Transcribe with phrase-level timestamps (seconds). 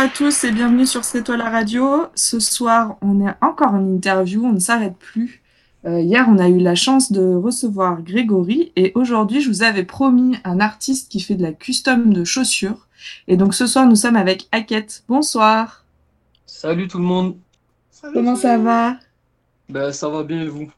[0.00, 2.06] à tous et bienvenue sur C'est toi la radio.
[2.14, 5.42] Ce soir, on est encore en interview, on ne s'arrête plus.
[5.84, 9.84] Euh, hier, on a eu la chance de recevoir Grégory et aujourd'hui, je vous avais
[9.84, 12.88] promis un artiste qui fait de la custom de chaussures.
[13.28, 15.04] Et donc ce soir, nous sommes avec Hackett.
[15.06, 15.84] Bonsoir.
[16.46, 17.36] Salut tout le monde.
[18.14, 18.96] Comment ça va?
[19.68, 20.70] Ben, ça va bien et vous?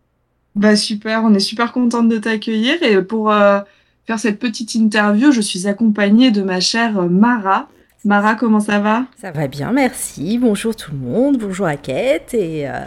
[0.57, 3.61] Bah super, on est super contente de t'accueillir et pour euh,
[4.05, 7.69] faire cette petite interview, je suis accompagnée de ma chère Mara.
[8.05, 9.07] Mara, comment ça va?
[9.21, 10.37] Ça va bien, merci.
[10.39, 12.81] Bonjour tout le monde, bonjour Hackett et euh,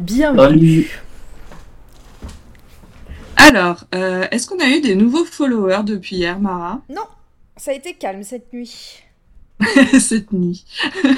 [0.00, 0.88] bienvenue.
[3.36, 6.80] Alors, euh, est-ce qu'on a eu des nouveaux followers depuis hier, Mara?
[6.88, 7.02] Non,
[7.56, 9.02] ça a été calme cette nuit.
[10.00, 10.64] cette nuit.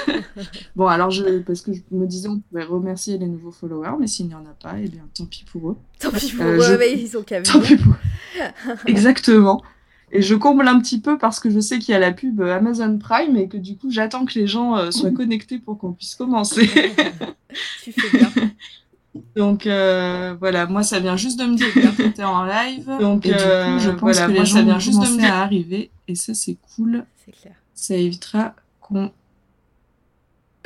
[0.76, 4.08] bon, alors, je, parce que je me disais, on pouvait remercier les nouveaux followers, mais
[4.08, 5.76] s'il n'y en a pas, eh bien, tant pis pour eux.
[5.98, 7.78] Tant pis pour Euh, eux, je- mais ils ont qu'à Tant venir.
[7.78, 8.76] pis pour eux.
[8.86, 9.62] Exactement.
[10.10, 12.40] Et je comble un petit peu parce que je sais qu'il y a la pub
[12.40, 15.78] euh, Amazon Prime et que du coup, j'attends que les gens euh, soient connectés pour
[15.78, 16.66] qu'on puisse commencer.
[17.84, 18.30] tu fais bien.
[19.36, 22.90] Donc euh, voilà, moi ça vient juste de me dire que t'étais en live.
[23.00, 25.00] Donc Et du coup, euh, je pense voilà, que les moi gens ça vient juste
[25.00, 27.04] de me dire à arriver et ça c'est cool.
[27.24, 27.54] C'est clair.
[27.74, 29.12] Ça évitera qu'on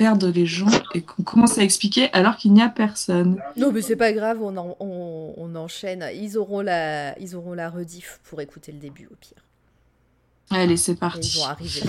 [0.03, 3.39] perde les gens et qu'on commence à expliquer alors qu'il n'y a personne.
[3.57, 6.05] Non, mais c'est pas grave, on, en- on, on enchaîne.
[6.15, 9.43] Ils auront, la, ils auront la rediff pour écouter le début au pire.
[10.51, 11.39] Allez, c'est Ils parti.
[11.39, 11.83] vont arriver.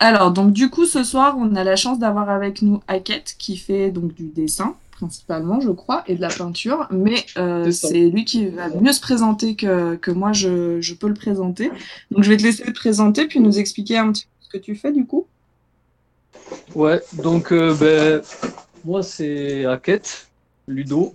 [0.00, 3.56] Alors donc du coup ce soir on a la chance d'avoir avec nous Hackett qui
[3.56, 8.24] fait donc du dessin principalement je crois et de la peinture mais euh, C'est lui
[8.24, 11.70] qui va mieux se présenter que, que moi je, je peux le présenter
[12.10, 14.58] donc je vais te laisser te présenter puis nous expliquer un petit peu ce que
[14.58, 15.26] tu fais du coup
[16.74, 18.22] Ouais, donc euh, ben,
[18.84, 20.28] moi c'est Hackett,
[20.66, 21.14] Ludo.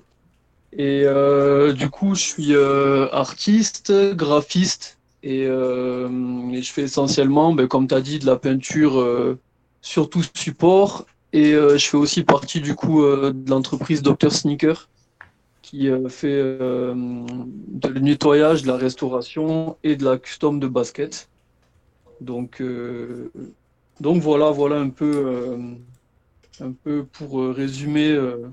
[0.72, 4.98] Et euh, du coup, je suis euh, artiste, graphiste.
[5.22, 9.06] Et, je fais essentiellement, ben, comme tu as dit, de la peinture
[9.82, 11.06] sur tout support.
[11.34, 14.88] Et je fais aussi partie du coup de l'entreprise Dr Sneaker
[15.62, 21.30] qui fait de nettoyage, de la restauration et de la custom de basket.
[22.22, 22.62] Donc,
[24.00, 25.58] donc voilà, voilà un peu, euh,
[26.62, 28.10] un peu pour euh, résumer.
[28.12, 28.48] euh,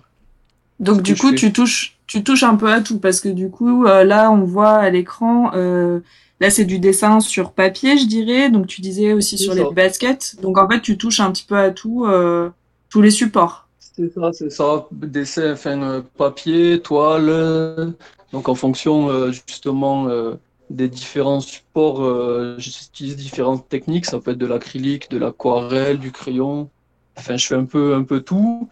[0.81, 3.85] donc du coup tu touches tu touches un peu à tout parce que du coup
[3.85, 8.83] là on voit à l'écran là c'est du dessin sur papier je dirais donc tu
[8.83, 9.59] disais aussi sur ça.
[9.59, 12.51] les baskets donc en fait tu touches un petit peu à tout euh,
[12.91, 14.87] tous les supports C'est ça, c'est ça.
[14.93, 17.95] Dessin, enfin, papier, toile.
[18.33, 20.35] Donc, en fonction euh, justement euh,
[20.71, 24.07] des différents supports, euh, j'utilise différentes techniques.
[24.07, 26.71] Ça peut être de l'acrylique, de l'aquarelle, du crayon.
[27.17, 28.69] Enfin, je fais un peu, un peu tout.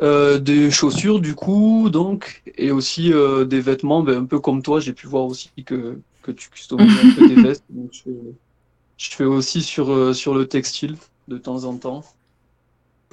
[0.00, 4.02] Euh, des chaussures, du coup, donc, et aussi euh, des vêtements.
[4.02, 7.28] Ben, un peu comme toi, j'ai pu voir aussi que, que tu customises un peu
[7.28, 7.64] des vestes.
[7.70, 8.20] Donc, je fais,
[8.96, 10.96] je fais aussi sur, sur le textile
[11.28, 12.04] de temps en temps.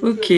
[0.02, 0.34] ok.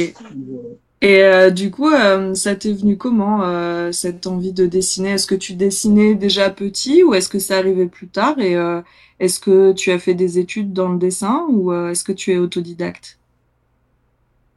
[1.02, 5.12] Et euh, du coup, euh, ça t'est venu comment euh, cette envie de dessiner?
[5.12, 8.40] Est-ce que tu dessinais déjà petit ou est-ce que ça arrivait plus tard?
[8.40, 8.56] Et
[9.20, 12.38] est-ce que tu as fait des études dans le dessin ou est-ce que tu es
[12.38, 13.20] autodidacte?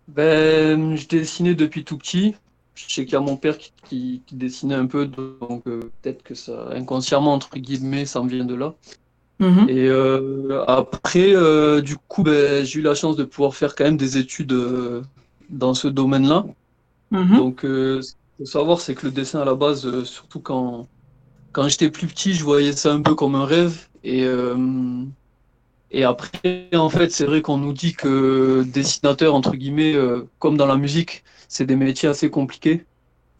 [0.09, 2.35] Ben, je dessinais depuis tout petit.
[2.75, 6.23] Je sais qu'il y a mon père qui, qui- qui dessinait un peu, donc peut-être
[6.23, 8.75] que ça, inconsciemment, entre guillemets, ça me vient de là.
[9.39, 9.69] Mhm.
[9.69, 13.85] Et euh, après, euh, du coup, ben, j'ai eu la chance de pouvoir faire quand
[13.85, 15.03] même des études euh,
[15.51, 16.47] dans ce domaine-là.
[17.11, 17.37] Mhm.
[17.39, 20.41] Donc, euh, ce qu'il faut savoir, c'est que le dessin à la base, euh, surtout
[20.41, 20.89] quand,
[21.53, 23.89] quand j'étais plus petit, je voyais ça un peu comme un rêve.
[24.03, 25.05] Et, euh,
[25.91, 29.95] et après, en fait, c'est vrai qu'on nous dit que dessinateur, entre guillemets,
[30.39, 32.87] comme dans la musique, c'est des métiers assez compliqués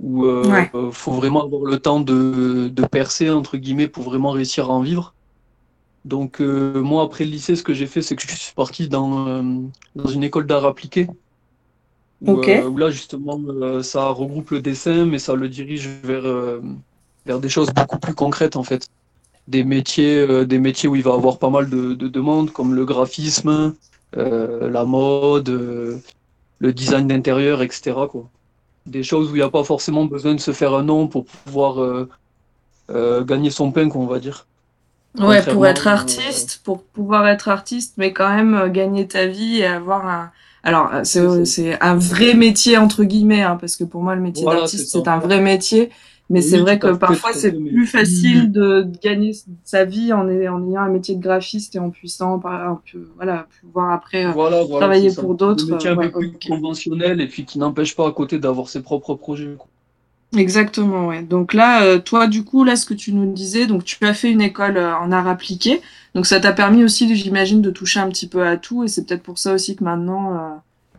[0.01, 0.71] où Ouais.
[0.75, 4.73] euh, faut vraiment avoir le temps de, de percer, entre guillemets, pour vraiment réussir à
[4.73, 5.15] en vivre.
[6.05, 9.43] Donc, moi, après le lycée, ce que j'ai fait, c'est que je suis parti dans,
[9.95, 11.07] dans une école d'art appliqué.
[12.23, 16.27] Où, euh, où là, justement, euh, ça regroupe le dessin, mais ça le dirige vers,
[16.27, 16.61] euh,
[17.25, 18.89] vers des choses beaucoup plus concrètes, en fait.
[19.49, 22.85] Des métiers, des métiers où il va avoir pas mal de, de demandes, comme le
[22.85, 23.75] graphisme,
[24.13, 25.49] la mode,
[26.61, 28.29] le design d'intérieur, etc., quoi.
[28.87, 31.25] Des choses où il n'y a pas forcément besoin de se faire un nom pour
[31.25, 32.09] pouvoir euh,
[32.91, 34.47] euh, gagner son pain, quoi, on va dire.
[35.19, 39.59] Ouais, pour être euh, artiste, pour pouvoir être artiste, mais quand même gagner ta vie
[39.59, 40.31] et avoir un.
[40.63, 41.05] Alors, euh,
[41.45, 44.91] c'est un vrai métier entre guillemets, hein, parce que pour moi le métier Voilà, d'artiste
[44.93, 45.91] c'est un vrai métier,
[46.29, 49.33] Mais Oui, c'est vrai que parfois c'est plus facile de, de gagner
[49.65, 52.81] sa vie en, ay- en ayant un métier de graphiste et en puissant par un
[52.93, 54.27] peu, voilà, pouvoir après.
[54.27, 56.49] euh, Voilà, voilà, travailler pour d'autres, métier un ouais, peu plus ok.
[56.49, 59.57] conventionnel et puis qui n'empêche pas à côté d'avoir ses propres projets.
[59.59, 59.69] quoi.
[60.37, 61.23] Exactement, ouais.
[61.23, 64.15] Donc là, euh, toi, du coup, là, ce que tu nous disais, donc tu as
[64.15, 65.83] fait une école euh, en art appliqué,
[66.15, 69.05] donc ça t'a permis aussi, j'imagine, de toucher un petit peu à tout, et c'est
[69.07, 70.57] peut-être pour ça aussi que maintenant, euh,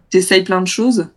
[0.10, 1.08] t'essayes plein de choses.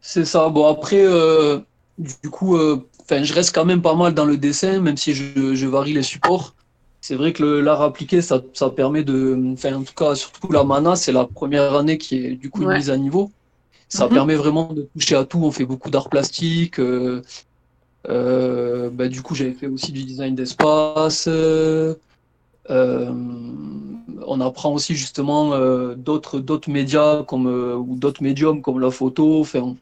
[0.00, 0.48] C'est ça.
[0.48, 1.58] Bon, après, euh,
[1.98, 5.54] du coup, euh, je reste quand même pas mal dans le dessin, même si je,
[5.54, 6.54] je varie les supports.
[7.00, 10.64] C'est vrai que l'art appliqué, ça, ça permet de, enfin, en tout cas, surtout la
[10.64, 12.76] mana, c'est la première année qui est du coup une Ouais.
[12.76, 13.32] mise à niveau.
[13.90, 14.14] Ça Mhm.
[14.14, 15.40] permet vraiment de toucher à tout.
[15.44, 16.80] On fait beaucoup d'art plastique.
[16.80, 17.22] euh,
[18.08, 21.28] euh, bah, du coup, j'avais fait aussi du design d'espace.
[21.28, 21.94] euh,
[24.26, 28.90] on apprend aussi justement euh, d'autres d'autres médias comme euh, ou d'autres médiums comme la
[28.90, 29.40] photo.
[29.40, 29.78] Enfin, on-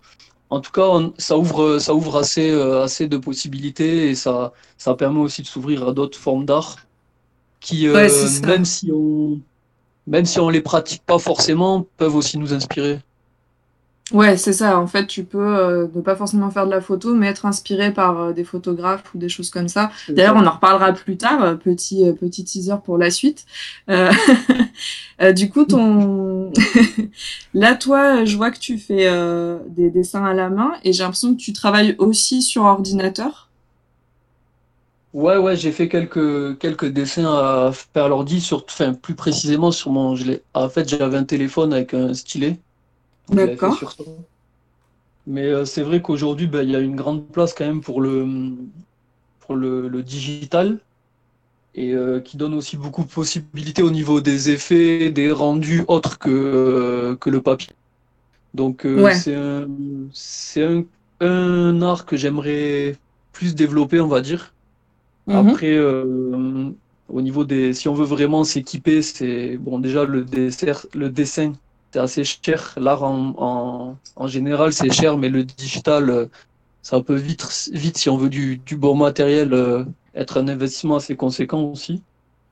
[0.51, 4.95] en tout cas, on- ça ouvre ça ouvre assez assez de possibilités et ça ça
[4.97, 6.77] permet aussi de s'ouvrir à d'autres formes d'art
[7.61, 9.41] qui Ouais, même si on
[10.07, 13.01] même si on les pratique pas forcément peuvent aussi nous inspirer.
[14.11, 14.79] Ouais, c'est ça.
[14.81, 17.93] En fait, tu peux euh, ne pas forcément faire de la photo, mais être inspiré
[17.93, 19.91] par euh, des photographes ou des choses comme ça.
[20.17, 21.43] D'ailleurs, on en reparlera plus tard.
[21.43, 23.45] euh, Petit, euh, petit teaser pour la suite.
[25.35, 26.53] Du coup, ton...
[27.55, 29.09] là, toi, je vois que tu fais
[29.69, 33.49] des dessins à la main et j'ai l'impression que tu travailles aussi sur ordinateur.
[35.15, 39.91] Ouais, ouais, j'ai fait quelques, quelques dessins à faire l'ordi, sur, enfin, plus précisément sur
[39.91, 42.51] mon, je en fait, j'avais un téléphone avec un stylet.
[42.51, 42.63] Donc, je l'avais
[43.17, 43.77] fait D'accord.
[43.77, 44.03] sur ça.
[45.27, 48.01] Mais euh, c'est vrai qu'aujourd'hui, ben, il y a une grande place quand même pour
[48.01, 48.27] le,
[49.41, 50.81] pour le, le digital
[51.75, 56.19] et euh, qui donne aussi beaucoup de possibilités au niveau des effets, des rendus autres
[56.19, 57.71] que, euh, que le papier.
[58.55, 59.15] Donc, euh, Ouais.
[59.15, 59.67] c'est un,
[60.57, 60.85] un,
[61.21, 62.97] un art que j'aimerais
[63.33, 64.55] plus développer, on va dire.
[65.27, 65.37] Mhm.
[65.37, 65.79] Après,
[67.09, 71.53] au niveau des, si on veut vraiment s'équiper, c'est bon déjà le dessert, le dessin,
[71.93, 72.75] c'est assez cher.
[72.79, 76.27] L'art en, en, en général, c'est cher, mais le digital, euh,
[76.83, 80.97] ça peut vite, vite si on veut du, du bon matériel, euh, être un investissement
[80.97, 82.05] assez conséquent aussi.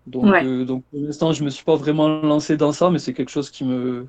[0.06, 0.44] Donc, Ouais.
[0.44, 3.30] euh, donc pour l'instant, je me suis pas vraiment lancé dans ça, mais c'est quelque
[3.30, 4.08] chose qui me,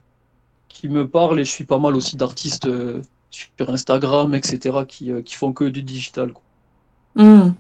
[0.70, 3.02] qui me parle et je suis pas mal aussi d'artistes euh,
[3.32, 6.34] sur Instagram, etc., qui, euh, qui font que du digital.
[6.34, 6.44] quoi.
[7.16, 7.56] Mhm.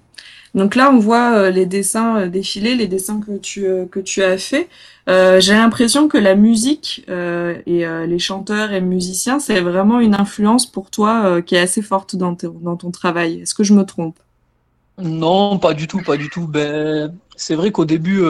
[0.57, 3.99] Donc là, on voit euh, les dessins euh, défiler, les dessins que tu, euh, que
[3.99, 4.67] tu as fait.
[5.07, 10.65] Euh, j'ai l'impression que la musique et les chanteurs et musiciens, c'est vraiment une influence
[10.65, 13.41] pour toi qui est assez forte dans, ton travail.
[13.41, 14.17] Est-ce que je me trompe?
[14.97, 16.47] Non, pas du tout, pas du tout.
[16.47, 18.21] Ben, c'est vrai qu'au début,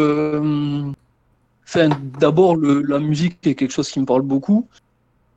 [2.20, 4.68] d'abord, la musique est quelque chose qui me parle beaucoup,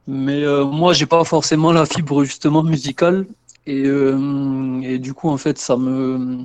[0.07, 3.25] mais moi, j'ai pas forcément la fibre justement musicale,
[3.67, 6.45] et du coup, en fait, ça me,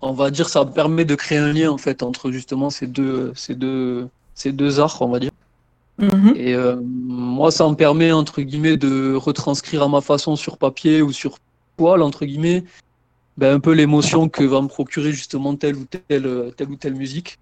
[0.00, 2.86] on va dire, ça me permet de créer un lien en fait entre justement ces
[2.86, 5.30] deux, ces deux, ces deux arts, on va dire.
[5.98, 6.34] Mhm.
[6.36, 11.02] Et euh, moi, ça me permet, entre guillemets, de retranscrire à ma façon sur papier
[11.02, 11.38] ou sur
[11.76, 12.64] toile, entre guillemets,
[13.38, 16.94] ben, un peu l'émotion que va me procurer justement telle ou telle, telle ou telle
[16.94, 17.38] musique.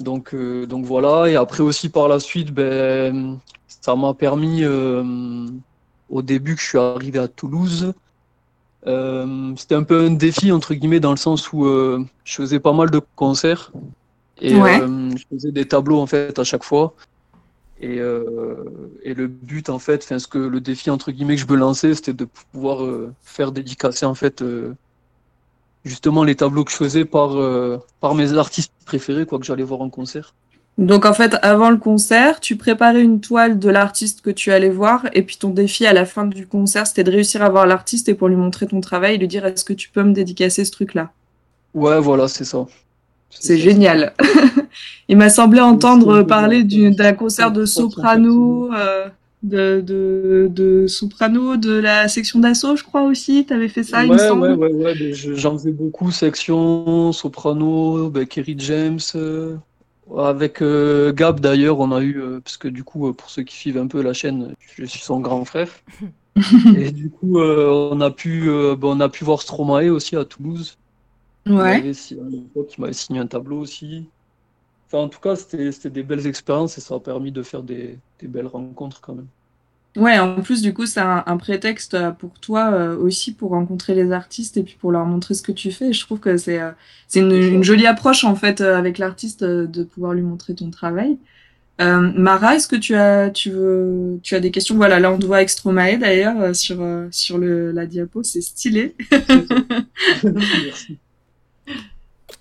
[0.00, 1.28] Donc, euh, donc voilà.
[1.28, 3.38] Et après aussi, par la suite, ben,
[3.68, 5.46] ça m'a permis, euh,
[6.08, 7.92] au début que je suis arrivé à Toulouse,
[8.86, 12.60] euh, c'était un peu un défi, entre guillemets, dans le sens où euh, je faisais
[12.60, 13.72] pas mal de concerts.
[14.40, 14.80] Et Ouais.
[14.80, 16.94] euh, je faisais des tableaux, en fait, à chaque fois.
[17.80, 21.46] Et, et le but, en fait, enfin, ce que le défi, entre guillemets, que je
[21.46, 22.78] me lançais, c'était de pouvoir
[23.22, 24.42] faire dédicacer, en fait,
[25.84, 27.36] justement, les tableaux que je faisais par,
[28.00, 30.34] par mes artistes préférés, quoi, que j'allais voir en concert.
[30.76, 34.70] Donc en fait, avant le concert, tu préparais une toile de l'artiste que tu allais
[34.70, 37.66] voir, et puis ton défi à la fin du concert, c'était de réussir à voir
[37.66, 40.64] l'artiste et pour lui montrer ton travail, lui dire est-ce que tu peux me dédicacer
[40.64, 41.12] ce truc-là?
[41.74, 42.66] Ouais, voilà, c'est ça.
[43.30, 44.14] C'est génial.
[45.08, 49.08] Il m'a semblé entendre parler du- d'un concert de soprano, euh,
[49.42, 53.44] de, de, de soprano de la section d'assaut, je crois aussi.
[53.44, 54.56] T'avais fait ça, il me Ouais, semble.
[54.56, 59.56] ouais, ouais, ouais, je- j'en faisais beaucoup, section, soprano, ben, Kerry James, euh,
[60.16, 63.42] avec euh, Gab d'ailleurs, on a eu, euh, parce que du coup, euh, pour ceux
[63.42, 65.70] qui suivent un peu la chaîne, je suis son grand frère.
[66.76, 70.76] Et du coup, on a pu, ben, on a pu voir Stromae aussi à Toulouse.
[71.46, 71.80] Ouais.
[71.80, 74.08] il m'avait signé un tableau aussi.
[74.86, 77.62] Enfin, en tout cas, c'était, c'était des belles expériences et ça a permis de faire
[77.62, 79.28] des, des belles rencontres quand même.
[79.96, 83.50] Ouais, en plus, du coup, c'est un, un prétexte euh, pour toi euh, aussi pour
[83.50, 85.90] rencontrer les artistes et puis pour leur montrer ce que tu fais.
[85.90, 86.72] Et je trouve que c'est euh,
[87.06, 90.54] c'est une, une jolie approche en fait euh, avec l'artiste euh, de pouvoir lui montrer
[90.56, 91.18] ton travail.
[91.80, 94.76] Euh, Mara, est-ce que tu as, tu veux, tu as des questions?
[94.76, 98.22] Voilà, là on te voit avec Stromae d'ailleurs euh, sur, euh, sur le, la diapo,
[98.24, 98.96] c'est stylé.
[100.22, 100.98] Merci.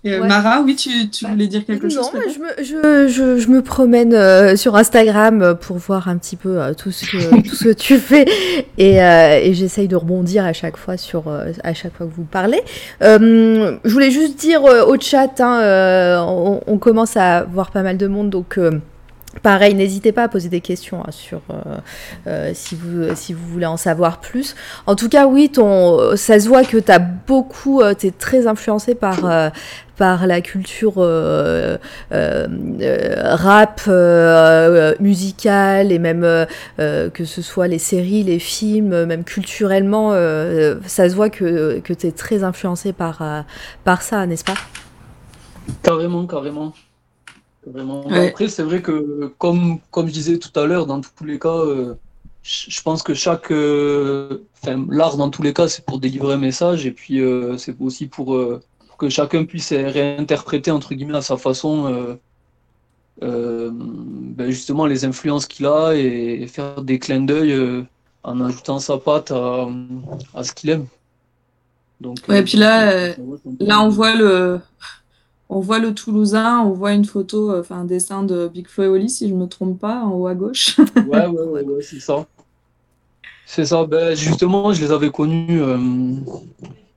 [0.05, 0.27] Euh, Ouais.
[0.27, 3.47] Mara, oui, tu, tu voulais dire quelque chose Non, mais je me, je, je, je
[3.47, 7.41] me promène euh, sur Instagram euh, pour voir un petit peu euh, tout, ce que,
[7.47, 8.25] tout ce que tu fais
[8.77, 12.11] et, euh, et j'essaye de rebondir à chaque fois sur euh, à chaque fois que
[12.13, 12.61] vous parlez.
[13.01, 17.71] Euh, je voulais juste dire euh, au chat, hein, euh, on, on commence à voir
[17.71, 18.57] pas mal de monde donc.
[18.57, 18.71] euh,
[19.41, 21.55] Pareil, n'hésitez pas à poser des questions hein, sur euh,
[22.27, 24.55] euh, si vous si vous voulez en savoir plus.
[24.85, 28.11] En tout cas, oui, ton ça se voit que tu as beaucoup, euh, tu es
[28.11, 29.49] très influencé par euh,
[29.97, 31.77] par la culture euh,
[32.11, 32.47] euh,
[32.81, 36.27] euh, rap, euh, musicale et même
[36.77, 41.93] que ce soit les séries, les films, même culturellement, euh, ça se voit que, que
[41.93, 43.21] tu es très influencé par,
[43.83, 44.55] par ça, n'est-ce pas?
[45.81, 46.73] Carrément, carrément.
[47.65, 48.27] Ouais.
[48.27, 51.47] Après, c'est vrai que, comme, comme je disais tout à l'heure, dans tous les cas,
[51.47, 51.93] euh,
[52.43, 53.51] je pense que chaque.
[53.51, 54.39] euh,
[54.89, 58.07] l'art, dans tous les cas, c'est pour délivrer un message, et puis euh, c'est aussi
[58.07, 58.72] pour, euh, pour
[59.03, 62.15] que chacun puisse réinterpréter, entre guillemets, à sa façon, euh,
[63.21, 67.83] euh, ben, justement, les influences qu'il a, et, faire des clins d'œil euh,
[68.23, 69.67] en ajoutant sa patte à,
[70.33, 70.87] à ce qu'il aime.
[72.01, 73.09] Donc, Ouais, euh, puis là,
[73.59, 74.59] Là, on voit le,
[75.49, 78.87] on voit le Toulousain, on voit une photo, enfin un dessin de Big Flo et
[78.87, 80.77] Oli, si je me trompe pas, en haut à gauche.
[81.07, 82.25] Ouais, ouais, ouais, ouais, c'est ça.
[83.45, 83.85] C'est ça.
[83.85, 85.77] Ben, justement, je les avais connus euh,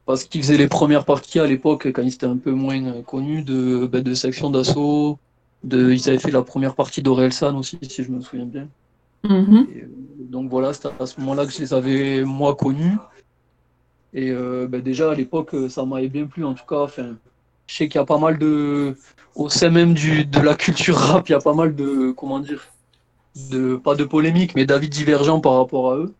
[0.06, 3.02] parce qu'ils faisaient les premières parties à l'époque, quand ils étaient un peu moins euh,
[3.02, 5.18] connus, de, ben, de section d'assaut.
[5.64, 8.68] De, ils avaient fait la première partie d'Orelsan aussi, si je me souviens bien.
[9.24, 9.66] Mhm.
[9.74, 9.88] Et, euh,
[10.30, 12.96] donc voilà, c'était à ce moment-là que je les avais, moi, connus.
[14.14, 16.82] Et euh, ben, déjà, à l'époque, ça m'avait bien plu, en tout cas.
[16.82, 17.16] Enfin,
[17.66, 18.96] je sais qu'il y a pas mal de...
[19.34, 22.12] Au sein même du, de la culture rap, il y a pas mal de...
[22.12, 22.64] Comment dire
[23.50, 26.14] de, Pas de polémique, mais d'avis divergents par rapport à eux.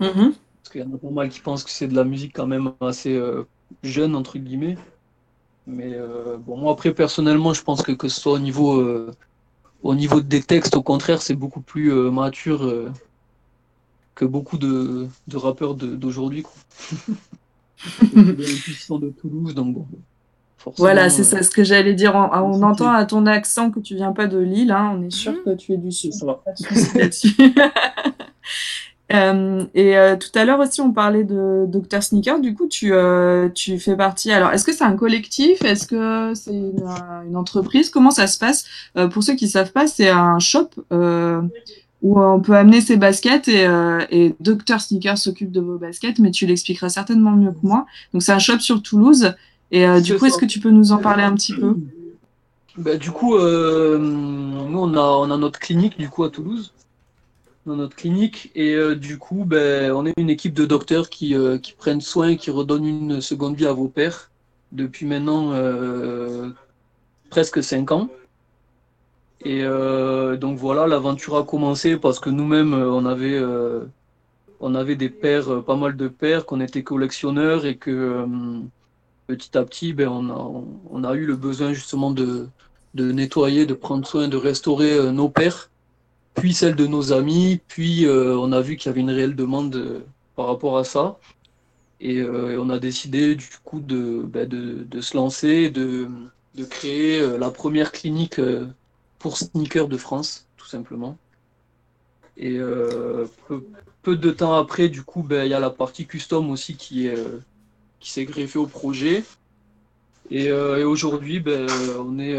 [0.00, 0.34] Mhm.
[0.66, 2.48] Parce qu'il y en a pas mal qui pensent que c'est de la musique quand
[2.48, 3.44] même assez euh,
[3.84, 4.76] jeune, entre guillemets.
[5.64, 9.12] Mais euh, bon, moi, après, personnellement, je pense que que ce soit au niveau, euh,
[9.84, 12.90] au niveau des textes, au contraire, c'est beaucoup plus euh, mature euh,
[14.16, 16.42] que beaucoup de, de rappeurs d'aujourd'hui.
[18.12, 19.86] de Toulouse, donc bon.
[20.58, 22.16] forcément, Voilà, c'est euh, ça ce que j'allais dire.
[22.16, 25.30] On, entend à ton accent que tu viens pas de Lille, hein, on est sûr
[25.30, 25.42] Mhm.
[25.44, 26.12] que tu es du sud.
[26.12, 26.26] ça.
[26.44, 27.36] Pas de souci là-dessus.
[29.12, 32.40] Euh, et euh, tout à l'heure aussi, on parlait de Dr Sneaker.
[32.40, 34.32] Du coup, tu, euh, tu fais partie.
[34.32, 35.62] Alors, est-ce que c'est un collectif?
[35.64, 37.90] Est-ce que c'est une, euh, une entreprise?
[37.90, 38.64] Comment ça se passe?
[38.96, 41.40] Euh, Pour ceux qui savent pas, c'est un shop euh,
[42.02, 46.18] où on peut amener ses baskets et, euh, et Dr Sneaker s'occupe de vos baskets,
[46.18, 47.86] mais tu l'expliqueras certainement mieux que moi.
[48.12, 49.34] Donc, c'est un shop sur Toulouse.
[49.70, 51.76] Et euh, du coup, est-ce que tu peux nous en parler un petit peu?
[52.76, 56.72] Ben, du coup, euh, nous, on a, on a notre clinique du coup à Toulouse.
[57.68, 61.34] A notre clinique et euh, du coup, ben, on est une équipe de docteurs qui,
[61.34, 64.30] euh, qui prennent soin, qui redonnent une seconde vie à vos pères
[64.70, 66.50] depuis maintenant euh,
[67.28, 68.08] presque cinq ans.
[69.44, 73.40] Et donc voilà, l'aventure a commencé parce que nous-mêmes, on avait,
[74.58, 78.26] on avait des pères, pas mal de pères, qu'on était collectionneurs et que
[79.28, 82.48] petit à petit, ben, on, a, on a eu le besoin justement de,
[82.94, 85.70] de nettoyer, de prendre soin, de restaurer nos pères,
[86.36, 89.34] puis celles de nos amis, puis euh, on a vu qu'il y avait une réelle
[89.34, 90.00] demande euh,
[90.36, 91.18] par rapport à ça.
[91.98, 96.08] Et euh, on a décidé du coup de, de se lancer, de,
[96.54, 98.38] de créer la première clinique
[99.18, 101.16] pour sneakers de France, tout simplement.
[102.36, 102.58] Et
[104.02, 107.06] peu, de temps après, du coup, ben, il y a la partie custom aussi qui
[107.06, 107.16] est,
[107.98, 109.24] qui s'est greffée au projet.
[110.30, 111.66] Et, aujourd'hui, ben,
[111.98, 112.38] on est,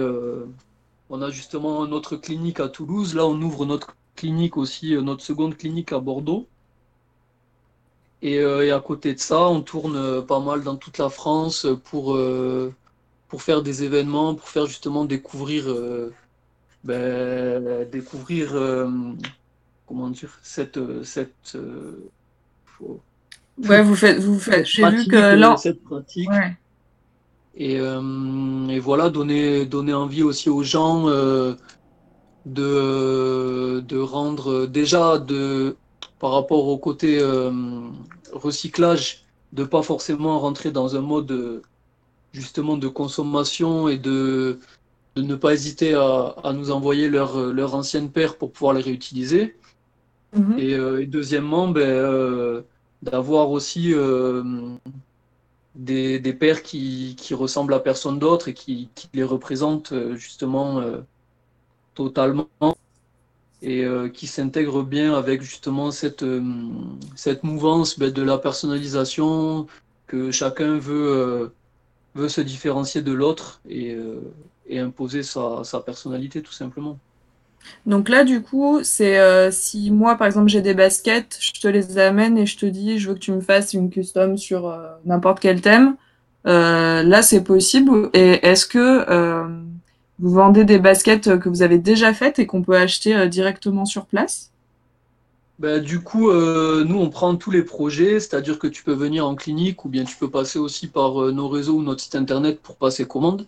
[1.10, 3.16] on a justement notre clinique à Toulouse.
[3.16, 6.48] Là, on ouvre notre clinique aussi, euh, notre seconde clinique à Bordeaux.
[8.22, 11.10] Et, euh, et à côté de ça, on tourne euh, pas mal dans toute la
[11.10, 12.74] France pour, euh,
[13.28, 16.14] pour faire des événements, pour faire justement découvrir, euh,
[16.84, 18.56] ben, découvrir
[19.88, 21.58] comment dire, cette, cette,
[22.66, 23.00] faut-
[23.58, 24.66] Ouais, vous faites, vous faites.
[24.66, 25.58] J'ai vu pratique, que là.
[25.58, 26.30] cette pratique.
[26.30, 26.56] Ouais.
[27.60, 31.56] Et, euh, et voilà, donner, donner envie aussi aux gens euh,
[32.46, 35.76] de, de rendre déjà de,
[36.20, 37.52] par rapport au côté euh,
[38.32, 41.64] recyclage, de pas forcément rentrer dans un mode
[42.32, 44.60] justement de consommation et de,
[45.16, 48.82] de ne pas hésiter à, à nous envoyer leur, leur ancienne paire pour pouvoir les
[48.82, 49.56] réutiliser.
[50.36, 50.60] Mhm.
[50.60, 52.64] Et, et deuxièmement, ben,
[53.02, 53.96] d'avoir aussi
[55.78, 61.02] des, pères qui, ressemblent à personne d'autre et qui, les représentent euh, justement euh,
[61.96, 62.48] totalement.
[63.62, 66.26] et euh, qui s'intègre bien avec justement cette,
[67.16, 69.68] cette mouvance ben, de la personnalisation,
[70.08, 71.52] que chacun veut,
[72.16, 73.98] veut se différencier de l'autre et,
[74.72, 77.00] imposer sa personnalité tout simplement.
[77.86, 81.68] Donc là, du coup, c'est euh, si moi, par exemple, j'ai des baskets, je te
[81.68, 84.68] les amène et je te dis, je veux que tu me fasses une custom sur
[84.68, 85.96] euh, n'importe quel thème.
[86.46, 88.10] Euh, là, c'est possible.
[88.14, 89.06] Et est-ce que
[90.20, 94.06] vous vendez des baskets que vous avez déjà faites et qu'on peut acheter directement sur
[94.06, 94.52] place?
[95.60, 99.36] Ben, du coup, nous, on prend tous les projets, c'est-à-dire que tu peux venir en
[99.36, 102.76] clinique ou bien tu peux passer aussi par nos réseaux ou notre site internet pour
[102.76, 103.46] passer commande.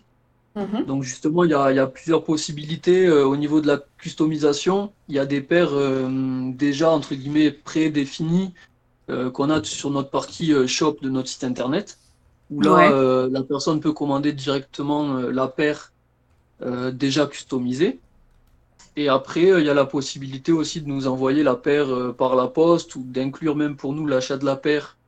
[0.56, 0.84] Mhm.
[0.86, 3.78] Donc justement, il y a, il y a plusieurs possibilités euh, au niveau de la
[3.98, 4.92] customisation.
[5.08, 8.52] Il y a des paires euh, déjà, entre guillemets, prédéfinies
[9.10, 12.00] euh, qu'on a sur notre partie euh, shop de notre site internet,
[12.50, 13.30] où là, Ouais.
[13.30, 15.92] la personne peut commander directement la paire
[16.92, 18.02] déjà customisée.
[18.96, 22.48] Et après, il y a la possibilité aussi de nous envoyer la paire par la
[22.48, 24.98] poste ou d'inclure même pour nous l'achat de la paire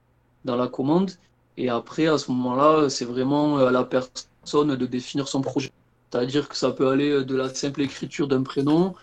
[0.45, 1.13] dans la commande.
[1.57, 5.71] Et après, à ce moment-là, c'est vraiment à la personne de définir son projet.
[6.11, 8.95] C'est-à-dire que ça peut aller euh, de la simple écriture d'un prénom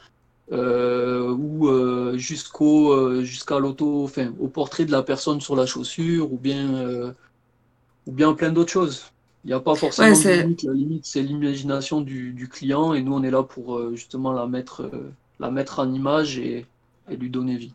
[0.51, 5.65] euh, ou euh, jusqu'au euh, jusqu'à l'auto, enfin, au portrait de la personne sur la
[5.65, 7.13] chaussure ou bien
[8.07, 9.03] ou bien plein d'autres choses.
[9.45, 10.63] Il n'y a pas forcément Ouais, de limite.
[10.63, 14.47] La limite, c'est l'imagination du, du client et nous, on est là pour justement la
[14.47, 14.89] mettre,
[15.39, 16.65] la mettre en image et,
[17.09, 17.73] et lui donner vie.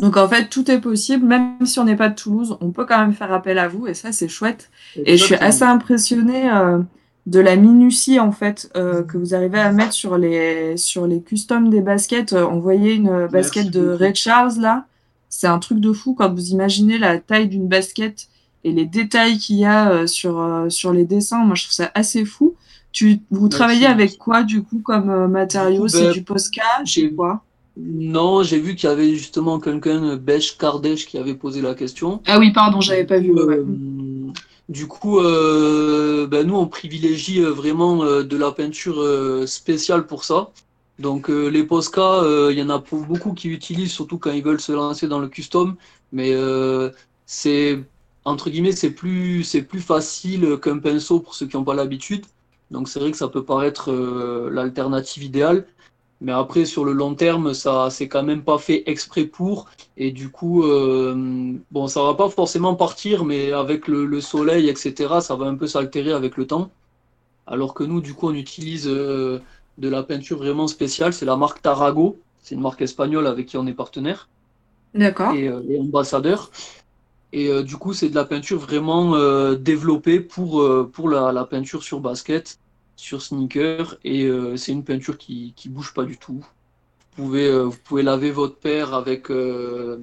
[0.00, 2.86] Donc en fait, tout est possible, même si on n'est pas de Toulouse, on peut
[2.86, 4.70] quand même faire appel à vous et ça, c'est chouette.
[4.96, 6.78] Et je suis assez impressionnée euh,
[7.26, 11.20] de la minutie en fait euh, que vous arrivez à mettre sur les sur les
[11.20, 12.32] customs des baskets.
[12.32, 13.96] Euh, on voyait une basket Merci de beaucoup.
[14.02, 14.86] Ray Charles là,
[15.28, 18.28] c'est un truc de fou quand vous imaginez la taille d'une basket
[18.64, 21.44] et les détails qu'il y a euh, sur euh, sur les dessins.
[21.44, 22.54] Moi, je trouve ça assez fou.
[22.92, 23.48] Tu vous Merci.
[23.50, 25.46] travaillez avec quoi du coup comme euh,
[25.78, 27.44] coup, C'est ben, du Posca, j'ai- c'est quoi?
[27.76, 32.20] Non, j'ai vu qu'il y avait justement quelqu'un, Besh Kardesh, qui avait posé la question.
[32.26, 33.32] Ah oui, pardon, j'avais pas vu.
[33.36, 34.32] Euh, ouais.
[34.68, 39.02] du coup, euh, ben, nous, on privilégie euh, vraiment de la peinture
[39.46, 40.50] spéciale pour ça.
[40.98, 44.72] Donc, les Posca, il y en a beaucoup qui utilisent, surtout quand ils veulent se
[44.72, 45.76] lancer dans le custom.
[46.12, 46.90] Mais euh,
[47.24, 47.82] c'est,
[48.24, 52.26] entre guillemets, c'est plus, c'est plus facile qu'un pinceau pour ceux qui n'ont pas l'habitude.
[52.70, 53.90] Donc, c'est vrai que ça peut paraître
[54.50, 55.66] l'alternative idéale.
[56.20, 59.70] Mais après, sur le long terme, ça, c'est quand même pas fait exprès pour.
[59.96, 64.68] Et du coup, euh, bon, ça va pas forcément partir, mais avec le, le soleil,
[64.68, 66.72] etc., ça va un peu s'altérer avec le temps.
[67.46, 69.40] Alors que nous, du coup, on utilise euh,
[69.78, 71.12] de la peinture vraiment spéciale.
[71.14, 72.22] C'est la marque Tarago.
[72.40, 74.30] C'est une marque espagnole avec qui on est partenaire
[74.94, 75.34] D'accord.
[75.34, 76.50] et, euh, et ambassadeur.
[77.32, 79.14] Et du coup, c'est de la peinture vraiment
[79.54, 82.59] développée pour, pour la, la peinture sur basket,
[83.00, 83.96] sur sneaker.
[84.04, 86.44] Et euh, c'est une peinture qui, qui bouge pas du tout.
[87.16, 89.98] Vous pouvez, euh, vous pouvez laver votre paire avec, euh,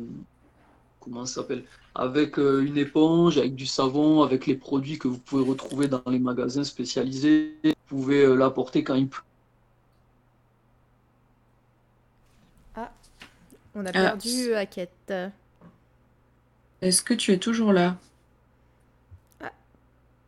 [1.00, 1.64] comment ça s'appelle?
[1.96, 6.04] Avec euh, une éponge, avec du savon, avec les produits que vous pouvez retrouver dans
[6.08, 7.56] les magasins spécialisés.
[7.64, 9.24] Vous pouvez euh, l'apporter quand il pleut.
[13.76, 13.92] On a Ah.
[13.92, 15.14] perdu Hackett.
[16.82, 17.98] Est-ce que tu es toujours là?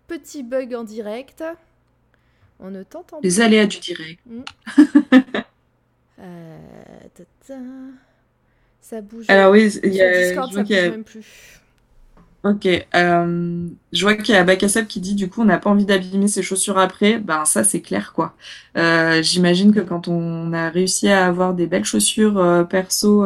[0.08, 1.44] Petit bug en direct.
[2.60, 4.20] On ne t'entend Les aléas du direct.
[6.22, 6.58] Euh,
[7.16, 7.60] tata.
[8.82, 9.26] Ça bouge.
[9.30, 11.62] Alors oui, il y a, Discord, je ça vois qu'il bouge a- même plus.
[12.46, 15.70] Ok, euh, je vois qu'il y a Bakassab qui dit du coup on n'a pas
[15.70, 17.20] envie d'abîmer ses chaussures après.
[17.20, 18.34] Ben ça c'est clair quoi.
[18.78, 23.24] Euh, j'imagine que quand on a réussi à avoir des belles chaussures euh, perso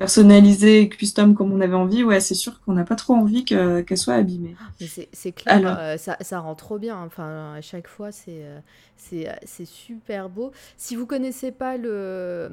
[0.00, 3.44] personnalisées et custom comme on avait envie, ouais c'est sûr qu'on n'a pas trop envie
[3.44, 4.58] que qu'elles soient abîmées.
[4.80, 5.76] Mais c'est clair, Alors.
[5.78, 6.96] euh, ça, ça rend trop bien.
[7.02, 8.60] Enfin, à chaque fois, c'est euh,
[8.96, 10.52] c'est euh, c'est super beau.
[10.78, 12.48] Si vous connaissez pas le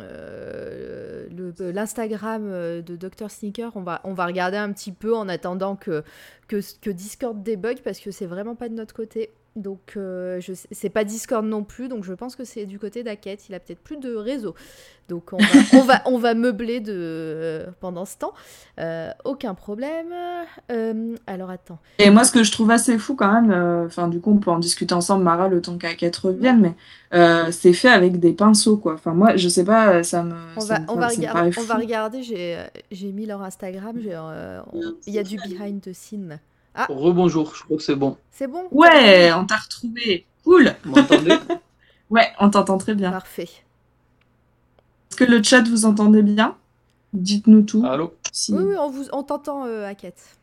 [0.00, 1.28] euh,
[1.72, 2.48] l'Instagram
[2.82, 6.04] de Dr Sneaker, on va on va regarder un petit peu en attendant que
[6.48, 9.30] que, que Discord débug parce que c'est vraiment pas de notre côté.
[9.54, 13.02] Donc euh, je c'est pas Discord non plus, donc je pense que c'est du côté
[13.02, 13.50] d'Aket.
[13.50, 14.54] Il a peut-être plus de réseau,
[15.10, 18.32] donc on va on va, on va meubler de euh, pendant ce temps.
[18.80, 20.14] Euh, aucun problème.
[21.26, 21.78] Alors attends.
[21.98, 24.50] Et moi ce que je trouve assez fou quand même, enfin du coup on peut
[24.50, 26.74] en discuter ensemble Mara le temps qu'Aquette revienne,
[27.10, 28.94] mais c'est fait avec des pinceaux quoi.
[28.94, 31.74] Enfin moi je sais pas, ça me On va, me on va, regarder, on va
[31.74, 36.38] regarder, j'ai mis leur Instagram, il y a du behind the scene.
[36.74, 38.16] Ah, Rebonjour, je crois que c'est bon.
[38.30, 38.66] c'est bon?
[38.70, 40.26] Ouais, on t'a retrouvé.
[40.44, 40.74] Cool.
[40.84, 41.34] Vous m'entendez?
[42.10, 43.10] Ouais, on t'entend très bien.
[43.10, 43.44] Parfait.
[45.10, 46.58] Est-ce que le chat vous entendez bien?
[47.14, 47.86] Dites-nous tout.
[47.86, 48.12] Allô?
[48.30, 50.36] Si- Oui, oui, on, vous, on t'entend, euh, Hackett.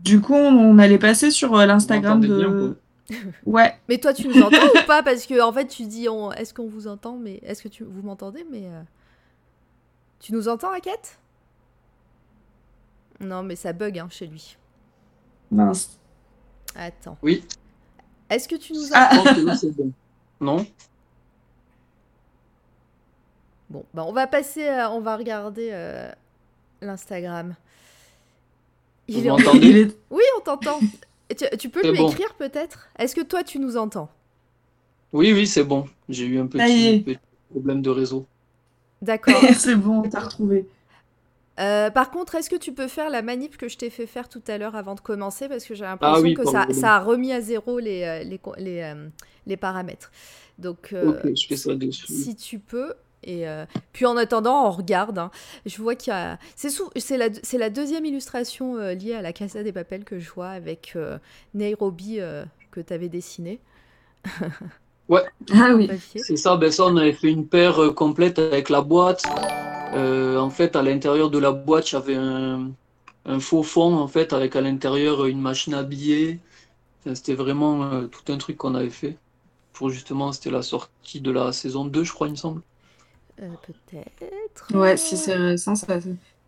[0.00, 2.76] Du coup, on allait passer sur euh, l'Instagram m'entendez bien, de.
[3.46, 3.74] Ouais.
[3.88, 5.02] Mais toi, tu nous entends ou pas?
[5.02, 6.32] Parce que en fait, tu dis, on...
[6.32, 7.16] est-ce qu'on vous entend?
[7.16, 7.84] Mais est-ce que tu...
[7.84, 8.44] vous m'entendez?
[8.50, 8.82] Mais euh,
[10.20, 11.18] tu nous entends, Raquette
[13.22, 14.56] Non, mais ça bug hein, chez lui.
[15.50, 15.98] Mince.
[16.74, 17.16] Attends.
[17.22, 17.44] Oui.
[18.30, 19.56] Est-ce que tu nous entends Ah.
[19.56, 19.92] C'est bon.
[20.40, 20.66] Non
[23.70, 26.10] Bon, bah on va passer, à- on va regarder euh,
[26.82, 27.54] l'Instagram.
[29.08, 29.30] Vous Il est
[29.62, 30.78] Il est- Oui, on t'entend.
[31.30, 32.10] Tu, tu peux lui bon.
[32.10, 32.88] écrire peut-être?
[32.98, 34.10] Est-ce que toi, tu nous entends?
[35.12, 35.86] Oui, oui, c'est bon.
[36.08, 37.18] J'ai eu un petit, petit
[37.50, 38.26] problème de réseau.
[39.00, 39.40] D'accord.
[39.56, 40.66] c'est bon, on t'a retrouvé.
[41.60, 44.28] Euh, par contre, est-ce que tu peux faire la manip que je t'ai fait faire
[44.28, 45.48] tout à l'heure avant de commencer?
[45.48, 48.80] Parce que j'ai l'impression Ah oui, que ça, a remis à zéro les, euh, les,
[48.82, 49.08] euh,
[49.46, 50.10] les paramètres.
[50.58, 52.06] Donc, Ok, je fais ça dessus.
[52.12, 52.94] si tu peux.
[53.24, 55.18] Et euh, puis en attendant, on regarde.
[55.18, 55.30] hein.
[55.64, 56.38] Je vois qu'il y a.
[56.56, 60.18] C'est c'est la, c'est la deuxième illustration euh, liée à la Casa des Papels que
[60.18, 61.18] je vois avec euh,
[61.54, 62.18] Nairobi
[62.70, 63.08] que tu avais
[65.20, 65.62] dessiné.
[65.62, 65.90] Ah oui.
[66.14, 69.22] C'est ça, ben ça, on avait fait une paire euh, complète avec la boîte.
[69.92, 72.72] Euh, en fait, à l'intérieur de la boîte, j'avais un,
[73.24, 76.40] un faux fond, en fait, avec à l'intérieur une machine à billets.
[77.00, 79.18] Enfin, c'était vraiment euh, tout un truc qu'on avait fait.
[79.72, 82.62] Pour justement, c'était la sortie de la saison 2, je crois, il me semble.
[83.40, 84.74] Euh, Peut-être.
[84.74, 85.98] Ouais, si c'est récent, ça.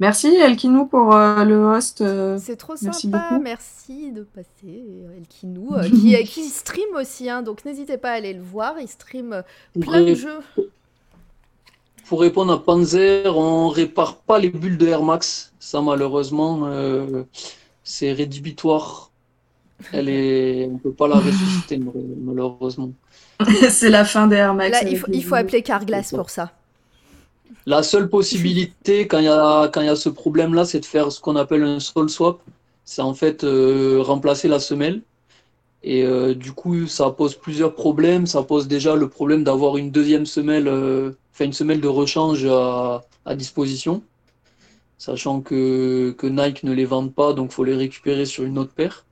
[0.00, 2.00] Merci Elkinou pour euh, le host.
[2.00, 3.40] euh, C'est trop Merci sympa, beaucoup.
[3.42, 4.48] merci de passer.
[4.64, 8.74] euh, Elkinou, euh, qui, qui stream aussi, hein, donc n'hésitez pas à aller le voir.
[8.80, 10.40] Il stream Pour, plein de jeux.
[12.08, 15.52] pour répondre à Panzer, on répare pas les bulles de Air Max.
[15.60, 17.22] Ça, malheureusement, euh,
[17.84, 19.10] c'est rédhibitoire.
[19.92, 21.78] Elle est, on peut pas la ressusciter,
[22.20, 22.90] malheureusement.
[23.70, 24.82] c'est la fin des Air Max.
[24.82, 26.52] Là, il faut, il faut appeler Carglass pour ça.
[27.66, 31.36] La seule possibilité quand il y a, il ce problème-là, c'est de faire ce qu'on
[31.36, 32.40] appelle un sol swap.
[32.84, 35.00] C'est en fait euh, remplacer la semelle.
[35.82, 38.26] Et euh, du coup, ça pose plusieurs problèmes.
[38.26, 42.46] Ça pose déjà le problème d'avoir une deuxième semelle, euh, enfin une semelle de rechange
[42.46, 43.02] à,
[43.34, 44.02] disposition.
[44.98, 49.04] Sachant que, Nike ne les vend pas, donc faut les récupérer sur une autre paire.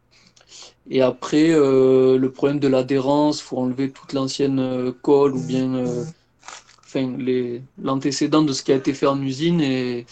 [0.91, 5.85] Et après, le problème de l'adhérence, faut enlever toute l'ancienne colle ou bien
[6.95, 10.05] enfin, les, l'antécédent de ce qui a été fait en usine et,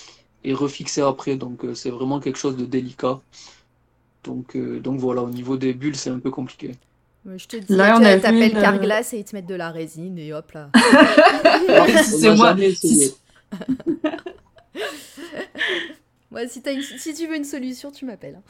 [0.45, 1.37] et refixé après.
[1.37, 3.21] Donc, euh, c'est vraiment quelque chose de délicat.
[4.25, 6.73] Donc, euh, donc voilà, au niveau des bulles, c'est un peu compliqué.
[7.25, 9.47] Mais Je te dis, Là, on tu a t'appelles le- Carglass et ils te mettent
[9.47, 10.71] de la résine et hop là.
[11.69, 12.57] On c'est moi.
[12.75, 13.13] si-
[16.33, 18.41] Ouais, si, une- tu veux une solution, tu m'appelles.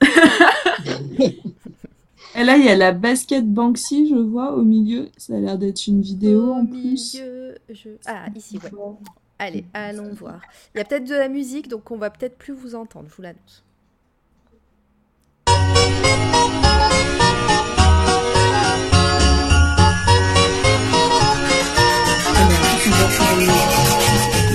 [2.38, 5.08] Et là, il y a la basket Banksy, je vois, au milieu.
[5.16, 7.14] Ça a l'air d'être une vidéo Au en plus.
[7.14, 7.88] milieu, je...
[8.04, 8.70] Ah, ici, ouais.
[9.38, 10.42] Allez, allons voir.
[10.74, 13.14] Il y a peut-être de la musique, donc on va peut-être plus vous entendre, je
[13.16, 13.62] vous l'annonce.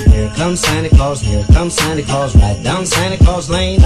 [0.08, 3.80] Here comes Santa Claus, here comes Santa Claus, right down Santa Claus Lane.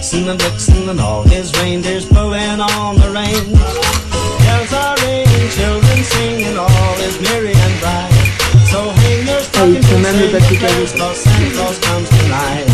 [0.00, 3.52] Vixen and Blitzen and all his reindeers pulling on the reins.
[3.52, 8.08] Bells are ringing, children singing, all is merry and bright.
[8.72, 10.32] So hang your Ah, stockings and sing.
[10.96, 12.64] 'cause Santa Claus comes tonight.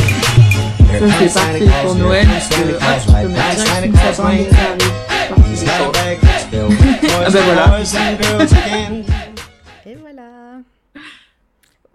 [0.87, 3.59] Here Ça, c'est comes Santa parfait Claus, pour here Noël, parce que tu peux mettre
[3.59, 3.75] ça
[7.27, 7.67] Ah ben voilà.
[9.85, 10.61] Et voilà.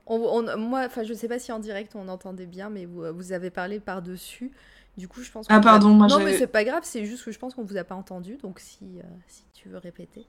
[0.07, 3.05] On, on- moi, enfin, je sais pas si en direct on entendait bien, mais vous,
[3.15, 4.51] vous avez parlé par-dessus.
[4.97, 5.47] Du coup, je pense.
[5.49, 7.63] Ah, a- pardon, moi, Non, mais c'est pas grave, c'est juste que je pense qu'on
[7.63, 10.25] vous a pas entendu, donc si, euh, si tu veux répéter.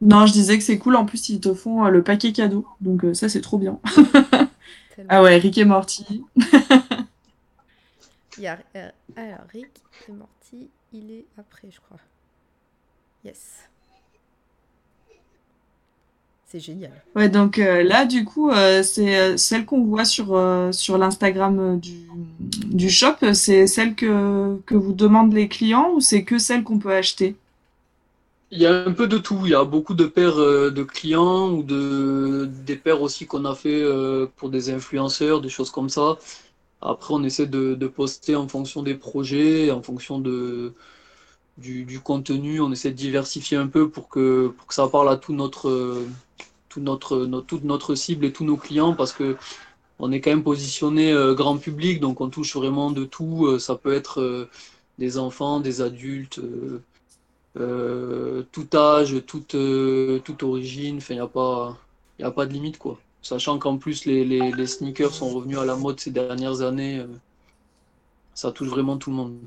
[0.00, 0.96] Non, je disais que c'est cool.
[0.96, 2.66] En plus, ils te font euh, le paquet cadeau.
[2.80, 3.78] Donc, euh, ça, c'est trop bien.
[5.08, 6.24] Ah ouais, Rick et Morty.
[8.38, 8.58] Il y a,
[9.16, 11.98] alors, Rick et Morty, il est après, je crois.
[13.24, 13.68] Yes.
[16.54, 16.92] C'est génial.
[17.16, 20.98] Ouais, donc euh, là, du coup, euh, c'est euh, celle qu'on voit sur, euh, sur
[20.98, 22.06] l'Instagram du,
[22.38, 23.32] du shop.
[23.32, 27.34] C'est celle que, que vous demandent les clients ou c'est que celle qu'on peut acheter?
[28.52, 29.40] Il y a un peu de tout.
[29.44, 33.44] Il y a beaucoup de paires euh, de clients ou de des paires aussi qu'on
[33.46, 36.18] a fait euh, pour des influenceurs, des choses comme ça.
[36.82, 40.74] Après, on essaie de, de poster en fonction des projets, en fonction de
[41.58, 42.60] du, du contenu.
[42.60, 45.68] On essaie de diversifier un peu pour que pour que ça parle à tout notre
[45.68, 46.06] euh,
[46.80, 49.36] notre, notre toute notre cible et tous nos clients parce que
[49.98, 53.46] on est quand même positionné euh, grand public, donc on touche vraiment de tout.
[53.46, 54.50] Euh, ça peut être euh,
[54.98, 56.40] des enfants, des adultes.
[58.52, 59.56] tout âge, toute,
[60.24, 61.76] toute origine, il n'y a pas,
[62.22, 62.98] a pas de limite, quoi.
[63.22, 67.04] Sachant qu'en plus, les, les, sneakers sont revenus à la mode ces dernières années,
[68.34, 69.38] ça touche vraiment tout le monde.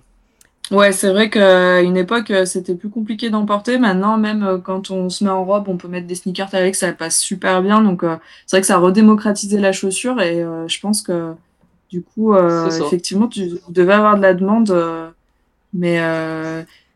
[0.70, 3.78] Ouais, c'est vrai qu'à une époque, euh, c'était plus compliqué d'emporter.
[3.78, 6.76] Maintenant, même euh, quand on se met en robe, on peut mettre des sneakers avec,
[6.76, 7.82] ça passe super bien.
[7.82, 11.34] Donc, euh, c'est vrai que ça a redémocratisé la chaussure et je pense que
[11.90, 12.86] du coup, C'est ça.
[12.86, 14.74] effectivement, tu devais avoir de la demande.
[15.74, 16.00] mais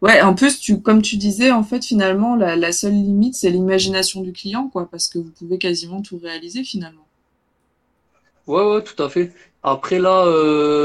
[0.02, 3.50] ouais, en plus, tu, comme tu disais, en fait, finalement, la, la seule limite, c'est
[3.52, 7.06] l'imagination du client, quoi, parce que vous pouvez quasiment tout réaliser finalement.
[8.48, 9.32] Ouais, ouais, tout à fait.
[9.64, 10.26] Après là,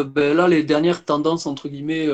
[0.04, 2.08] ben là, les dernières tendances entre guillemets,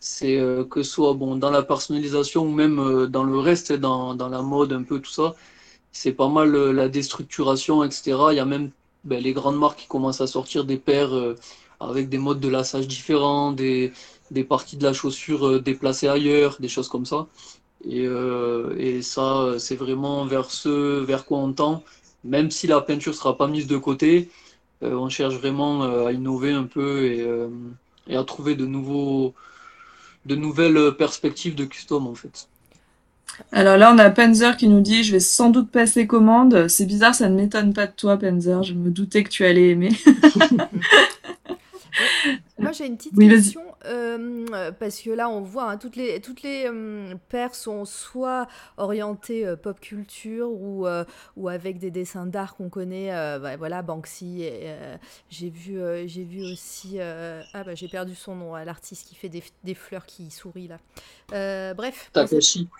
[0.00, 4.14] c'est euh, que soit bon dans la personnalisation ou même euh, dans le reste, dans,
[4.14, 5.34] dans la mode un peu tout ça,
[5.92, 8.18] c'est pas mal euh, la déstructuration, etc.
[8.32, 8.70] Il y a même
[9.04, 11.12] ben, les grandes marques qui commencent à sortir des paires
[11.80, 13.92] avec des modes de lassage différents, des,
[14.30, 17.26] des parties de la chaussure déplacées ailleurs, des choses comme ça.
[17.84, 18.04] Et,
[18.78, 21.84] et ça, c'est vraiment vers ce vers quoi on tend,
[22.24, 24.30] même si la peinture sera pas mise de côté.
[24.82, 27.04] On cherche vraiment à innover un peu
[28.08, 29.34] et à trouver de nouveaux,
[30.28, 32.48] de nouvelles perspectives de custom en fait.
[33.52, 36.68] Alors là, on a Panzer qui nous dit, je vais sans doute passer commande.
[36.68, 38.62] C'est bizarre, ça ne m'étonne pas de toi, Panzer.
[38.62, 39.92] Je me doutais que tu allais aimer.
[42.58, 46.20] Moi, j'ai une petite Oui, question, euh, parce que là, on voit, hein, toutes les,
[46.20, 51.04] toutes les euh, paires sont soit orientées euh, pop culture ou, euh,
[51.36, 54.40] ou avec des dessins d'art qu'on connaît, euh, bah, voilà, Banksy.
[54.42, 54.96] euh,
[55.30, 59.06] j'ai vu, euh, j'ai vu aussi, euh, ah bah j'ai perdu son nom, euh, l'artiste
[59.08, 60.78] qui fait des, des fleurs qui sourit là.
[61.32, 62.10] Euh, bref,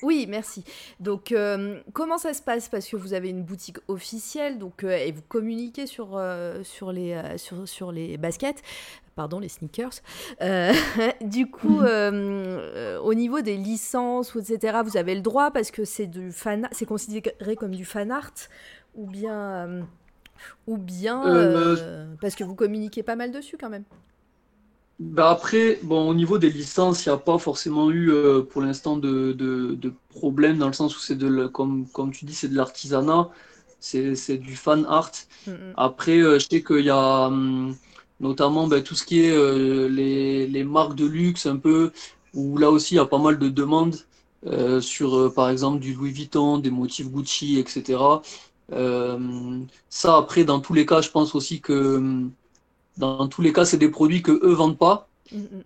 [0.03, 0.65] oui, merci.
[1.01, 2.69] Donc, euh, comment ça se passe?
[2.69, 6.93] Parce que vous avez une boutique officielle, donc, euh, et vous communiquez sur, euh, sur
[6.93, 8.63] les, euh, sur, sur les baskets,
[9.19, 9.97] pardon, les sneakers.
[10.43, 10.73] Euh,
[11.23, 15.85] du coup, euh, euh, au niveau des licences, etc., vous avez le droit parce que
[15.85, 18.39] c'est du fan, c'est considéré comme du fan art,
[18.95, 19.83] ou bien, euh,
[20.69, 23.83] ou bien euh, parce que vous communiquez pas mal dessus quand même.
[25.01, 28.13] Bah après, bon, au niveau des licences, il n'y a pas forcément eu
[28.51, 32.25] pour l'instant de, de, de problème dans le sens où c'est de, comme, comme tu
[32.25, 33.31] dis, c'est de l'artisanat,
[33.81, 35.11] c'est, du fan art.
[35.47, 35.73] Mm, mm.
[35.77, 37.75] Après, je sais qu'il y a hum,
[38.21, 41.93] notamment ben, tout ce qui est euh, les, les marques de luxe un peu,
[42.35, 43.97] où là aussi il y a pas mal de demandes
[44.47, 47.99] euh, sur euh, par exemple du Louis Vuitton, des motifs Gucci, etc.
[49.89, 52.33] Ça après, dans tous les cas, je pense aussi que hum,
[52.99, 55.63] dans tous les cas, c'est des produits que eux vendent pas Mm, mm.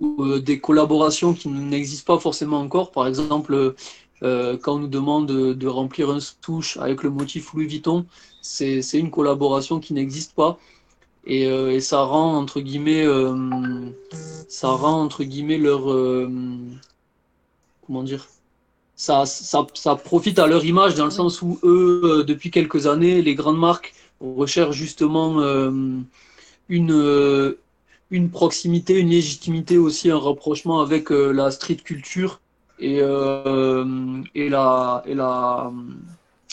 [0.00, 2.90] ou des collaborations qui n'existent pas forcément encore.
[2.90, 3.74] Par exemple,
[4.20, 8.06] quand on nous demande de, de remplir un touche avec le motif Louis Vuitton,
[8.42, 10.58] c'est, c'est une collaboration qui n'existe pas.
[11.26, 13.34] Et, euh, et ça rend, entre guillemets, euh,
[14.48, 16.28] ça rend, entre guillemets, leur, euh,
[17.86, 18.26] comment dire,
[18.96, 23.22] ça, ça, ça profite à leur image dans le sens où eux, depuis quelques années,
[23.22, 25.40] les grandes marques recherchent justement
[26.68, 27.56] une,
[28.10, 32.40] une proximité, une légitimité aussi, un rapprochement avec la street culture
[32.78, 35.72] et, et, la, et la,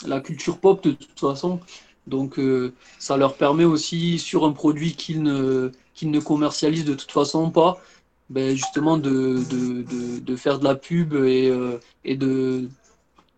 [0.07, 1.59] la culture pop de toute façon.
[2.07, 6.95] Donc euh, ça leur permet aussi, sur un produit qu'ils ne, qu'ils ne commercialisent de
[6.95, 7.81] toute façon pas,
[8.29, 12.17] ben, justement de, de, de, faire de la pub et, euh, et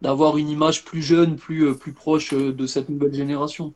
[0.01, 3.73] d'avoir une image plus jeune, plus, euh, plus proche de cette nouvelle génération.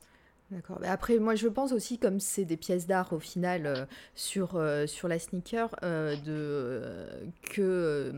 [0.51, 0.77] D'accord.
[0.79, 5.07] Mais après, moi, je pense aussi, comme c'est des pièces d'art au final sur, sur
[5.09, 7.05] la sneaker, euh, de,
[7.49, 8.13] que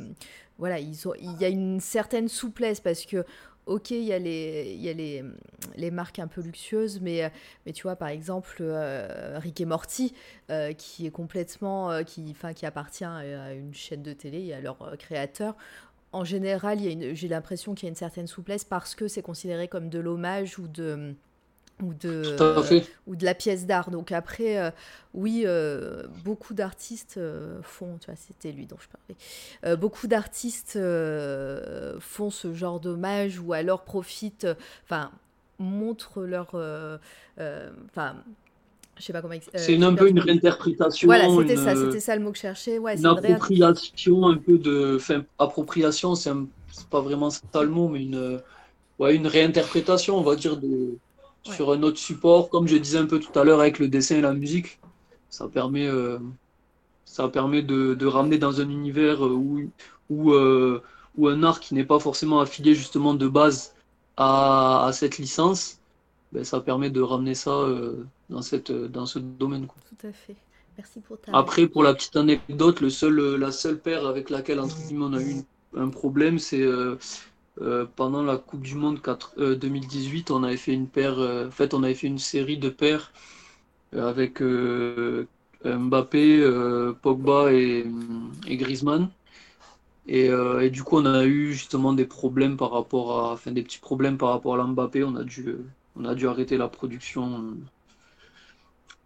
[0.59, 0.93] voilà, il
[1.39, 3.25] y a une certaine souplesse parce que,
[3.69, 7.31] ok, il y a les, marques un peu luxueuses, mais,
[7.73, 10.13] tu vois, par exemple, euh, Rick et Morty,
[10.49, 14.59] euh, qui est complètement, euh, qui, qui appartient à une chaîne de télé et à
[14.59, 15.55] leur créateur.
[16.11, 16.79] En général,
[17.13, 20.57] j'ai l'impression qu'il y a une certaine souplesse parce que c'est considéré comme de l'hommage
[20.57, 21.15] ou de
[21.81, 22.85] ou de, fait.
[23.07, 23.89] ou de la pièce d'art.
[23.91, 24.71] Donc après, euh,
[25.13, 29.15] oui, euh, beaucoup d'artistes euh, font, tu vois, c'était lui dont je parlais,
[29.65, 35.11] Euh, beaucoup d'artistes euh, font ce genre d'hommage ou alors profitent, euh, enfin,
[35.59, 36.97] montrent leur, euh,
[37.39, 38.15] euh, enfin,
[38.97, 39.35] je sais pas comment.
[39.35, 42.37] euh, C'est un peu une réinterprétation, Voilà, c'était ça, euh, c'était ça le mot que
[42.37, 42.77] je cherchais.
[42.79, 44.95] Ouais, une appropriation un peu de.
[44.97, 46.49] Enfin, appropriation, c'est un-
[46.89, 48.39] pas vraiment ça le mot, mais une, euh,
[48.99, 50.99] ouais, une réinterprétation, on va dire, de,
[51.47, 51.55] Ouais.
[51.55, 54.17] sur un autre support, comme je disais un peu tout à l'heure avec le dessin
[54.17, 54.79] et la musique.
[55.29, 56.19] Ça permet, euh,
[57.05, 59.61] ça permet de, de ramener dans un univers euh, où,
[60.09, 60.81] où, euh,
[61.17, 63.73] où un art qui n'est pas forcément affilié justement de base
[64.17, 65.77] à, à cette licence,
[66.33, 69.65] ben, ça permet de ramener ça euh, dans, cette, dans ce domaine.
[69.67, 69.77] quoi.
[69.89, 70.35] Tout à fait.
[70.77, 71.31] Merci pour ta.
[71.35, 75.13] Après, pour la petite anecdote, le seul, la seule paire avec laquelle entre guillemets, on
[75.13, 75.35] a eu
[75.77, 76.65] un problème, c'est
[77.61, 81.47] euh, pendant la Coupe du Monde 4 euh, 2018, on avait fait une paire, euh,
[81.47, 83.11] en fait, on avait fait une série de paires
[83.93, 84.41] avec
[85.63, 86.43] Mbappé,
[87.01, 87.85] Pogba et,
[88.47, 89.09] et Griezmann.
[90.07, 93.63] Et, et du coup, on a eu justement des problèmes par rapport à, enfin des
[93.63, 95.03] petits problèmes par rapport à l'Mbappé.
[95.03, 95.55] On a dû,
[95.95, 97.55] on a dû arrêter la production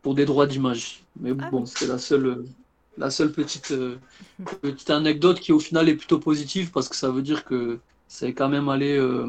[0.01, 1.03] pour des droits d'image.
[1.19, 2.45] Mais Ah bon, c'est la seule,
[2.97, 3.73] la seule petite,
[4.61, 8.27] petite anecdote qui au final est plutôt positive parce que ça veut dire que ça
[8.27, 9.27] est quand même allé, euh,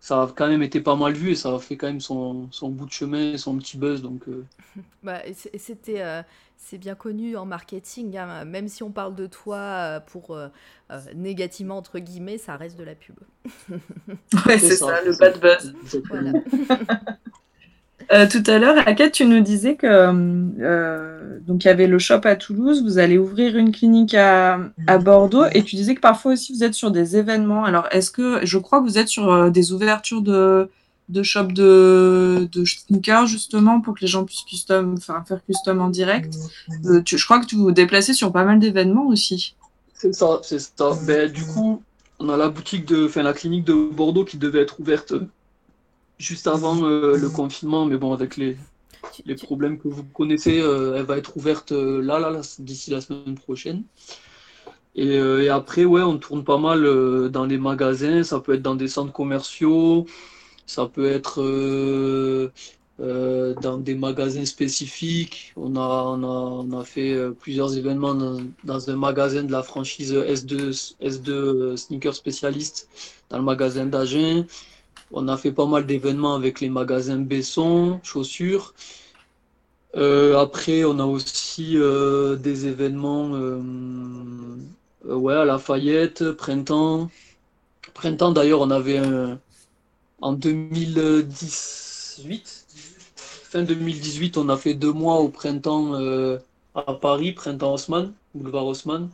[0.00, 2.50] ça a quand même été pas mal vu et ça a fait quand même son,
[2.50, 4.02] son bout de chemin, son petit buzz.
[4.02, 4.44] Donc, euh,
[5.02, 6.22] Bah, c'est- c'était, euh,
[6.56, 10.48] c'est bien connu en marketing, hein, même si on parle de toi pour euh,
[10.90, 13.16] euh, négativement entre guillemets, ça reste de la pub.
[14.46, 15.74] Ouais, C'est c'est ça, ça, le c'est bad buzz.
[16.08, 16.32] Voilà.
[18.10, 21.98] Euh, tout à l'heure, Akat, tu nous disais que euh, donc il y avait le
[21.98, 26.00] shop à Toulouse, vous allez ouvrir une clinique à, à Bordeaux, et tu disais que
[26.00, 27.64] parfois aussi vous êtes sur des événements.
[27.64, 30.70] Alors, est-ce que je crois que vous êtes sur euh, des ouvertures de
[31.10, 35.80] de shop de, de sneakers justement pour que les gens puissent custom, enfin, faire custom
[35.80, 36.34] en direct.
[36.84, 39.54] Euh, tu- je crois que tu vous déplacez sur pas mal d'événements aussi.
[39.94, 40.90] C'est ça, c'est ça.
[41.06, 41.82] Ben, du coup,
[42.18, 45.14] on a la boutique de, enfin, la clinique de Bordeaux qui devait être ouverte
[46.18, 48.56] juste avant euh, le confinement, mais bon, avec les,
[49.24, 52.90] les problèmes que vous connaissez, euh, elle va être ouverte euh, là, là, là, d'ici
[52.90, 53.84] la semaine prochaine.
[54.94, 56.82] Et, et après, ouais, on tourne pas mal
[57.30, 60.06] dans les magasins, ça peut être dans des centres commerciaux,
[60.66, 61.40] ça peut être
[62.98, 65.52] dans des magasins spécifiques.
[65.56, 69.62] On a, on a, on a fait plusieurs événements dans, dans un magasin de la
[69.62, 72.88] franchise S2, S2 euh, Sneaker Spécialiste,
[73.30, 74.46] dans le magasin d'Agen.
[75.12, 78.74] On a fait pas mal d'événements avec les magasins Besson, chaussures.
[79.96, 83.60] Euh, après, on a aussi euh, des événements euh,
[85.04, 87.10] ouais, à Lafayette, printemps.
[87.94, 89.40] Printemps, d'ailleurs, on avait un,
[90.20, 92.66] en 2018,
[93.16, 95.94] fin 2018, on a fait deux mois au printemps
[96.74, 99.08] à Paris, printemps Haussmann, boulevard Haussmann,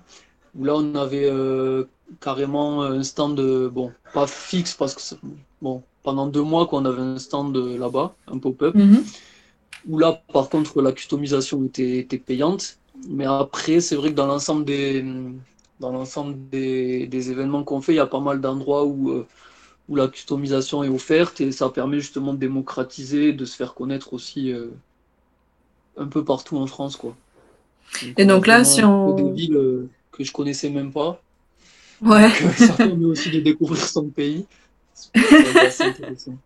[0.56, 1.30] où là on avait
[2.20, 5.00] carrément un stand, bon, pas fixe parce que
[5.64, 8.78] bon, pendant deux mois qu'on avait un stand euh, là-bas, un pop-up,
[9.86, 14.26] où là par contre la customisation était, était payante, mais après c'est vrai que dans
[14.26, 15.04] l'ensemble des,
[15.80, 19.26] dans l'ensemble des, des événements qu'on fait, il y a pas mal d'endroits où euh,
[19.88, 24.14] où la customisation est offerte et ça permet justement de démocratiser, de se faire connaître
[24.14, 24.68] aussi euh,
[25.96, 27.16] un peu partout en France, quoi.
[28.16, 31.20] Et donc là, si on- des villes que je connaissais même pas,
[32.00, 32.30] Ouais.
[32.56, 34.46] ça permet aussi de découvrir son pays.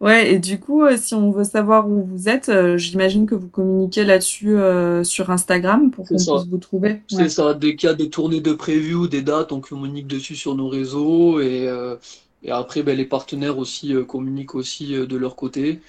[0.00, 3.34] Ouais, et du coup, euh, si on veut savoir où vous êtes, euh, j'imagine que
[3.34, 7.02] vous communiquez là-dessus euh, sur Instagram pour qu'on puisse vous trouver.
[7.06, 7.28] C'est Ouais.
[7.28, 10.54] ça, dès qu'il y a des tournées de preview, des dates, on communique dessus sur
[10.54, 11.68] nos réseaux et,
[12.42, 15.80] et après ben, les partenaires aussi communiquent aussi de leur côté.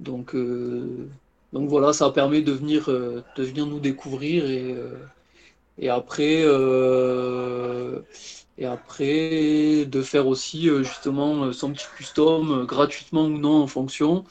[0.00, 1.08] Donc, euh,
[1.52, 4.94] donc voilà, ça permet de venir, euh, de venir nous découvrir et, euh,
[5.78, 8.00] et après, euh,
[8.58, 13.66] et après de faire aussi euh, justement euh, son petit custom gratuitement ou non en
[13.66, 14.24] fonction.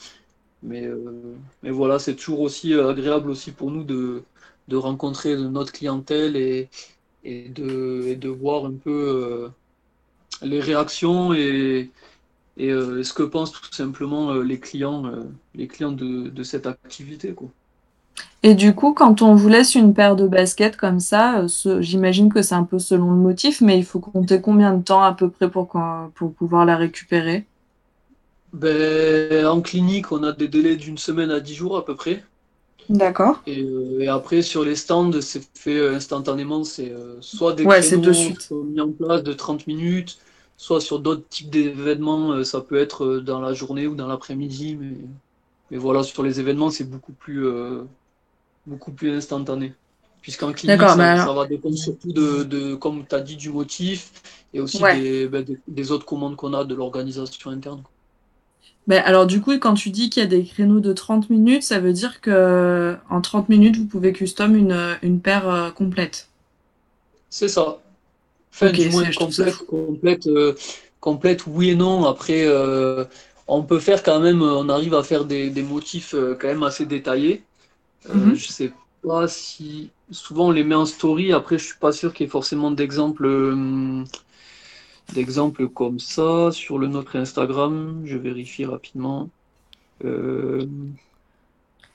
[0.63, 0.87] Mais,
[1.63, 4.23] mais voilà, c'est toujours aussi agréable aussi pour nous de,
[4.69, 6.69] de rencontrer notre clientèle et,
[7.23, 9.49] et, de, et de voir un peu
[10.41, 11.91] les réactions et,
[12.57, 15.11] et ce que pensent tout simplement les clients,
[15.55, 17.49] les clients de, de cette activité, quoi.
[18.43, 22.31] Et du coup, quand on vous laisse une paire de baskets comme ça, euh, j'imagine
[22.31, 25.13] que c'est un peu selon le motif, mais il faut compter combien de temps à
[25.13, 25.69] peu près pour,
[26.15, 27.45] pour pouvoir la récupérer?
[28.53, 32.23] Ben, en clinique, on a des délais d'une semaine à 10 jours à peu près.
[32.89, 33.37] D'accord.
[33.45, 36.63] Et, euh, et après, sur les stands, c'est fait euh, instantanément.
[36.63, 38.37] C'est soit des Ouais, de créneaux suite.
[38.39, 40.19] qui sont mis en place de 30 minutes,
[40.57, 44.75] soit sur d'autres types d'événements, ça peut être dans la journée ou dans l'après-midi.
[44.75, 44.95] Mais,
[45.71, 47.83] mais voilà, sur les événements, c'est beaucoup plus, euh,
[48.65, 49.73] beaucoup plus instantané.
[50.21, 54.11] Puisqu'en clinique, ça, va dépendre surtout de, de comme tu as dit, du motif
[54.53, 54.99] et aussi Ouais.
[54.99, 57.81] des, ben, des, des autres commandes qu'on a de l'organisation interne.
[58.87, 61.63] Ben, alors du coup, quand tu dis qu'il y a des créneaux de 30 minutes,
[61.63, 66.27] ça veut dire que en 30 minutes, vous pouvez custom une, une paire euh, complète.
[67.29, 67.79] C'est ça.
[68.53, 70.55] Enfin, Ok, du moins complète, complète, euh,
[70.99, 72.05] complète, oui et non.
[72.05, 73.05] Après, euh,
[73.47, 76.85] on peut faire quand même, on arrive à faire des, des motifs quand même assez
[76.85, 77.43] détaillés.
[78.09, 78.35] Euh, Mhm.
[78.35, 78.73] Je sais
[79.03, 81.33] pas si souvent on les met en story.
[81.33, 84.03] Après, je suis pas sûr qu'il y ait forcément d'exemples, euh,
[85.13, 88.01] d'exemples comme ça sur le notre Instagram.
[88.05, 89.29] Je vérifie rapidement.
[90.05, 90.65] Euh,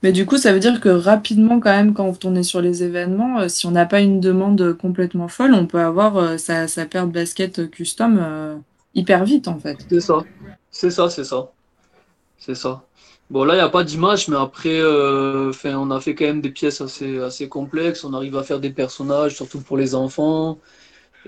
[0.02, 2.82] Mais du coup, ça veut dire que rapidement, quand même, quand on est sur les
[2.82, 6.86] événements, euh, si on n'a pas une demande complètement folle, on peut avoir sa, sa
[6.86, 8.62] paire de baskets custom
[8.94, 9.78] hyper vite, en fait.
[9.88, 10.24] C'est ça,
[10.70, 11.52] c'est ça, c'est ça,
[12.38, 12.84] c'est ça.
[13.30, 16.40] Bon, là, il n'y a pas d'image, mais après, euh, on a fait quand même
[16.40, 18.04] des pièces assez, assez complexes.
[18.04, 20.58] On arrive à faire des personnages, surtout pour les enfants.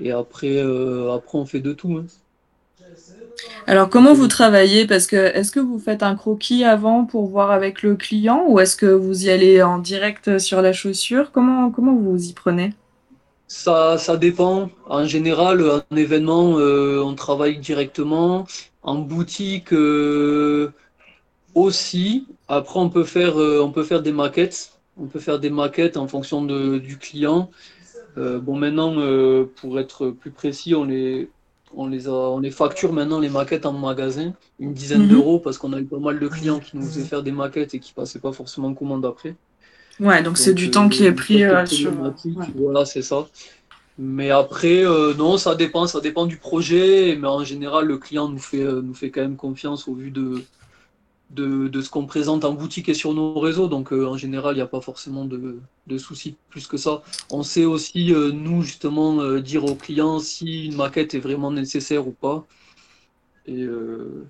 [0.00, 1.98] Et après, euh, après on fait de tout.
[1.98, 2.06] hein.
[3.66, 4.86] Alors, comment vous travaillez?
[4.86, 8.58] Parce que est-ce que vous faites un croquis avant pour voir avec le client ou
[8.60, 11.30] est-ce que vous y allez en direct sur la chaussure?
[11.32, 12.72] Comment, comment vous y prenez?
[13.46, 14.70] Ça, ça dépend.
[14.86, 18.46] En général, un événement, euh, on travaille directement.
[18.82, 19.72] En boutique,
[21.54, 22.26] aussi.
[22.48, 24.72] Après, on peut faire, euh, on peut faire des maquettes.
[25.00, 27.50] On peut faire des maquettes en fonction de, du client.
[28.16, 31.28] Euh, bon, maintenant, euh, pour être plus précis, on les,
[31.76, 35.08] on les a, on les facture maintenant les maquettes en magasin, une dizaine Mhm.
[35.08, 37.74] d'euros parce qu'on a eu pas mal de clients qui nous faisaient faire des maquettes
[37.74, 39.36] et qui passaient pas forcément commande après.
[40.00, 41.92] Ouais, donc c'est du temps qui est pris sur.
[42.00, 42.46] ouais.
[42.56, 43.28] Voilà, c'est ça.
[43.98, 47.16] Mais après, euh, non, ça dépend, ça dépend du projet.
[47.20, 50.10] Mais en général, le client nous fait, euh, nous fait quand même confiance au vu
[50.12, 50.42] de,
[51.30, 53.68] de, de ce qu'on présente en boutique et sur nos réseaux.
[53.68, 57.02] Donc, euh, en général, il n'y a pas forcément de, de soucis plus que ça.
[57.30, 61.50] On sait aussi, euh, nous, justement, euh, dire aux clients si une maquette est vraiment
[61.52, 62.46] nécessaire ou pas.
[63.46, 64.26] Et euh,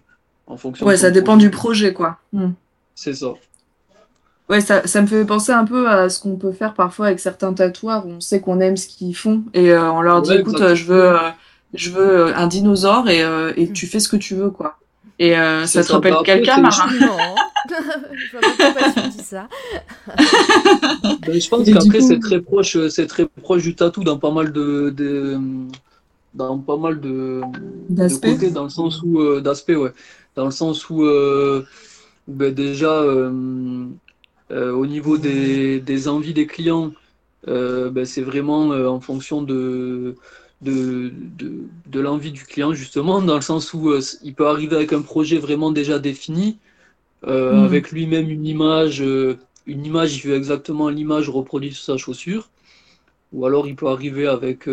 [0.47, 1.47] en fonction Ouais, ça dépend projet.
[1.49, 2.19] du projet, quoi.
[2.33, 2.53] Hmm.
[2.95, 3.35] C'est ça.
[4.49, 7.21] Ouais, ça, ça me fait penser un peu à ce qu'on peut faire parfois avec
[7.21, 10.31] certains tatoueurs où on sait qu'on aime ce qu'ils font et euh, on leur dit,
[10.31, 11.31] Ouais, écoute, euh, je veux, euh,
[11.75, 14.79] je veux un dinosaure et, euh, et tu fais ce que tu veux, quoi.
[15.19, 16.93] Et euh, ça te rappelle quelqu'un, Marin?
[17.01, 17.35] Non.
[18.15, 19.49] je vois pas pourquoi tu dis ça.
[21.27, 24.19] Ben, je pense qu'après, coup- c'est très proche, euh, c'est très proche du tatou dans
[24.19, 25.39] pas mal de, de-
[26.35, 27.41] dans pas mal de,
[27.91, 29.93] de côtés, dans le sens où, euh, d'aspect, ouais.
[30.37, 31.65] Dans le sens où, euh,
[32.27, 33.87] ben, déjà, euh,
[34.51, 36.93] euh, au niveau des, des envies des clients,
[37.49, 40.15] euh, ben, c'est vraiment euh, en fonction de,
[40.61, 44.77] de, de, de l'envie du client, justement, dans le sens où euh, il peut arriver
[44.77, 46.59] avec un projet vraiment déjà défini,
[47.27, 47.65] euh, Mhm.
[47.65, 52.51] avec lui-même une image, euh, une image, il veut exactement l'image reproduite sur sa chaussure,
[53.33, 54.69] ou alors il peut arriver avec,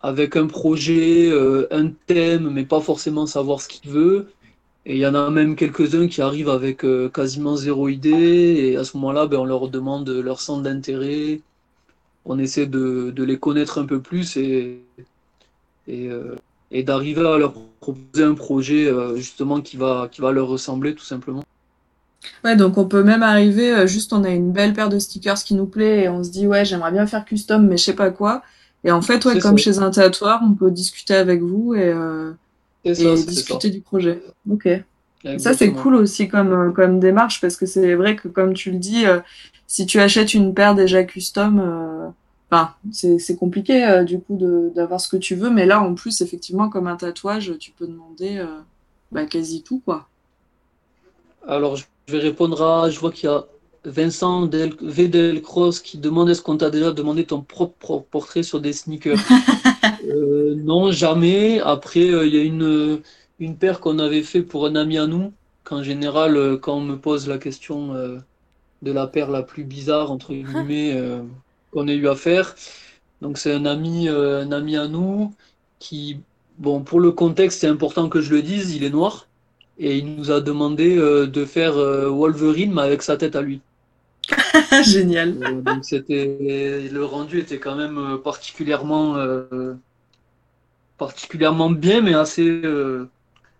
[0.00, 1.30] avec un projet,
[1.70, 4.28] un thème, mais pas forcément savoir ce qu'il veut.
[4.86, 6.84] Et il y en a même quelques-uns qui arrivent avec
[7.14, 11.42] quasiment zéro idée, et à ce moment-là, ben, on leur demande leur centre d'intérêt,
[12.24, 14.80] on essaie de, de les connaître un peu plus et,
[15.86, 16.36] et, euh,
[16.70, 20.94] et d'arriver à leur proposer un projet euh, justement qui va, qui va leur ressembler
[20.94, 21.42] tout simplement.
[22.42, 25.42] Ouais, donc on peut même arriver, euh, juste on a une belle paire de stickers
[25.44, 27.94] qui nous plaît et on se dit, ouais, j'aimerais bien faire custom, mais je sais
[27.94, 28.42] pas quoi.
[28.82, 29.64] Et en fait, ouais, comme ça.
[29.64, 32.32] chez un tatoueur, on peut discuter avec vous et, euh,
[32.84, 33.58] C'est et ça, c'est ça.
[33.58, 34.22] discuter du projet.
[34.50, 34.68] Ok.
[35.38, 38.70] Ça, c'est cool aussi comme, euh, comme démarche parce que c'est vrai que, comme tu
[38.70, 39.20] le dis, euh,
[39.66, 42.08] si tu achètes une paire déjà custom, euh,
[42.50, 44.38] enfin, c'est, compliqué euh, du coup
[44.74, 47.86] d'avoir ce que tu veux, mais là, en plus, effectivement, comme un tatouage, tu peux
[47.86, 48.44] demander
[49.12, 50.08] bah, quasi tout, quoi.
[51.46, 53.44] Alors, je vais répondre à, je vois qu'il y a
[53.84, 55.08] Vincent Del, V.
[55.08, 59.18] Delcross qui demande est-ce qu'on t'a déjà demandé ton propre portrait sur des sneakers?
[60.56, 61.60] Non, jamais.
[61.60, 63.00] Après, il y a une,
[63.38, 65.32] une paire qu'on avait fait pour un ami à nous,
[65.64, 68.18] qu'en général, euh, quand on me pose la question euh,
[68.82, 71.22] de la paire la plus bizarre, entre guillemets, euh,
[71.72, 72.54] qu'on ait eu à faire.
[73.22, 75.32] Donc, c'est un ami, un ami à nous
[75.78, 76.20] qui,
[76.58, 79.26] bon, pour le contexte, c'est important que je le dise, il est noir.
[79.78, 83.42] Et il nous a demandé euh, de faire euh, Wolverine, mais avec sa tête à
[83.42, 83.60] lui.
[84.84, 85.36] Génial.
[85.42, 89.16] Euh, donc c'était le rendu était quand même particulièrement
[90.96, 92.62] particulièrement bien, mais assez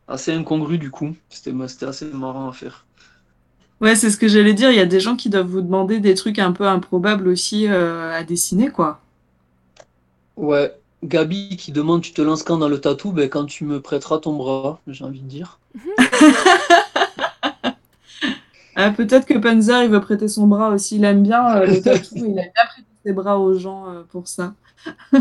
[0.09, 1.15] assez incongru du coup.
[1.29, 1.53] C'était
[1.87, 2.85] assez marrant à faire.
[3.81, 4.71] Ouais, c'est ce que j'allais dire.
[4.71, 7.67] Il y a des gens qui doivent vous demander des trucs un peu improbables aussi
[7.69, 9.01] euh, à dessiner, quoi.
[10.37, 13.13] Ouais, Gabi qui demande tu te lances quand dans le tatou?
[13.13, 15.59] Ben quand tu me prêteras ton bras, j'ai envie de dire.
[18.77, 20.97] Ah, peut-être que Panzer, il veut prêter son bras aussi.
[20.97, 22.17] Il aime bien euh, le tatou.
[22.17, 24.55] Il aime bien prêter ses bras aux gens euh, pour ça.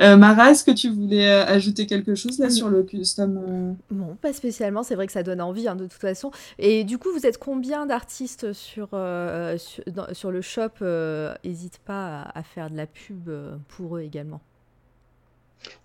[0.00, 3.72] Euh, Mara, est-ce que tu voulais euh, ajouter quelque chose là sur le custom euh?
[3.90, 4.82] Non, pas spécialement.
[4.82, 6.30] C'est vrai que ça donne envie hein, de toute façon.
[6.58, 10.80] Et du coup, vous êtes combien d'artistes sur, euh, sur, dans- sur le shop
[11.44, 13.30] N'hésite pas à, à faire de la pub
[13.68, 14.40] pour eux également.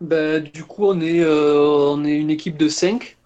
[0.01, 3.17] Ben du coup on est euh, on est une équipe de cinq.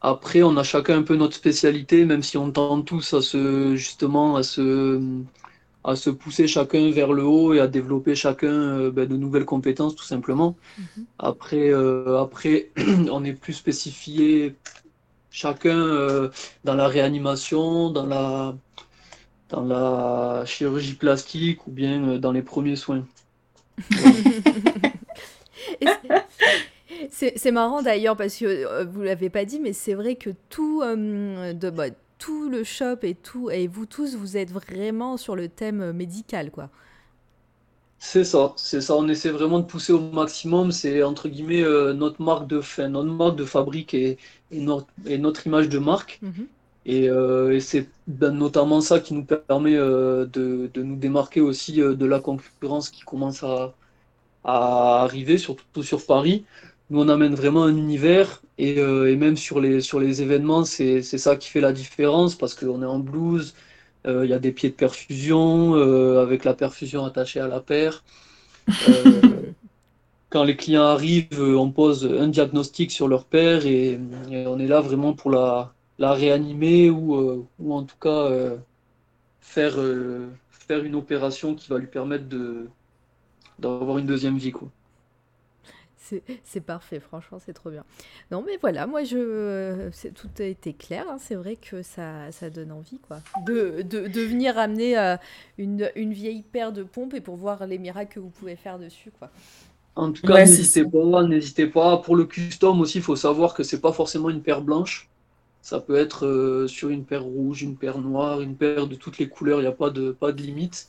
[0.00, 3.76] Après, on a chacun un peu notre spécialité, même si on tente tous à se,
[3.76, 5.00] justement, à se,
[5.84, 9.44] à se pousser chacun vers le haut et à développer chacun euh, ben, de nouvelles
[9.44, 10.56] compétences, tout simplement.
[10.78, 11.04] Mhm.
[11.18, 12.70] Après, euh, après,
[13.10, 14.54] on est plus spécifié
[15.30, 16.28] chacun euh,
[16.64, 18.54] dans la réanimation, dans la,
[19.50, 23.04] dans la chirurgie plastique ou bien dans les premiers soins.
[27.10, 30.82] C'est- marrant d'ailleurs parce que euh, vous l'avez pas dit, mais c'est vrai que tout,
[30.82, 31.86] de, bah,
[32.18, 36.50] tout le shop et tout, et vous tous, vous êtes vraiment sur le thème médical,
[36.50, 36.70] quoi.
[38.00, 38.94] C'est ça, c'est ça.
[38.96, 40.70] On essaie vraiment de pousser au maximum.
[40.70, 44.18] C'est entre guillemets euh, notre marque de fin, notre marque de fabrique et,
[44.50, 46.22] et, notre, et notre image de marque.
[46.22, 46.48] Mhm.
[46.86, 51.40] Et, euh, et c'est ben, notamment ça qui nous permet euh, de, de nous démarquer
[51.42, 53.76] aussi euh, de la concurrence qui commence à,
[54.44, 56.46] à arriver, surtout sur Paris.
[56.90, 60.64] Nous, on amène vraiment un univers et, euh, et même sur les, sur les événements,
[60.64, 63.54] c'est, ça qui fait la différence parce qu'on est en blues,
[64.06, 67.60] euh, il y a des pieds de perfusion euh, avec la perfusion attachée à la
[67.60, 68.04] paire.
[70.30, 73.98] Quand les clients arrivent, on pose un diagnostic sur leur paire et,
[74.30, 78.30] et on est là vraiment pour la, la réanimer ou, ou en tout cas
[79.40, 79.76] faire,
[80.50, 82.68] faire une opération qui va lui permettre de,
[83.58, 84.68] d'avoir une deuxième vie, quoi.
[86.08, 87.84] C'est c'est parfait, franchement, c'est trop bien.
[88.30, 91.06] Non, mais voilà, moi, je, c'est- tout a été clair.
[91.08, 95.16] hein, c'est vrai que ça, ça donne envie, quoi, de, de, de venir amener euh,
[95.58, 98.78] une, une vieille paire de pompes et pour voir les miracles que vous pouvez faire
[98.78, 99.30] dessus, quoi.
[99.96, 101.98] En tout cas, Ouais, c'est n'hésitez pas, n'hésitez pas.
[101.98, 105.10] Pour le custom aussi, il faut savoir que c'est pas forcément une paire blanche.
[105.62, 109.18] Ça peut être euh, sur une paire rouge, une paire noire, une paire de toutes
[109.18, 110.88] les couleurs, il n'y a pas de, pas de limite.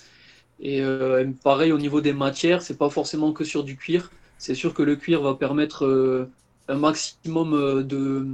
[0.59, 4.15] Et euh, pareil au niveau des matières, c'est pas forcément que sur du cuir.
[4.39, 6.31] C'est sûr que le cuir va permettre euh,
[6.69, 8.25] un maximum euh, de,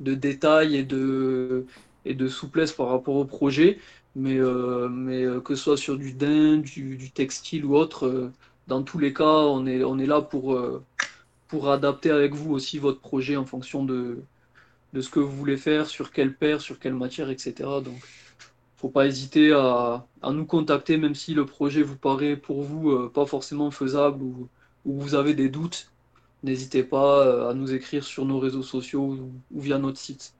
[0.00, 1.66] de détails et de,
[2.06, 3.78] et de souplesse par rapport au projet.
[4.16, 8.30] Mais, euh, mais que ce soit sur du daim, du, textile ou autre,
[8.68, 10.58] dans tous les cas, on est, on est là pour,
[11.48, 14.22] pour adapter avec vous aussi votre projet en fonction de,
[14.92, 17.54] de ce que vous voulez faire, sur quelle paire, sur quelle matière, etc.
[17.82, 18.02] Donc,
[18.76, 23.08] faut pas hésiter à, à nous contacter, même si le projet vous paraît pour vous
[23.10, 24.48] pas forcément faisable ou,
[24.84, 25.88] ou vous avez des doutes.
[26.42, 29.30] N'hésitez pas euh, à nous écrire sur nos réseaux sociaux ou,
[29.60, 30.32] via notre site.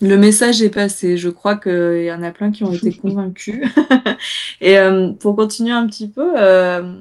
[0.00, 1.16] Le message est passé.
[1.16, 3.66] Je crois qu'il y en a plein qui ont été convaincus.
[4.60, 7.00] Et euh, pour continuer un petit peu, euh,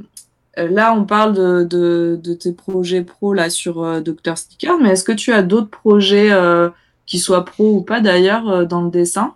[0.59, 4.37] euh, là, on parle de, de, de tes projets pro là sur euh, Dr.
[4.37, 6.69] Sticker, mais est-ce que tu as d'autres projets euh,
[7.05, 9.33] qui soient pro ou pas d'ailleurs euh, dans le dessin?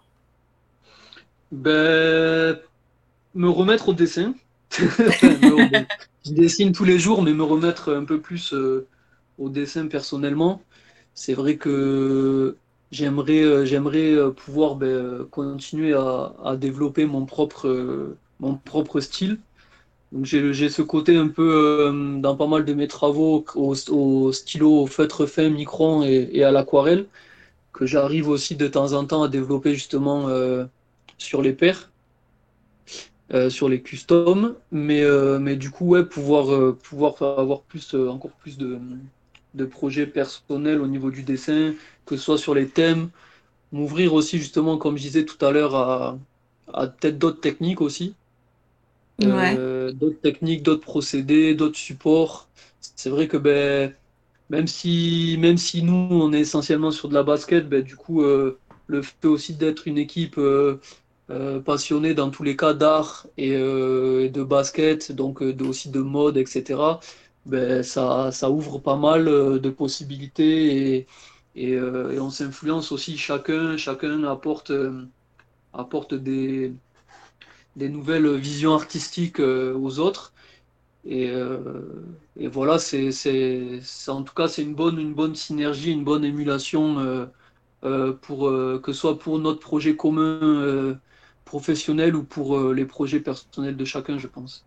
[1.51, 2.57] Ben,
[3.33, 4.33] me remettre au dessin.
[6.27, 8.85] Je dessine tous les jours, mais me remettre un peu plus euh,
[9.37, 10.61] au dessin personnellement.
[11.13, 12.57] C'est vrai que
[12.91, 19.39] j'aimerais euh, j'aimerais euh, pouvoir ben, continuer à, développer mon propre, mon propre style.
[20.11, 21.91] Donc j'ai ce côté un peu
[22.21, 27.07] dans pas mal de mes travaux au, stylo, au feutre fin, micron et, à l'aquarelle,
[27.73, 30.29] que j'arrive aussi de temps en temps à développer justement
[31.17, 31.91] sur les paires,
[33.33, 37.93] euh, sur les customs, mais, euh, mais du coup, ouais, pouvoir, euh, pouvoir avoir plus,
[37.95, 38.79] encore plus de,
[39.53, 41.73] de projets personnels au niveau du dessin,
[42.05, 43.09] que ce soit sur les thèmes,
[43.71, 46.19] m'ouvrir aussi justement, comme je disais tout à l'heure, à,
[46.73, 48.17] à peut-être d'autres techniques aussi,
[49.21, 49.63] Ouais.
[49.93, 52.49] d'autres techniques, d'autres procédés, d'autres supports.
[52.95, 53.93] C'est vrai que ben,
[54.49, 58.23] même si, même si nous, on est essentiellement sur de la basket, ben, du coup,
[58.23, 60.39] le fait aussi d'être une équipe
[61.29, 65.99] euh, passionnée dans tous les cas d'art et, euh, de basket, donc euh, aussi de
[65.99, 66.79] mode, etc.,
[67.45, 71.07] ben, ça, ça ouvre pas mal de possibilités
[71.55, 71.79] et,
[72.19, 74.71] on s'influence aussi chacun, chacun apporte,
[75.73, 76.73] apporte des,
[77.75, 80.33] nouvelles visions artistiques aux autres.
[81.05, 81.31] Et,
[82.37, 83.11] voilà, c'est,
[84.07, 87.29] en tout cas, c'est une bonne, une bonne synergie, une bonne émulation
[88.21, 88.49] pour
[88.81, 90.99] que ce soit pour notre projet commun
[91.47, 94.63] euh, professionnel ou pour euh, les projets personnels de chacun, je pense.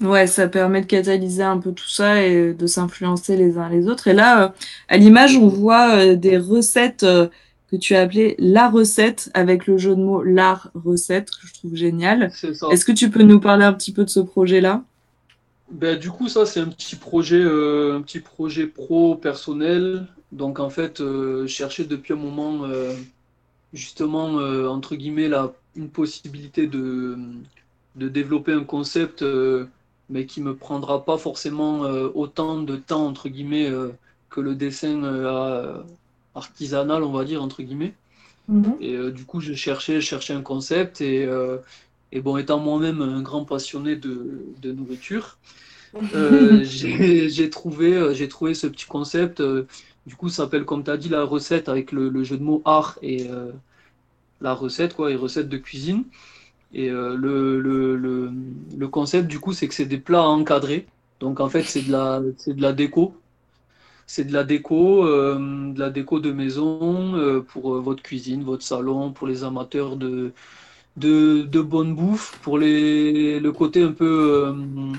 [0.00, 3.86] Ouais, ça permet de catalyser un peu tout ça et de s'influencer les uns les
[3.86, 4.08] autres.
[4.08, 4.48] Et là, euh,
[4.88, 7.04] à l'image, on voit euh, des recettes
[7.70, 11.54] que tu as appelées la recette avec le jeu de mots l'art recette que je
[11.54, 12.30] trouve génial.
[12.34, 12.68] C'est ça.
[12.70, 14.82] Est-ce que tu peux nous parler un petit peu de ce projet-là?
[15.70, 20.06] Ben, du coup, ça, c'est un petit projet, euh, un petit projet pro personnel.
[20.32, 22.92] Donc, en fait, euh, je cherchais depuis un moment, euh,
[23.72, 24.24] justement,
[24.68, 27.16] entre guillemets, la, une possibilité de,
[27.96, 29.66] de développer un concept, euh,
[30.08, 33.90] mais qui me prendra pas forcément euh, autant de temps, entre guillemets, euh,
[34.30, 35.02] que le dessin
[36.34, 37.94] artisanal, on va dire, entre guillemets.
[38.80, 41.28] Et euh, du coup, je cherchais, je cherchais un concept et,
[42.12, 45.38] et bon, étant moi-même un grand passionné de, de nourriture,
[46.12, 49.42] j'ai trouvé, j'ai trouvé ce petit concept.
[50.06, 52.42] du coup, ça s'appelle, comme tu as dit, la recette avec le, le jeu de
[52.44, 53.28] mots art et
[54.40, 56.04] la recette, quoi, et recette de cuisine.
[56.72, 58.32] Et euh, le, le, le,
[58.76, 60.86] le concept, du coup, c'est que c'est des plats à encadrer.
[61.20, 63.14] Donc, en fait, c'est de la, c'est de la déco.
[64.06, 68.64] c'est de la déco, euh, de la déco de maison euh, pour votre cuisine, votre
[68.64, 70.32] salon, pour les amateurs de,
[70.96, 74.54] de, de bonne bouffe, pour les, le côté un peu,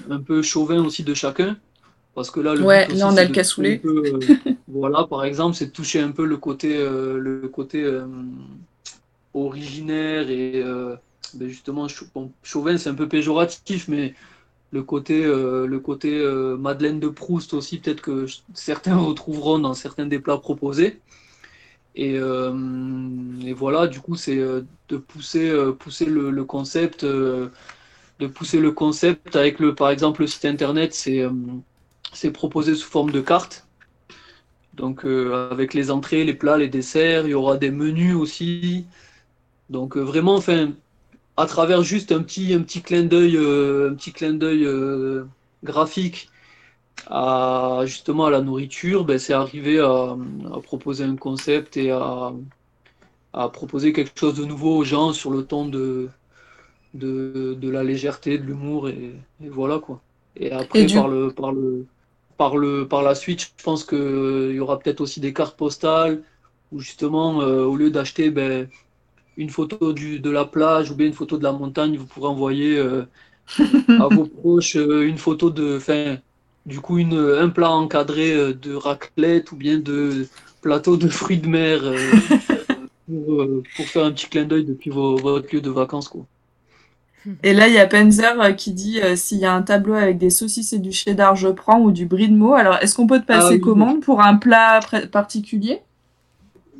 [0.10, 1.58] un peu chauvin aussi de chacun.
[2.16, 3.82] Parce que là, le Ouais, là, on a le cassoulet.
[3.82, 4.38] peu,
[4.68, 7.86] voilà, par exemple, c'est de toucher un peu le côté, le côté
[9.34, 10.96] originaire et euh,
[11.34, 11.88] ben justement,
[12.44, 14.14] chauvin, c'est un peu péjoratif, mais
[14.72, 19.74] le côté, euh, le côté euh, Madeleine de Proust aussi, peut-être que certains retrouveront dans
[19.74, 21.00] certains des plats proposés.
[21.96, 22.18] Et,
[23.54, 27.52] voilà, du coup, c'est de pousser, le, concept, de
[28.34, 31.26] pousser le concept avec le, par exemple, le site internet, c'est
[32.14, 33.68] c'est proposé sous forme de carte.
[34.74, 38.86] Donc, avec les entrées, les plats, les desserts, il y aura des menus aussi.
[39.72, 40.74] Donc, euh, vraiment, enfin,
[41.38, 45.26] à travers juste un petit, un petit clin d'œil, euh, un petit clin d'œil euh,
[45.64, 46.30] graphique
[47.08, 50.18] à justement à la nourriture, ben, c'est arrivé à,
[50.54, 52.34] à proposer un concept et à,
[53.34, 56.10] à proposer quelque chose de nouveau aux gens sur le ton de,
[56.94, 60.02] de, de la légèreté, de l'humour et, et voilà quoi.
[60.36, 61.88] Et après Et du- par le par le
[62.38, 65.58] par le par la suite, je pense que il y aura peut-être aussi des cartes
[65.58, 66.24] postales
[66.72, 68.70] où justement euh, au lieu d'acheter ben,
[69.38, 72.28] une photo du, de la plage ou bien une photo de la montagne, vous pourrez
[72.28, 73.06] envoyer euh,
[73.98, 76.18] à vos proches euh, une photo de, enfin,
[76.66, 80.30] du coup, une, un plat encadré euh, de raclette ou bien de
[80.62, 82.28] plateau de fruits de mer euh,
[83.08, 86.28] pour, pour faire un petit clin d'œil depuis vos, votre lieu de vacances, quoi.
[87.44, 90.18] Et là, il y a Penzer qui dit euh, s'il y a un tableau avec
[90.18, 92.54] des saucisses et du cheddar, je prends, ou du brie de Meaux.
[92.54, 93.60] Alors, est-ce qu'on peut te passer Ah oui.
[93.60, 94.80] commande pour un plat
[95.12, 95.82] particulier?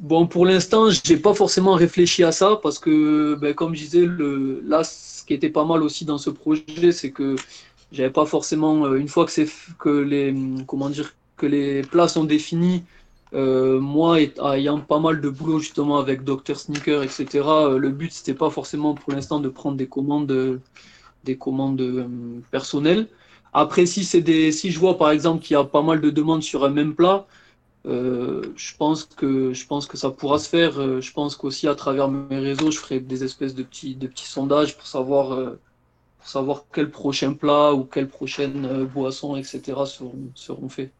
[0.02, 4.06] Bon, pour l'instant, j'ai pas forcément réfléchi à ça parce que, ben, comme je disais,
[4.08, 7.36] le, là, ce qui était pas mal aussi dans ce projet, c'est que
[7.92, 9.48] j'avais pas forcément, euh, une fois que c'est
[9.80, 10.36] que les,
[10.68, 12.84] comment dire, que les plats sont définis,
[13.36, 17.70] euh, moi et- ayant pas mal de boulot justement avec Dr Sneaker, etc.
[17.70, 20.62] euh, le but c'était pas forcément pour l'instant de prendre des commandes,
[21.24, 22.10] des commandes
[22.52, 23.08] personnelles.
[23.54, 26.10] Après, si c'est des, si je vois par exemple qu'il y a pas mal de
[26.10, 27.28] demandes sur un même plat.
[27.88, 30.80] Euh, je pense que je pense que ça pourra se faire.
[30.80, 34.08] Euh, je pense qu'aussi à travers mes réseaux, je ferai des espèces de petits de
[34.08, 35.60] petits sondages pour savoir euh,
[36.20, 39.62] pour savoir quel prochain plat ou quelle prochaine euh, boisson, etc.
[39.86, 40.92] seront seront faits.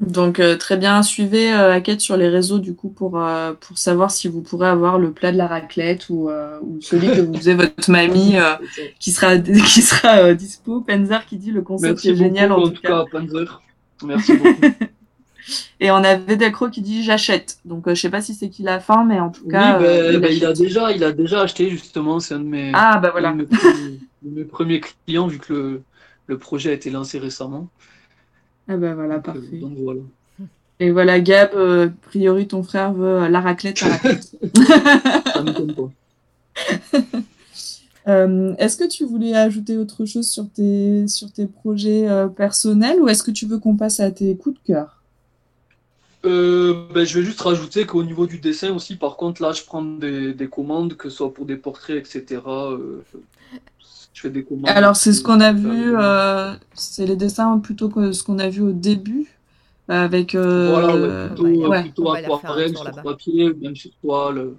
[0.00, 3.78] Donc, euh, très bien, suivez euh, Hackett sur les réseaux, du coup, pour, euh, pour
[3.78, 7.20] savoir si vous pourrez avoir le plat de la raclette ou, euh, ou celui que
[7.20, 8.54] vous faisait votre mamie, euh,
[8.98, 10.80] qui sera, qui sera euh, dispo.
[10.80, 13.04] Penzer qui dit le concept Merci est beaucoup génial, en, en tout cas.
[13.10, 13.62] Panzer.
[14.04, 14.66] Merci beaucoup.
[15.80, 17.58] Et on avait Delcro qui dit j'achète.
[17.64, 19.78] Donc, euh, je sais pas si c'est qu'il a faim, mais en tout Oui, cas,
[19.78, 22.20] ben, euh, il ben, il a déjà il a déjà acheté justement.
[22.20, 23.32] C'est un de mes Ah, bah un voilà.
[23.32, 25.82] de mes premiers, de mes premiers clients vu que le
[26.26, 27.68] le projet a été lancé récemment.
[28.68, 29.56] Ah, bah voilà, Donc, euh, parfait.
[29.58, 30.00] donc voilà.
[30.80, 34.36] Et voilà, Gab, euh, a priori, ton frère veut la raclette, la raclette.
[35.34, 35.90] Ça m'étonne pas.
[38.06, 43.00] Euh, est-ce que tu voulais ajouter autre chose sur tes, sur tes projets euh, personnels
[43.00, 45.03] ou est-ce que tu veux qu'on passe à tes coups de cœur?
[46.24, 49.62] Euh, ben, je vais juste rajouter qu'au niveau du dessin aussi, par contre, là, je
[49.64, 52.72] prends des, des commandes, que ce soit pour des portraits, etc.
[52.72, 53.04] euh,
[54.12, 54.66] je fais des commandes.
[54.66, 58.48] Alors, c'est ce qu'on a vu, euh, c'est les dessins plutôt que ce qu'on a
[58.48, 59.28] vu au début,
[59.88, 60.34] avec...
[60.34, 61.82] euh, Voilà, ouais, plutôt, ouais, ouais.
[61.82, 64.54] plutôt un aquarelle sur papier, même sur toile.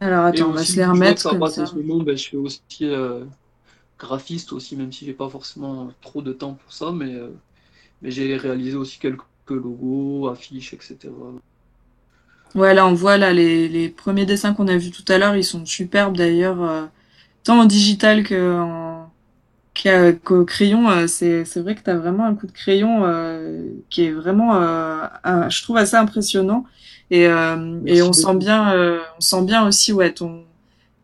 [0.00, 1.62] Alors, Et attends, on va se les vois remettre ça comme passe ça.
[1.62, 3.24] en ce moment, ben, je fais aussi euh,
[3.98, 7.30] graphiste aussi, même si j'ai pas forcément trop de temps pour ça, mais, euh,
[8.02, 9.22] mais j'ai réalisé aussi quelques
[9.56, 11.40] logos, affiches, etc.
[12.54, 15.36] Ouais, là, on voit là, les, les premiers dessins qu'on a vus tout à l'heure,
[15.36, 16.86] ils sont superbes d'ailleurs, euh,
[17.44, 19.12] tant en digital que en,
[20.24, 20.90] qu'au crayon.
[20.90, 24.12] euh, c'est, c'est vrai que tu as vraiment un coup de crayon euh, qui est
[24.12, 26.64] vraiment, euh, un- je trouve, assez impressionnant.
[27.10, 30.44] Et, euh, et on sent bien, euh, on sent bien aussi, ouais, ton,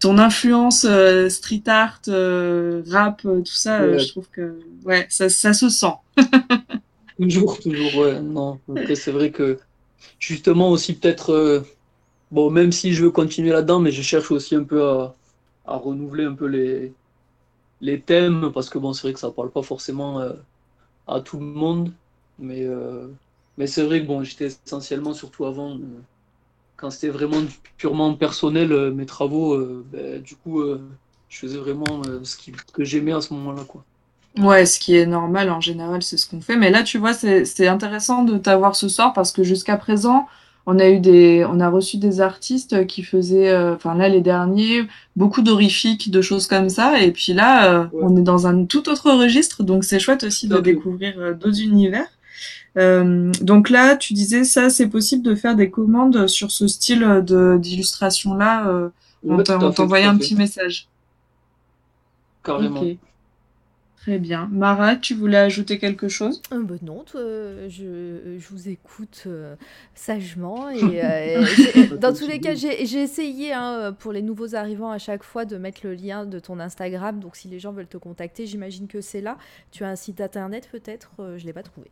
[0.00, 3.98] ton influence euh, street art, euh, rap, tout ça, euh, Ouais.
[3.98, 5.94] je trouve que, ouais, ça, ça se sent.
[7.20, 8.58] Toujours, toujours, ouais, non.
[8.94, 9.58] C'est vrai que
[10.18, 11.60] justement aussi peut-être, euh,
[12.30, 15.14] bon, même si je veux continuer là-dedans, mais je cherche aussi un peu à,
[15.66, 16.92] renouveler un peu les,
[17.80, 20.32] les thèmes, parce que bon, c'est vrai que ça parle pas forcément euh,
[21.06, 21.92] à tout le monde,
[22.38, 23.08] mais, euh,
[23.58, 25.78] mais c'est vrai que bon, j'étais essentiellement, surtout avant,
[26.76, 27.42] quand c'était vraiment
[27.76, 29.56] purement personnel, mes travaux,
[29.92, 30.62] ben, du coup,
[31.28, 33.84] je faisais vraiment ce qui, ce que j'aimais à ce moment-là, quoi.
[34.38, 36.56] Ouais, ce qui est normal en général, c'est ce qu'on fait.
[36.56, 40.26] Mais là, tu vois, c'est c'est intéressant de t'avoir ce soir parce que jusqu'à présent,
[40.66, 44.20] on a eu des, on a reçu des artistes qui faisaient, euh, enfin là les
[44.22, 47.00] derniers, beaucoup d'horrifiques, de choses comme ça.
[47.00, 48.02] Et puis là, euh, Ouais.
[48.02, 51.60] on est dans un tout autre registre, donc c'est chouette aussi de découvrir euh, d'autres
[51.60, 52.06] univers.
[52.76, 57.22] Euh, donc là, tu disais ça, c'est possible de faire des commandes sur ce style
[57.60, 58.66] d'illustration là.
[58.68, 58.88] Euh,
[59.26, 60.88] on Ouais, t'envoyait un petit message.
[62.42, 62.80] Carrément.
[64.04, 64.48] Très bien.
[64.52, 66.42] Mara, tu voulais ajouter quelque chose?
[66.52, 67.20] Euh, bah non, toi,
[67.68, 69.56] je, je vous écoute euh,
[69.94, 71.46] sagement et euh,
[71.98, 75.46] dans tous les cas, j'ai j'ai essayé hein, pour les nouveaux arrivants à chaque fois
[75.46, 77.18] de mettre le lien de ton Instagram.
[77.20, 79.38] Donc si les gens veulent te contacter, j'imagine que c'est là.
[79.70, 81.12] Tu as un site internet peut-être?
[81.20, 81.90] Euh, Je l'ai pas trouvé.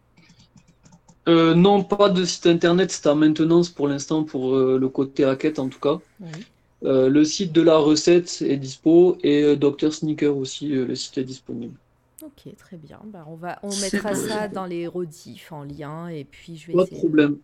[1.28, 5.24] Euh, non, pas de site internet, c'est en maintenance pour l'instant pour euh, le côté
[5.24, 6.00] hackett en tout cas.
[6.20, 6.46] Oui.
[6.84, 10.94] Euh, le site de la recette est dispo et euh, Dr Sneaker aussi, euh, le
[10.96, 11.78] site est disponible.
[12.24, 13.00] Ok, très bien.
[13.06, 14.28] Bah, on va, on mettra bon.
[14.28, 17.38] ça dans les rediffs en lien et puis je vais Pas de problème.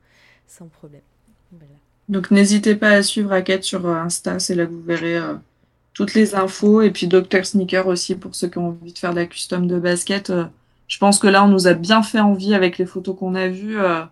[0.47, 1.03] Sans problème.
[1.53, 1.74] Voilà.
[2.09, 5.35] Donc n'hésitez pas à suivre Raquette sur euh, Insta, c'est là que vous verrez euh,
[5.95, 6.83] toutes les infos.
[6.83, 9.66] Et puis Dr Sneaker aussi pour ceux qui ont envie de faire de la custom
[9.66, 10.31] de basket.
[10.31, 10.47] euh,
[10.89, 13.49] je pense que là, on nous a bien fait envie avec les photos qu'on a
[13.49, 13.79] vues.
[13.81, 14.05] euh.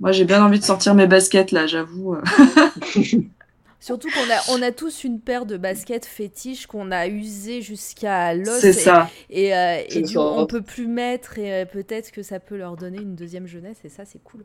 [0.00, 2.16] moi, j'ai bien envie de sortir mes baskets là, j'avoue.
[3.80, 8.34] Surtout qu'on a, on a tous une paire de baskets fétiches qu'on a usées jusqu'à
[8.34, 8.60] l'os.
[8.60, 9.10] C'est et- ça.
[9.30, 12.76] Et, euh, et du on peut plus mettre et euh, peut-être que ça peut leur
[12.76, 14.44] donner une deuxième jeunesse et ça, c'est cool.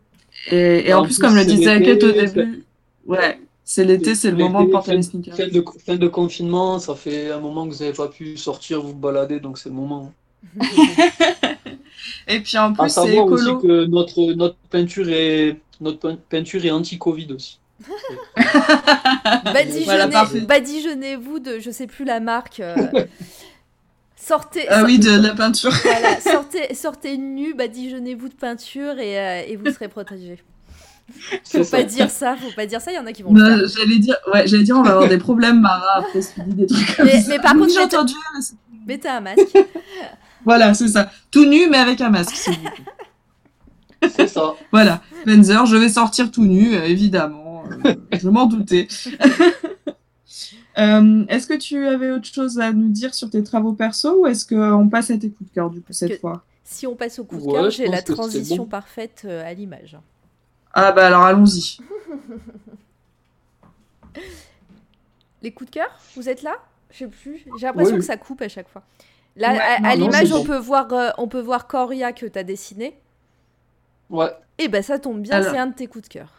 [0.52, 2.64] Et, et En en plus, plus, comme le disait Raquette au début,
[3.08, 5.36] ouais, c'est l'été, c'est le moment de porter fin- les sneakers.
[5.36, 8.82] Fin de, fin de confinement, ça fait un moment que vous n'avez pas pu sortir,
[8.82, 10.14] vous balader, donc c'est le moment.
[12.28, 13.60] Et puis en plus, c'est savoir aussi écolo.
[13.60, 17.60] que notre, notre peinture est, notre pein- peinture est anti-Covid aussi.
[19.86, 22.60] Voilà, badigeonnez-vous de, je sais plus la marque.
[22.60, 22.76] euh,
[24.16, 25.72] sortez, Ah oui, de la peinture.
[25.84, 30.42] voilà, sortez, sortez nu, badigeonnez-vous de peinture et, euh, et vous serez protégés.
[31.44, 31.78] C'est Faut ça.
[31.78, 32.92] pas dire ça, faut pas dire ça.
[32.92, 33.58] Il y en a qui vont le faire.
[33.60, 36.56] Bah, j'allais dire, ouais, j'allais dire, on va avoir des problèmes, Mara, après ce dit
[36.56, 37.30] des trucs comme Mais- ça.
[37.30, 38.14] mais par contre, j'ai entendu.
[38.88, 39.58] Mettez un masque.
[40.44, 41.12] Voilà, c'est ça.
[41.32, 42.36] Tout nu, mais avec un masque.
[42.36, 44.10] s'il vous plaît.
[44.16, 44.54] C'est ça.
[44.72, 45.02] Voilà.
[45.22, 47.45] Spencer, je vais sortir tout nu, euh, évidemment.
[48.14, 48.88] Je m'en doutais.
[50.78, 54.28] Euh, est-ce que tu avais autre chose à nous dire sur tes travaux perso ou
[54.28, 56.44] est-ce qu'on passe à tes coups de cœur du coup cette que- fois?
[56.66, 58.66] Si on passe au coup de cœur, j'ai la transition bon.
[58.66, 59.98] parfaite euh, à l'image.
[60.74, 61.78] Ah bah alors allons-y.
[65.42, 66.56] Les coups de cœur, vous êtes là?
[66.92, 67.46] Je sais plus.
[67.58, 68.00] J'ai l'impression Oui.
[68.00, 68.84] que ça coupe à chaque fois.
[69.38, 70.46] Là, Ouais, à, non, à non, l'image, on bon.
[70.46, 72.98] peut voir, euh, on peut voir Coria que tu as dessiné.
[74.10, 75.52] Ouais, Et ben ça tombe bien, Alors.
[75.52, 76.32] c'est un de tes coups de cœur.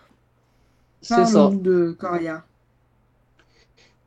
[1.06, 1.32] C'est ça.
[1.32, 2.44] Parle-nous de Coria.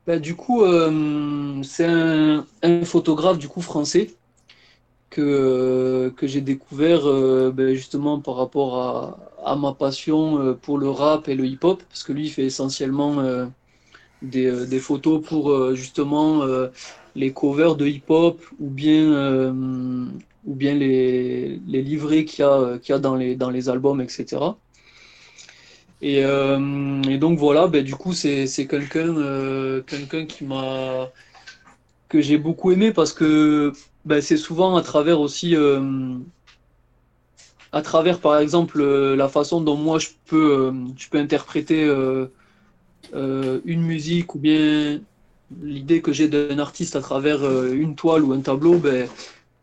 [0.06, 4.10] Bah, du coup, euh, c'est un, un photographe du coup français
[5.10, 9.18] que, que j'ai découvert euh, ben, justement par rapport à,
[9.52, 12.44] à ma passion euh, pour le rap et le hip-hop, parce que lui, il fait
[12.44, 13.46] essentiellement euh,
[14.22, 16.42] des, des photos pour justement
[17.16, 19.52] les covers de hip-hop ou bien,
[20.46, 23.68] ou bien les, les livrets qu'il y a, qu'il y a dans les, dans les
[23.68, 24.38] albums, etc.
[26.02, 31.10] Et, euh, et donc voilà, ben, du coup, c'est quelqu'un euh, quelqu'un qui m'a
[32.08, 33.72] que j'ai beaucoup aimé parce que
[34.04, 36.18] ben, c'est souvent à travers aussi euh,
[37.72, 41.84] à travers par exemple la façon dont moi je peux je peux interpréter
[43.12, 45.00] une musique ou bien
[45.62, 49.08] l'idée que j'ai d'un artiste à travers une toile ou un tableau, ben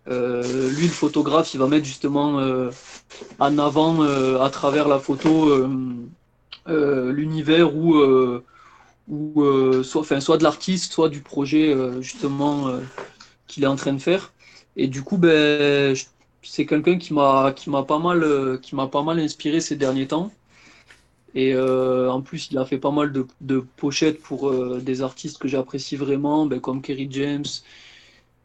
[0.08, 2.40] lui le photographe il va mettre justement
[3.40, 4.02] en avant
[4.40, 5.68] à travers la photo
[6.68, 8.44] l'univers ou euh,
[9.12, 12.82] euh, soit de l'artiste soit du projet euh, justement euh,
[13.48, 14.34] qu'il est en train de faire.
[14.76, 15.96] Et du coup ben
[16.42, 19.76] c'est quelqu'un qui m'a qui m'a pas mal euh, qui m'a pas mal inspiré ces
[19.76, 20.32] derniers temps.
[21.36, 25.38] Et euh, en plus il a fait pas mal de, pochettes pour euh, des artistes
[25.38, 27.46] que j'apprécie vraiment ben, comme Kerry James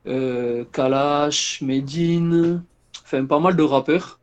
[0.06, 2.62] euh, Kalash Medine
[3.04, 4.18] enfin pas mal de rappeurs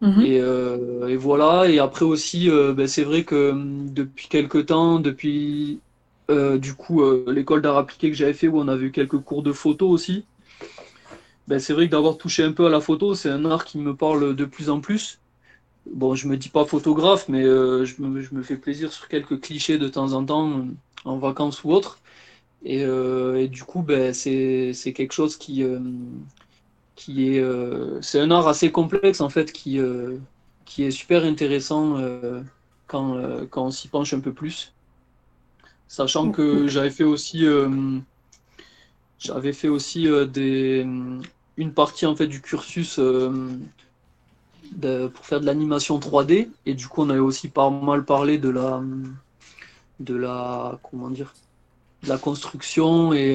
[0.00, 0.20] Mhm.
[0.22, 1.68] et, euh, et voilà.
[1.68, 5.80] Et après aussi, euh, ben, c'est vrai que hum, depuis quelques temps, depuis
[6.30, 9.42] euh, du coup l'école d'art appliqué que j'avais fait, où on avait eu quelques cours
[9.42, 10.24] de photo aussi,
[11.48, 13.78] ben, c'est vrai que d'avoir touché un peu à la photo, c'est un art qui
[13.78, 15.18] me parle de plus en plus.
[15.90, 19.88] Bon, je me dis pas photographe, mais je me, fais plaisir sur quelques clichés de
[19.88, 20.66] temps en temps,
[21.06, 21.98] en vacances ou autre.
[22.64, 22.84] Et,
[23.48, 25.64] du coup, ben, c'est, quelque chose qui,
[26.98, 30.16] qui est, euh, c'est un art assez complexe en fait, qui, euh,
[30.64, 32.42] qui est super intéressant euh,
[32.88, 33.16] quand,
[33.50, 34.72] quand on s'y penche un peu plus.
[35.86, 37.46] Sachant que j'avais fait aussi,
[39.20, 40.84] j'avais fait aussi des,
[41.56, 47.10] une partie en fait du cursus pour faire de l'animation 3D et du coup on
[47.10, 48.82] avait aussi pas mal parlé de la,
[50.00, 51.32] de la, comment dire,
[52.02, 53.34] de la construction et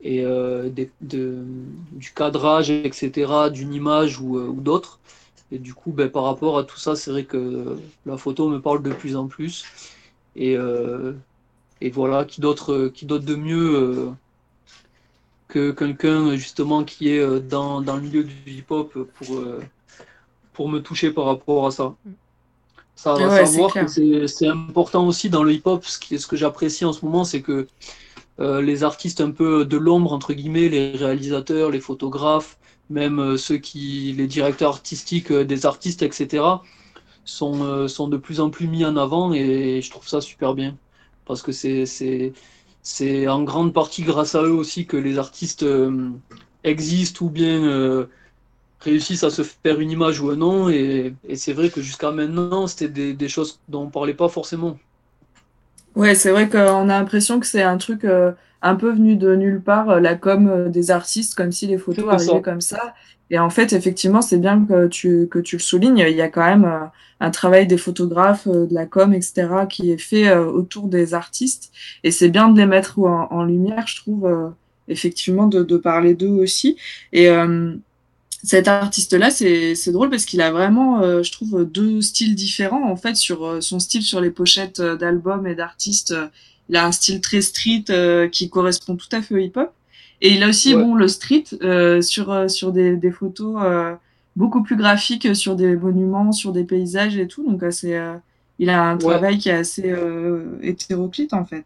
[0.00, 1.44] et euh, des- de-
[1.92, 5.00] du cadrage, etc., d'une image ou, euh, ou d'autres.
[5.50, 7.76] Et du coup, ben, par rapport à tout ça, c'est vrai que
[8.06, 9.64] la photo me parle de plus en plus.
[10.36, 11.14] Et, euh,
[11.80, 14.10] et voilà, qui d'autre qui d'autre de mieux euh,
[15.48, 19.60] que quelqu'un justement qui est dans, dans le milieu du hip-hop pour, euh,
[20.52, 21.96] pour me toucher par rapport à ça.
[22.96, 25.84] Ça va Ouais, savoir que c'est c'est important aussi dans le hip-hop.
[25.84, 27.66] Ce, qui, ce que j'apprécie en ce moment, c'est que
[28.40, 32.58] euh, les artistes un peu de l'ombre, entre guillemets, les réalisateurs, les photographes,
[32.90, 36.44] même euh, ceux qui, les directeurs artistiques euh, des artistes, etc.,
[37.24, 40.76] sont, sont de plus en plus mis en avant et je trouve ça super bien.
[41.24, 42.34] Parce que c'est,
[43.28, 45.64] en grande partie grâce à eux aussi que les artistes
[46.64, 48.06] existent ou bien
[48.80, 50.68] réussissent à se faire une image ou un nom.
[50.68, 54.78] Et, c'est vrai que jusqu'à maintenant, c'était des, des choses dont on parlait pas forcément.
[55.94, 58.32] Ouais, c'est vrai qu'on a l'impression que c'est un truc euh,
[58.62, 61.78] un peu venu de nulle part, euh, la com euh, des artistes, comme si les
[61.78, 62.32] photos C'est ça.
[62.32, 62.94] arrivaient comme ça.
[63.30, 65.98] Et en fait, effectivement, c'est bien que tu, que tu le soulignes.
[65.98, 66.84] Il y a quand même euh,
[67.20, 71.72] un travail des photographes, de la com, etc., qui est fait autour des artistes.
[72.02, 74.48] Et c'est bien de les mettre en, en lumière, je trouve, euh,
[74.88, 76.76] effectivement, de, de parler d'eux aussi.
[77.12, 77.74] Et euh,
[78.44, 82.90] cet artiste-là, c'est c'est drôle parce qu'il a vraiment, euh, je trouve, deux styles différents
[82.90, 86.14] en fait sur euh, son style sur les pochettes euh, d'albums et d'artistes.
[86.68, 89.72] il a un style très street euh, qui correspond tout à fait au hip-hop.
[90.20, 90.76] Et il a aussi Ouais.
[90.76, 93.94] bon le street euh, sur euh, sur des, des photos euh,
[94.36, 97.44] beaucoup plus graphiques sur des monuments, sur des paysages et tout.
[97.50, 98.16] Donc c'est euh,
[98.58, 98.98] il a un Ouais.
[98.98, 101.64] travail qui est assez euh, hétéroclite en fait.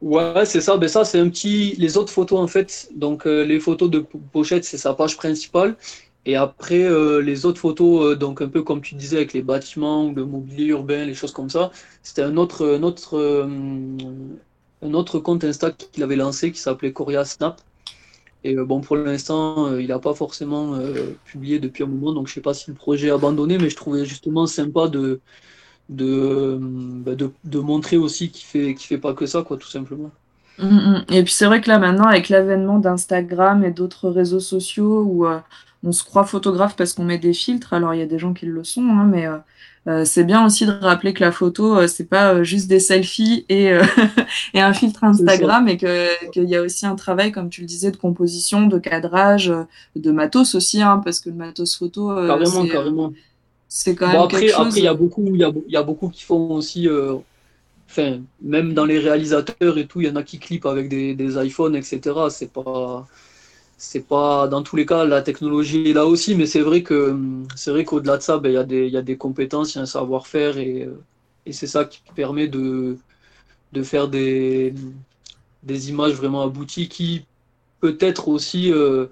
[0.00, 0.78] Ouais, c'est ça.
[0.78, 1.74] Ben ça, c'est un petit.
[1.76, 2.88] Les autres photos, en fait.
[2.94, 5.76] Donc, euh, les photos de po- pochette, c'est sa page principale.
[6.24, 9.42] Et après, euh, les autres photos, euh, donc un peu comme tu disais, avec les
[9.42, 11.70] bâtiments, le mobilier urbain, les choses comme ça,
[12.02, 13.18] c'était un autre, un autre,
[14.82, 17.60] un autre compte Insta qu'il avait lancé qui s'appelait Coria Snap.
[18.44, 20.78] Et bon, pour l'instant, il n'a pas forcément
[21.24, 23.76] publié depuis un moment, donc je sais pas si le projet est abandonné, mais je
[23.76, 25.20] trouvais justement sympa de,
[25.90, 30.10] de, bah, de, de montrer aussi qu'il fait, fait pas que ça, quoi, tout simplement.
[30.58, 31.04] Mm, mm.
[31.10, 35.26] Et puis c'est vrai que là maintenant, avec l'avènement d'Instagram et d'autres réseaux sociaux où
[35.26, 35.38] euh,
[35.82, 38.34] on se croit photographe parce qu'on met des filtres, alors il y a des gens
[38.34, 39.38] qui le sont, hein, mais euh,
[39.88, 43.46] euh, c'est bien aussi de rappeler que la photo, euh, c'est pas juste des selfies
[43.48, 43.72] et,
[44.54, 47.66] et un filtre Instagram, et que qu'il y a aussi un travail, comme tu le
[47.66, 49.52] disais, de composition, de cadrage,
[49.96, 53.12] de matos aussi, hein, parce que le matos photo, Carrément, carrément.
[53.70, 54.68] C'est quand Bon, même après, quelque chose.
[54.68, 56.88] après, il y a beaucoup, il y a, il y a beaucoup qui font aussi,
[56.88, 57.16] euh,
[57.90, 61.14] enfin, même dans les réalisateurs et tout, il y en a qui clippent avec des,
[61.14, 62.30] des iPhones, etc.
[62.30, 63.06] C'est pas,
[63.78, 67.18] c'est pas, dans tous les cas, la technologie est là aussi, mais c'est vrai que,
[67.56, 69.78] c'est vrai qu'au-delà de ça, ben, il y a des, y a des compétences, il
[69.78, 71.02] y a un savoir-faire et, euh,
[71.46, 72.98] et c'est ça qui permet de,
[73.72, 74.74] de faire des,
[75.62, 77.26] des images vraiment abouties qui
[77.80, 79.06] peut-être aussi, euh,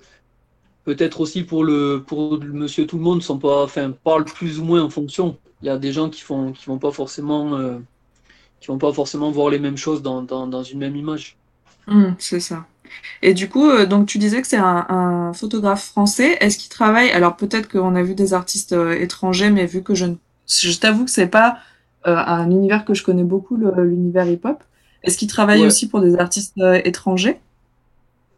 [0.88, 4.64] peut-être aussi pour le, pour monsieur tout le monde sont pas, enfin, parlent plus ou
[4.64, 5.26] moins en fonction.
[5.60, 7.78] Il y a des gens qui font, qui vont pas forcément, euh,
[8.60, 11.36] qui vont pas forcément voir les mêmes choses dans, dans, dans une même image.
[11.88, 12.64] Mm, c'est ça.
[13.20, 16.38] Et du coup, euh, donc tu disais que c'est un, un photographe français.
[16.40, 17.10] Est-ce qu'il travaille?
[17.10, 20.14] Alors peut-être qu'on a vu des artistes euh, étrangers, mais vu que je ne,
[20.48, 21.58] je t'avoue que c'est pas
[22.06, 24.62] euh, un univers que je connais beaucoup, l'univers hip-hop.
[25.02, 25.66] Est-ce qu'il travaille Ouais.
[25.66, 27.38] aussi pour des artistes étrangers?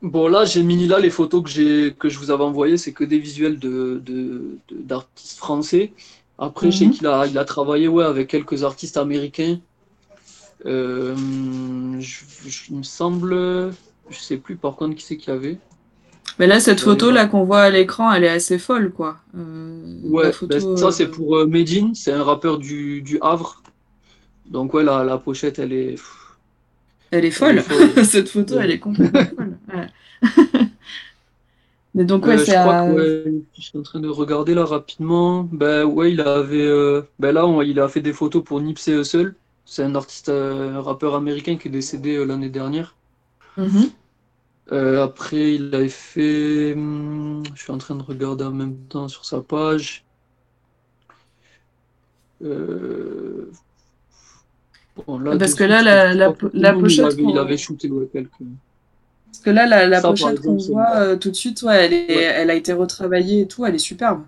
[0.02, 3.04] Bon, là, j'ai mis là les photos que que je vous avais envoyées, c'est que
[3.04, 5.92] des visuels de, de, de- d'artistes français.
[6.38, 6.90] Après, je sais Mhm.
[6.90, 9.60] qu'il a, il a travaillé, ouais, avec quelques artistes américains.
[10.66, 11.14] Euh,
[12.00, 13.30] je, je- il me semble,
[14.08, 15.58] je sais plus par contre qui c'est qu'il y avait.
[16.38, 19.18] Mais là, cette photo là qu'on voit à l'écran, elle est assez folle, quoi.
[19.36, 23.18] Euh, Ouais, photo, ben, ça c'est euh, pour euh, Medine, c'est un rappeur du, du
[23.20, 23.62] Havre.
[24.46, 25.96] Donc ouais, la, la pochette, elle est...
[27.10, 27.62] elle est elle est folle.
[28.04, 28.64] Cette photo, Ouais.
[28.64, 29.58] elle est complètement folle.
[29.74, 29.86] Ouais.
[31.94, 32.92] Mais donc ouais, Euh, je crois que
[33.26, 35.44] ouais, je suis en train de regarder là rapidement.
[35.44, 38.92] Ben ouais, il avait, euh, ben là, on- il a fait des photos pour Nipsey
[38.98, 39.34] Hussle.
[39.64, 42.96] C'est un artiste, euh, un rappeur américain qui est décédé l'année dernière.
[43.56, 43.90] Mhm.
[44.72, 49.24] Après, il avait fait, hum, je suis en train de regarder en même temps sur
[49.24, 50.04] sa page.
[55.06, 58.08] Bon, là, Parce que là, la- la il pochette avait, il qu'on- avait shooté ouais,
[58.12, 58.30] quelques.
[59.26, 61.36] Parce que là, la, la Ça, par pochette qu'on exemple, c'est- voit euh, tout de
[61.36, 62.22] suite, ouais, elle, est, Ouais.
[62.22, 64.22] elle a été retravaillée et tout, elle est superbe.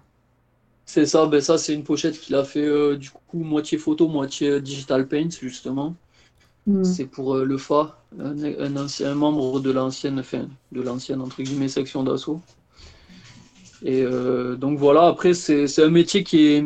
[0.86, 4.08] C'est ça, ben ça c'est une pochette qu'il a fait euh, du coup moitié photo,
[4.08, 5.94] moitié euh, digital paint justement.
[6.66, 6.84] Mm.
[6.84, 11.42] C'est pour euh, le FA, un, un ancien membre de l'ancienne, enfin, de l'ancienne entre
[11.42, 12.40] guillemets section d'assaut.
[13.84, 14.04] Et
[14.56, 16.64] donc voilà, après c'est c'est un métier qui est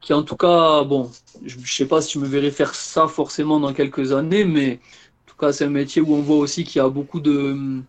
[0.00, 1.10] qui en tout cas, bon,
[1.44, 4.80] je, je sais pas si je me verrai faire ça forcément dans quelques années, mais
[5.26, 7.80] en tout cas c'est un métier où on voit aussi qu'il y a beaucoup de,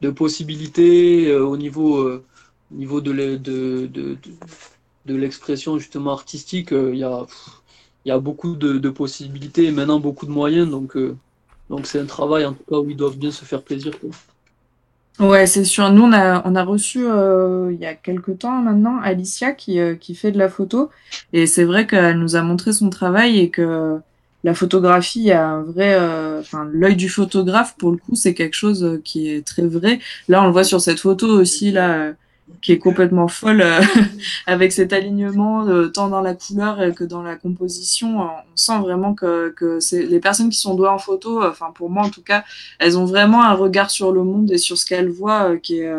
[0.00, 2.24] de possibilités euh, au niveau, euh,
[2.72, 7.26] au niveau de, de, de, l'expression justement artistique, euh, il y, a,
[8.06, 10.68] y a beaucoup de, possibilités et maintenant beaucoup de moyens.
[10.70, 10.96] Donc,
[11.70, 13.92] donc c'est un travail en tout cas où ils doivent bien se faire plaisir.
[15.20, 15.90] Ouais, c'est sûr.
[15.92, 19.78] Nous, on a, on a reçu euh, il y a quelques temps maintenant Alicia qui,
[19.78, 20.90] euh, qui fait de la photo.
[21.32, 23.98] Et c'est vrai qu'elle nous a montré son travail et que
[24.42, 25.94] la photographie, a un vrai.
[25.94, 29.62] euh, Enfin, l'œil du photographe, pour le coup, c'est quelque chose euh, qui est très
[29.66, 30.00] vrai.
[30.28, 32.12] Là, on le voit sur cette photo aussi, là, euh,
[32.60, 33.80] qui est complètement folle, euh,
[34.46, 38.20] avec cet alignement, euh, tant dans la couleur que dans la composition.
[38.20, 41.90] On sent vraiment que, que c'est les personnes qui sont douées en photo, enfin, pour
[41.90, 42.44] moi en tout cas,
[42.78, 45.80] elles ont vraiment un regard sur le monde et sur ce qu'elles voient euh, qui
[45.80, 45.92] est.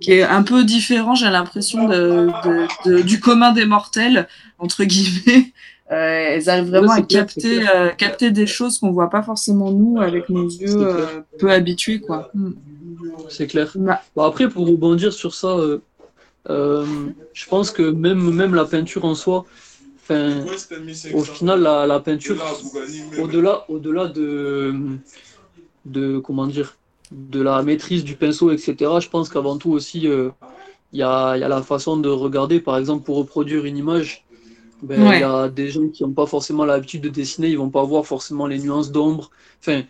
[0.00, 4.28] qui est un peu différent, j'ai l'impression, de- du commun des mortels,
[4.58, 5.52] entre guillemets.
[5.90, 7.72] Euh, elles arrivent vraiment à capter, clair.
[7.74, 12.00] euh, capter des choses qu'on voit pas forcément nous avec nos yeux euh, peu habitués,
[12.00, 12.30] quoi.
[12.34, 12.52] Mm.
[13.28, 13.72] C'est clair.
[13.74, 15.78] Bah, Bah, après, pour rebondir sur ça, euh,
[16.50, 16.86] euh,
[17.32, 19.44] je pense que même, même la peinture en soi,
[19.96, 20.44] enfin,
[21.14, 22.36] au final, la, la peinture,
[23.18, 24.74] au-delà, au-delà de,
[25.84, 26.76] de, comment dire,
[27.10, 30.30] de la maîtrise du pinceau, etc., je pense qu'avant tout aussi, euh,
[30.92, 33.76] il y a, il y a la façon de regarder, par exemple, pour reproduire une
[33.76, 34.24] image,
[34.82, 35.20] ben, il Ouais.
[35.20, 38.06] y a des gens qui n'ont pas forcément l'habitude de dessiner, ils vont pas voir
[38.06, 39.30] forcément les nuances d'ombre.
[39.60, 39.84] Enfin,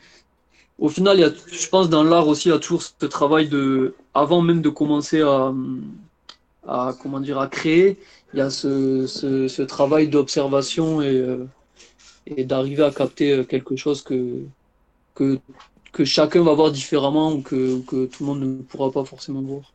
[0.78, 3.48] au final, y a, je pense dans l'art aussi, il y a toujours ce travail
[3.48, 5.52] de, avant même de commencer à,
[6.66, 7.98] à comment dire, à créer,
[8.32, 11.46] il y a ce, ce, ce travail d'observation et, euh,
[12.26, 14.46] et d'arriver à capter euh, quelque chose que,
[15.14, 15.40] que,
[15.92, 19.42] que chacun va voir différemment ou que, que tout le monde ne pourra pas forcément
[19.42, 19.74] voir.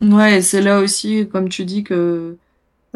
[0.00, 2.38] Ouais, c'est là aussi, comme tu dis, que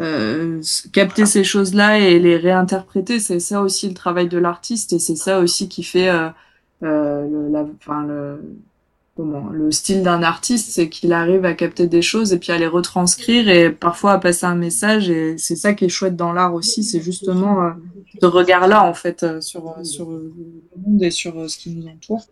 [0.01, 4.99] euh, capter ces choses-là et les réinterpréter, c'est ça aussi le travail de l'artiste et
[4.99, 6.29] c'est ça aussi qui fait euh,
[6.83, 8.41] euh, le, la, enfin, le,
[9.15, 12.57] comment, le style d'un artiste, c'est qu'il arrive à capter des choses et puis à
[12.57, 16.33] les retranscrire et parfois à passer un message et c'est ça qui est chouette dans
[16.33, 17.71] l'art aussi, c'est justement euh,
[18.21, 20.33] ce regard-là en fait euh, sur, euh, sur euh,
[20.75, 22.25] le monde et sur euh, ce qui nous entoure.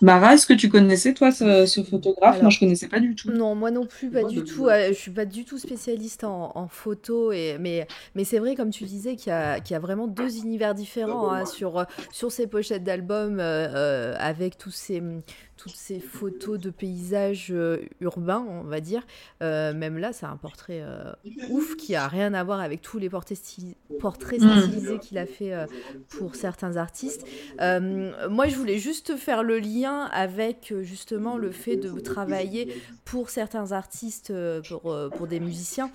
[0.00, 2.40] Mara, est-ce que tu connaissais toi ce, ce photographe?
[2.40, 3.30] Moi Alors, je connaissais pas du tout.
[3.30, 4.66] Non, moi non plus, pas Moi, du tout.
[4.68, 8.54] euh, je suis pas du tout spécialiste en, en photo, et, mais, mais c'est vrai,
[8.54, 11.84] comme tu disais, qu'il y a, qu'il y a vraiment deux univers différents hein, sur,
[12.12, 15.02] sur ces pochettes d'albums euh, euh, avec tous ces,
[15.58, 19.02] toutes ces photos de paysages euh, urbains, on va dire.
[19.42, 21.12] Euh, même là, c'est un portrait euh,
[21.50, 24.60] ouf qui a rien à voir avec tous les portraits, styli- portraits Mm.
[24.62, 25.52] stylisés qu'il a fait
[26.08, 27.26] pour certains artistes.
[27.58, 32.72] Moi, je voulais juste faire le lien avec justement le fait de travailler
[33.04, 34.32] pour certains artistes,
[34.68, 35.90] pour, pour des musiciens.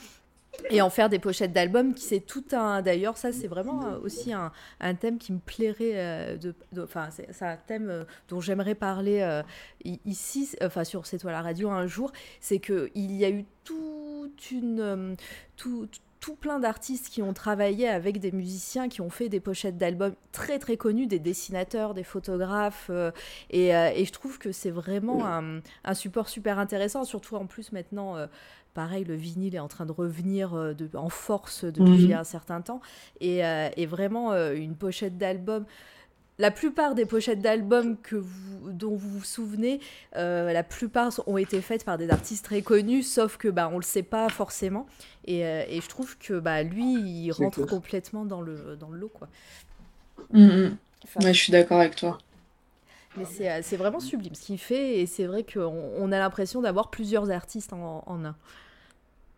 [0.69, 2.81] Et en faire des pochettes d'albums, qui c'est tout un.
[2.81, 5.93] D'ailleurs, ça, c'est vraiment aussi un, un thème qui me plairait.
[5.95, 9.41] euh, de, Enfin, c'est un thème euh, dont j'aimerais parler euh,
[10.05, 12.11] ici, enfin, sur C'est toi la radio un jour.
[12.39, 15.15] C'est qu'il y a eu toute une.
[15.57, 15.89] tout,
[16.23, 20.15] tout plein d'artistes qui ont travaillé avec des musiciens qui ont fait des pochettes d'albums
[20.31, 23.11] très très connus, des dessinateurs, des photographes, euh,
[23.49, 27.45] et, euh, et je trouve que c'est vraiment un, un support super intéressant, surtout en
[27.45, 28.27] plus maintenant, euh,
[28.73, 32.19] pareil, le vinyle est en train de revenir de- en force depuis Mhm.
[32.19, 32.79] un certain temps,
[33.19, 33.39] et,
[33.75, 35.65] et vraiment une pochette d'album.
[36.39, 39.79] La plupart des pochettes d'albums que vous, dont vous vous souvenez,
[40.15, 43.77] euh, la plupart ont été faites par des artistes très connus, sauf que bah, on
[43.77, 44.87] le sait pas forcément.
[45.25, 46.85] Et, euh, et je trouve que bah, lui,
[47.25, 47.67] il rentre clair.
[47.67, 49.09] Complètement dans le, dans le lot.
[49.09, 49.29] Quoi.
[50.31, 51.23] Mm, Enfin, mm.
[51.23, 52.17] Ouais, je suis d'accord avec toi.
[53.15, 56.17] Mais c'est euh, c'est vraiment sublime ce qu'il fait et c'est vrai qu'on on a
[56.19, 58.35] l'impression d'avoir plusieurs artistes en, en un.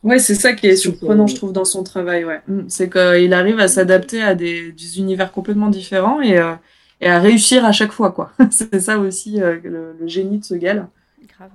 [0.04, 2.26] Ouais, c'est ça qui est surprenant, je trouve, dans son travail.
[2.26, 2.42] Ouais.
[2.48, 2.70] Mm.
[2.70, 6.54] C'est qu'il arrive à s'adapter à des, des univers complètement différents et, euh,
[7.02, 8.32] et à réussir à chaque fois, quoi.
[8.52, 10.90] c'est ça aussi euh, le, le génie de ce gars-là.
[11.28, 11.52] Grave.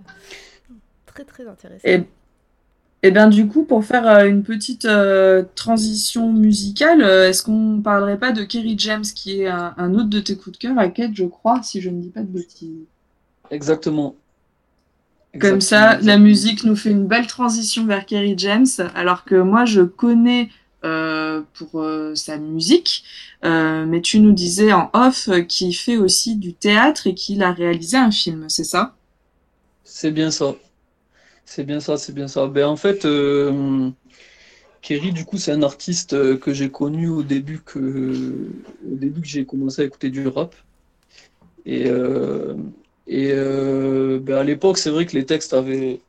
[1.07, 1.89] Très très intéressant.
[1.89, 2.05] Et,
[3.03, 7.81] et bien, du coup, pour faire euh, une petite euh, transition musicale, euh, est-ce qu'on
[7.83, 10.79] parlerait pas de Kerry James, qui est un, un autre de tes coups de cœur,
[10.79, 12.85] à Kate, je crois, si je ne dis pas de bêtises.
[13.51, 14.17] Exactement.
[15.41, 19.37] Comme Exactement, ça, la musique nous fait une belle transition vers Kerry James, alors que
[19.37, 20.51] moi, je connais
[20.83, 23.05] euh, pour euh, sa musique,
[23.45, 27.53] euh, mais tu nous disais en off qu'il fait aussi du théâtre et qu'il a
[27.53, 28.95] réalisé un film, c'est ça?
[29.85, 30.55] C'est bien ça.
[31.45, 32.47] C'est bien ça, c'est bien ça.
[32.47, 33.07] Ben, en fait,
[34.81, 38.49] Kerry, du coup, c'est un artiste que j'ai connu au début que,
[38.91, 40.55] au début que j'ai commencé à écouter du rap.
[41.67, 41.91] Et,
[43.07, 46.01] et ben, à l'époque, c'est vrai que les textes avaient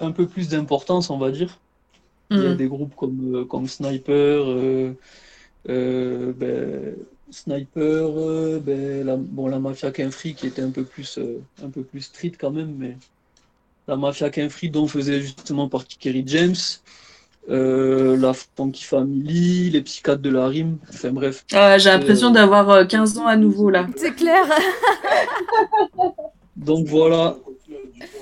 [0.00, 1.60] un peu plus d'importance, on va dire.
[2.30, 2.56] Il y a Mm.
[2.56, 4.14] des groupes comme, euh, comme Sniper,
[4.48, 4.92] euh,
[5.68, 6.96] euh, ben,
[7.30, 7.82] Sniper,
[8.18, 11.82] euh, ben, la, bon, la Mafia Free qui était un peu plus, euh, un peu
[11.82, 12.96] plus street quand même, mais
[13.88, 16.56] la Mafia Free dont faisait justement partie Kerry James.
[17.48, 21.44] euh, la Funky Family, les psychiatres de la rime, enfin bref.
[21.52, 23.88] Ah, J'ai l'impression Euh, d'avoir euh, 15 ans à nouveau là.
[23.96, 24.44] C'est clair.
[26.56, 27.36] Donc voilà.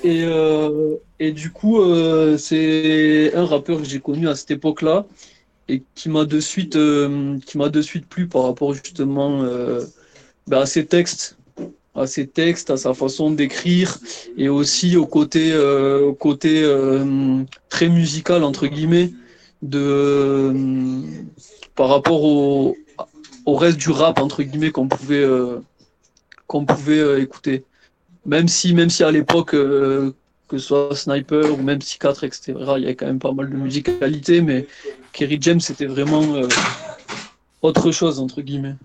[0.03, 5.05] Et, euh, et du coup, euh, c'est un rappeur que j'ai connu à cette époque-là
[5.67, 9.43] et qui m'a de suite, euh, qui m'a de suite plu par rapport justement
[10.47, 11.37] ben, à ses textes,
[11.95, 13.99] à ses textes, à sa façon d'écrire
[14.37, 16.63] et aussi au côté, au côté
[17.69, 19.11] très musical entre guillemets
[19.61, 20.53] de
[21.75, 22.75] par rapport au,
[23.45, 25.27] au reste du rap entre guillemets qu'on pouvait
[26.47, 27.63] qu'on pouvait écouter
[28.29, 30.11] même si, même si à l'époque, euh,
[30.47, 33.49] que ce soit Sniper ou même Psychiatre, etc., il y avait quand même pas mal
[33.49, 34.67] de musicalité, mais
[35.13, 36.47] Kerry James, c'était vraiment euh,
[37.61, 38.75] autre chose, entre guillemets.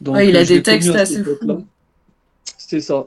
[0.00, 1.66] Donc, Ouais, il euh, a l'ai des textes assez fous.
[2.58, 3.06] C'est ça.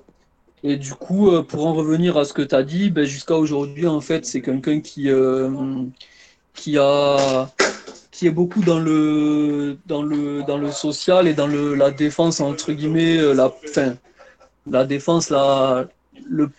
[0.64, 3.36] Et du coup, euh, pour en revenir à ce que tu as dit, ben, jusqu'à
[3.36, 5.50] aujourd'hui, en fait, c'est quelqu'un qui, euh,
[6.54, 7.50] qui a
[8.16, 12.40] qui est beaucoup dans le dans le dans le social et dans le la défense
[12.40, 13.96] entre guillemets euh, la fin
[14.70, 15.32] la défense
[16.30, 16.50] le,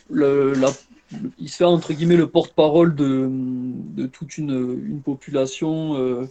[1.38, 6.28] il se fait entre guillemets le porte-parole de, toute une, population euh,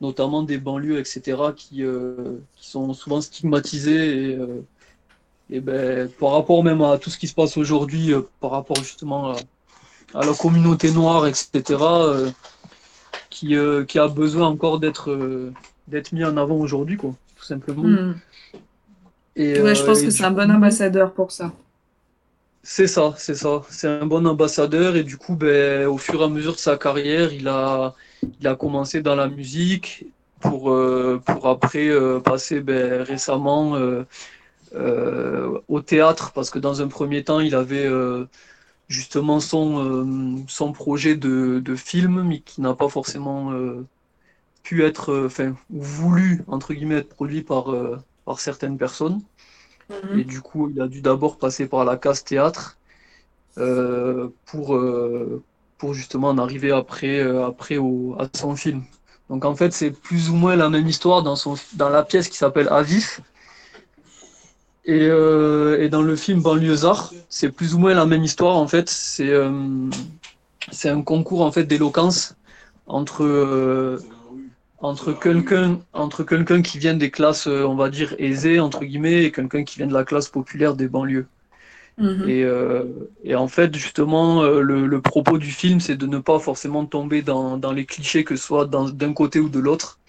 [0.00, 4.64] notamment des banlieues etc qui euh, qui sont souvent stigmatisées et euh,
[5.50, 9.34] et ben par rapport même à tout ce qui se passe aujourd'hui par rapport justement
[10.14, 11.78] à, la communauté noire etc
[13.28, 15.10] qui, a besoin encore d'être
[16.12, 17.82] mis en avant aujourd'hui, tout simplement.
[17.82, 18.14] Hmm.
[19.36, 21.52] Et, Ouais, je euh, pense que c'est un bon ambassadeur pour ça.
[22.64, 23.62] C'est ça, c'est ça.
[23.70, 26.76] C'est un bon ambassadeur et du coup, ben, au fur et à mesure de sa
[26.78, 27.94] carrière, il a,
[28.40, 30.06] il a commencé dans la musique
[30.40, 33.74] pour, euh, pour après euh, passer ben, récemment
[34.74, 37.88] euh, au théâtre parce que dans un premier temps, il avait
[38.88, 43.52] justement son, son projet de, de film, mais qui n'a pas forcément
[44.62, 47.74] pu être, enfin, voulu, entre guillemets, être produit par,
[48.24, 49.20] par certaines personnes.
[50.16, 52.78] Et du coup, il a dû d'abord passer par la case théâtre
[53.58, 55.42] euh, pour, euh,
[55.76, 58.82] pour justement en arriver après, euh, après au, à son film.
[59.28, 62.28] Donc en fait, c'est plus ou moins la même histoire dans, son, dans la pièce
[62.28, 63.20] qui s'appelle Avif.
[64.84, 68.88] Et, et dans le film Banlieusard, c'est plus ou moins la même histoire en fait.
[68.88, 69.32] C'est
[70.72, 72.34] c'est un concours en fait d'éloquence
[72.88, 74.00] entre
[74.82, 79.24] entre quelqu'un entre quelqu'un qui vient des classes euh, on va dire aisées entre guillemets
[79.24, 81.26] et quelqu'un qui vient de la classe populaire des banlieues.
[81.98, 82.28] Mhm.
[82.28, 82.84] Et, euh,
[83.22, 86.86] et en fait, justement, euh, le, le propos du film, c'est de ne pas forcément
[86.86, 90.00] tomber dans, dans les clichés, que ce soit d'un côté ou de l'autre.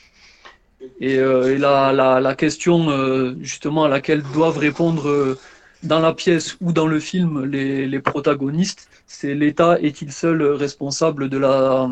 [1.01, 5.37] Et, euh, et la, la, la question, euh, justement, à laquelle doivent répondre
[5.83, 11.29] dans la pièce ou dans le film les, les protagonistes, c'est l'État est-il seul responsable
[11.29, 11.89] de la,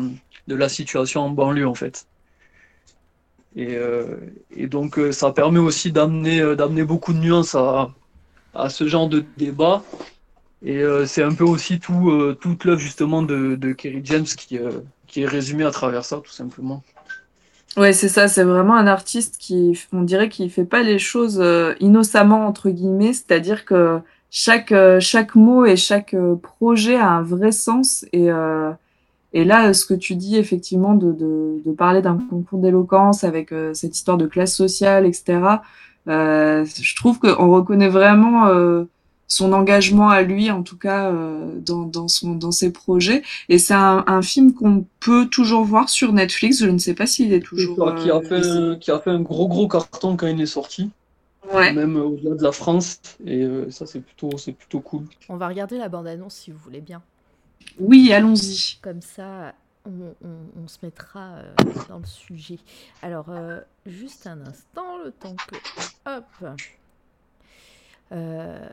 [0.48, 2.06] de la situation en banlieue, en fait?
[3.56, 4.16] Et, euh,
[4.56, 7.90] et donc, euh, ça permet aussi d'amener euh, d'amener beaucoup de nuances à,
[8.68, 9.82] ce genre de débat.
[10.64, 15.64] Et c'est un peu aussi tout, toute l'œuvre justement de, Kerry James qui, est résumée
[15.64, 16.84] à travers ça, tout simplement.
[17.76, 21.42] Ouais, c'est ça, c'est vraiment un artiste qui, on dirait qu'il fait pas les choses
[21.80, 23.98] innocemment, entre guillemets, c'est-à-dire que
[24.30, 28.04] chaque, chaque mot et chaque projet a un vrai sens.
[28.12, 28.30] Et,
[29.32, 33.52] et là, ce que tu dis, effectivement, de, de, de parler d'un concours d'éloquence avec
[33.52, 35.40] euh, cette histoire de classe sociale, etc.,
[36.08, 38.84] euh, je trouve qu'on reconnaît vraiment euh,
[39.28, 43.22] son engagement à lui, en tout cas, euh, dans, dans, son, dans ses projets.
[43.48, 46.58] Et c'est un, un film qu'on peut toujours voir sur Netflix.
[46.60, 47.94] Je ne sais pas s'il est toujours.
[47.94, 50.90] qui, a fait, un- qui a fait un gros gros carton quand il est sorti,
[51.54, 51.72] Ouais.
[51.72, 53.00] même au-delà de la France.
[53.24, 55.04] Et euh, ça, c'est plutôt, c'est plutôt cool.
[55.28, 57.00] On va regarder la bande-annonce si vous voulez bien.
[57.78, 58.78] Oui, allons-y.
[58.82, 59.54] Comme ça,
[59.84, 61.54] on, on- on se mettra euh,
[61.88, 62.58] dans le sujet.
[63.02, 65.56] Alors, euh, juste un instant, le temps que...
[66.06, 66.24] Hop
[68.12, 68.68] Euh,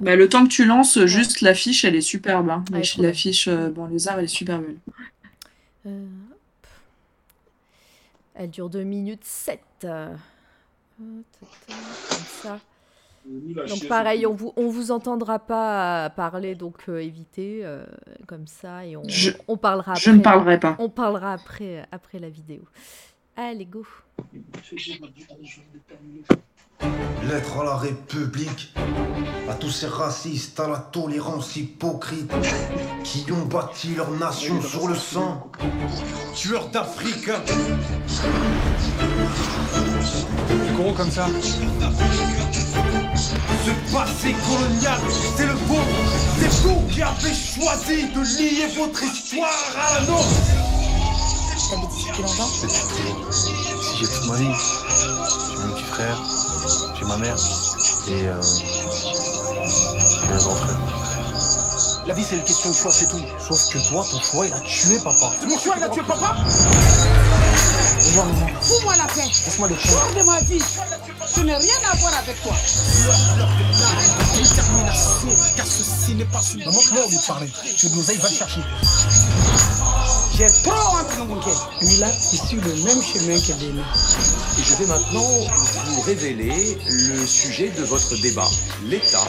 [0.00, 2.50] Bah, le temps que tu lances, juste l'affiche, elle est superbe.
[2.50, 2.64] Hein.
[2.70, 2.98] L'affiche-.
[2.98, 4.76] L'affiche euh, banlieusard, elle est super belle.
[8.34, 9.60] Elle dure 2 minutes 7.
[9.84, 10.14] Euh,
[10.98, 11.74] tata,
[12.08, 12.60] comme ça.
[13.68, 17.84] Donc pareil, on vous, on vous entendra pas parler, donc euh, évitez euh,
[18.26, 20.02] comme ça et on, Je- on parlera après.
[20.04, 20.76] Je ne parlerai pas.
[20.78, 22.62] On parlera après, après la vidéo.
[23.36, 23.84] Allez, go.
[27.28, 28.74] Lettre à la République,
[29.48, 32.30] à tous ces racistes, à la tolérance hypocrite,
[33.02, 35.50] qui ont bâti leur nation sur le sang,
[36.34, 37.28] tueurs d'Afrique.
[40.76, 41.26] Gros comme ça.
[43.64, 45.00] Ce passé colonial,
[45.36, 45.82] c'est le vôtre,
[46.38, 50.26] c'est vous qui avez choisi de lier votre histoire à la nôtre.
[51.70, 52.46] T'habites ici depuis longtemps
[53.32, 53.48] Si
[53.98, 54.54] j'ai toute ma vie.
[55.50, 56.18] J'ai mon petit frère,
[56.98, 57.36] j'ai ma mère
[58.08, 61.05] et euh, j'ai un grand frère.
[62.06, 63.20] La vie, c'est une question de choix, c'est tout.
[63.40, 65.32] Sauf que toi, ton choix, il a tué papa.
[65.48, 66.36] Mon choix, il a tué papa
[68.60, 69.24] Fous-moi la paix.
[69.24, 69.76] laisse-moi le.
[69.76, 70.62] Sors de ma vie.
[71.34, 72.52] Je n'ai rien à voir avec toi.
[74.36, 76.64] Détermination, car ceci n'est pas une...
[76.64, 77.50] Montre-moi où de parler.
[77.76, 78.60] Tu nous ailles, va le chercher.
[80.36, 80.72] J'ai trop
[81.22, 81.46] honte,
[82.02, 83.80] a issu le même chemin que.
[84.58, 85.26] Et je vais maintenant
[85.86, 88.46] vous révéler le sujet de votre débat.
[88.84, 89.26] L'État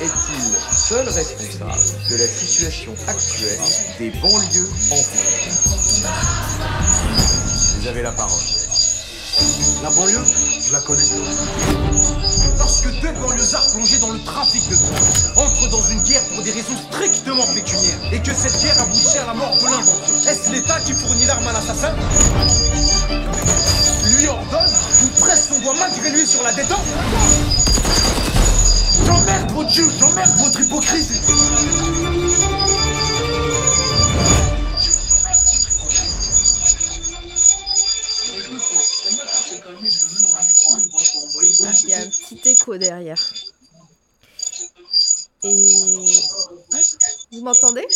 [0.00, 1.76] est-il seul responsable
[2.10, 3.60] de la situation actuelle
[3.98, 6.02] des banlieues en France?
[7.80, 8.40] Vous avez la parole.
[9.82, 10.24] La banlieue,
[10.66, 12.37] je la connais.
[12.80, 14.76] Lorsque deux banlieusards plongés dans le trafic de
[15.36, 19.26] entrent dans une guerre pour des raisons strictement pécuniaires et que cette guerre aboutit à
[19.26, 21.92] la mort de l'un d'entre eux, est-ce l'État qui fournit l'arme à l'assassin
[24.14, 24.72] Lui ordonne
[25.02, 26.78] ou presse son doigt malgré lui sur la détente
[29.06, 31.20] J'emmerde votre jeu, j'emmerde votre hypocrisie
[41.84, 43.22] Il y a un petit écho derrière.
[45.44, 45.74] Et.
[47.32, 47.86] Vous m'entendez?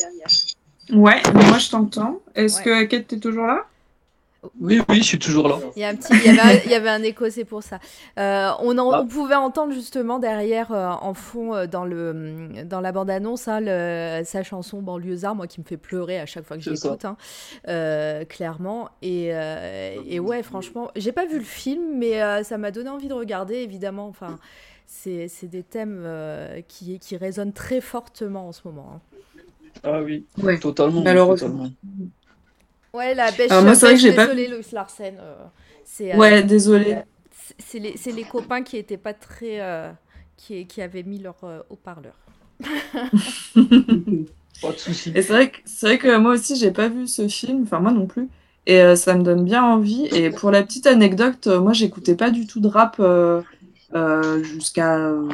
[0.90, 2.20] Ouais, moi je t'entends.
[2.34, 2.64] Est-ce Ouais.
[2.64, 3.66] que Kate, t'es toujours là?
[4.60, 5.58] Oui, oui, je suis toujours là.
[5.76, 7.44] Il y, a un petit, il, y avait un, il y avait un écho, c'est
[7.44, 7.78] pour ça.
[8.18, 9.00] Euh, on, en- Ah.
[9.02, 13.60] on pouvait entendre justement derrière, euh, en fond, euh, dans, le, dans la bande-annonce, hein,
[13.60, 17.16] le- sa chanson Banlieusard, moi qui me fait pleurer à chaque fois que l'écoute, hein,
[17.68, 18.88] euh, clairement.
[19.00, 22.88] Et, euh, et ouais, franchement, j'ai pas vu le film, mais euh, ça m'a donné
[22.90, 24.08] envie de regarder, évidemment.
[24.08, 24.38] Enfin,
[24.86, 28.94] c'est c'est des thèmes euh, qui, qui résonnent très fortement en ce moment.
[28.96, 29.00] hein.
[29.84, 30.58] Ah oui, Ouais.
[30.58, 31.00] totalement.
[31.02, 31.48] Malheureusement.
[31.48, 31.70] totalement.
[32.94, 35.16] Ouais, la bêche, Alors moi, c'est vrai que j'ai pas- désolée, Lois Larsen.
[35.18, 35.34] euh,
[35.84, 36.98] c'est, euh, Ouais, désolé.
[37.58, 39.60] c'est- les, c'est les copains qui étaient pas très.
[39.60, 39.90] euh,
[40.36, 42.14] qui, qui avaient mis leur euh, haut-parleur.
[44.62, 45.10] Pas de souci.
[45.14, 47.80] Et c'est vrai que c'est vrai que moi aussi j'ai pas vu ce film, enfin
[47.80, 48.28] moi non plus.
[48.66, 50.06] Et euh, ça me donne bien envie.
[50.06, 53.42] Et pour la petite anecdote, moi j'écoutais pas du tout de rap euh,
[53.94, 55.28] euh, jusqu'à euh,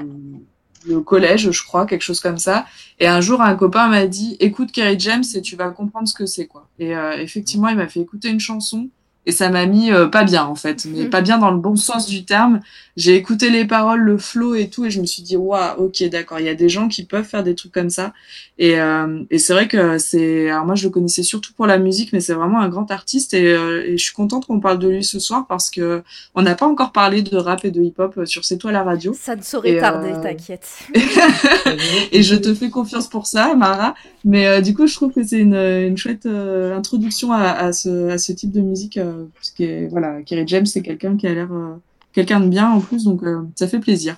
[0.89, 2.67] le collège, je crois, quelque chose comme ça.
[2.99, 6.15] Et un jour un copain m'a dit "Écoute Kerry James et tu vas comprendre ce
[6.15, 8.89] que c'est quoi." Et euh, effectivement, il m'a fait écouter une chanson
[9.29, 11.77] et ça m'a mis euh, pas bien en fait, mais pas bien dans le bon
[11.77, 12.61] sens du terme.
[12.97, 16.03] J'ai écouté les paroles, le flow et tout, et je me suis dit waouh, ok,
[16.05, 18.15] d'accord, il y a des gens qui peuvent faire des trucs comme ça.
[18.59, 20.51] Et, euh, et c'est vrai que c'est.
[20.51, 23.35] Alors moi, je le connaissais surtout pour la musique, mais c'est vraiment un grand artiste.
[23.35, 26.03] Et, euh, et je suis contente qu'on parle de lui ce soir parce que
[26.35, 29.15] on n'a pas encore parlé de rap et de hip-hop sur C'est toi la radio.
[29.17, 30.67] Ça ne saurait Et, tarder, euh, t'inquiète.
[32.13, 33.95] et je te fais confiance pour ça, Mara.
[34.25, 37.73] Mais euh, du coup, je trouve que c'est une, une chouette euh, introduction à, à,
[37.73, 38.99] ce, à ce type de musique.
[39.19, 41.75] Euh, parce que voilà, Kerry James, c'est quelqu'un qui a l'air euh,
[42.13, 44.17] quelqu'un de bien en plus, donc euh, ça fait plaisir.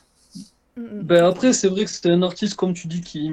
[0.76, 3.30] Ben après, c'est vrai que c'est un artiste, comme tu dis, qui,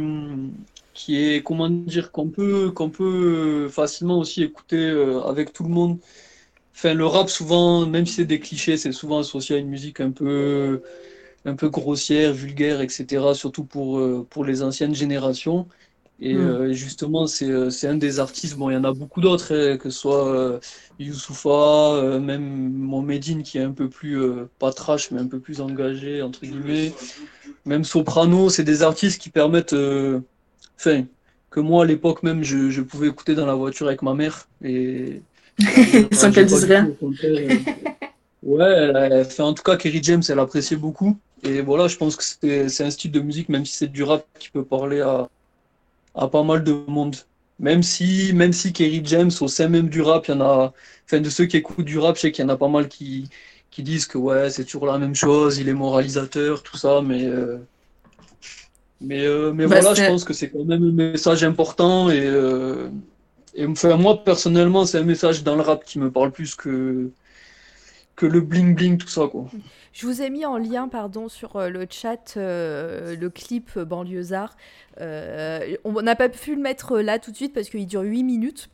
[0.94, 5.70] qui est, comment dire, qu'on peut, qu'on peut facilement aussi écouter euh, avec tout le
[5.70, 6.00] monde.
[6.76, 10.00] Enfin, le rap, souvent, même si c'est des clichés, c'est souvent associé à une musique
[10.02, 10.82] un peu,
[11.46, 15.68] un peu grossière, vulgaire, etc., surtout pour, euh, pour les anciennes générations.
[16.20, 16.40] Et Mm.
[16.40, 19.54] euh, justement, c'est, euh, c'est un des artistes, bon, il y en a beaucoup d'autres,
[19.54, 20.60] hein, que ce soit euh,
[20.98, 24.20] Youssoupha, euh, même Mohamedine, qui est un peu plus,
[24.58, 26.94] pas trash, mais un peu plus engagé, entre guillemets.
[27.66, 29.76] Même Soprano, c'est des artistes qui permettent,
[30.80, 31.06] enfin,
[31.52, 34.48] que moi, à l'époque même, je, je pouvais écouter dans la voiture avec ma mère.
[34.64, 35.22] Et,
[36.12, 36.88] Sans qu'elle dise rien.
[38.44, 41.18] Ouais, elle en tout cas, Kerry James, elle appréciait beaucoup.
[41.44, 44.04] Et voilà, je pense que c'est c'est un style de musique, même si c'est du
[44.04, 45.28] rap, qui peut parler à,
[46.18, 47.16] à pas mal de monde.
[47.60, 50.74] Même si, même si Kerry James, au sein même du rap, il y en a,
[51.06, 52.88] enfin, de ceux qui écoutent du rap, je sais qu'il y en a pas mal
[52.90, 53.30] qui,
[53.72, 57.26] qui disent que ouais, c'est toujours la même chose, il est moralisateur, tout ça, mais,
[57.26, 57.58] euh,
[59.02, 62.26] mais, euh, mais Bah, voilà, je pense que c'est quand même un message important et,
[62.26, 62.90] euh,
[63.54, 67.12] et enfin, moi, personnellement, c'est un message dans le rap qui me parle plus que,
[68.16, 69.46] que le bling bling, tout ça, quoi.
[69.98, 73.84] Je vous ai mis en lien, pardon, sur euh, le chat euh, le clip euh,
[73.84, 74.56] Banlieusard.
[75.00, 78.70] On n'a pas pu le mettre là tout de suite parce qu'il dure 8 minutes.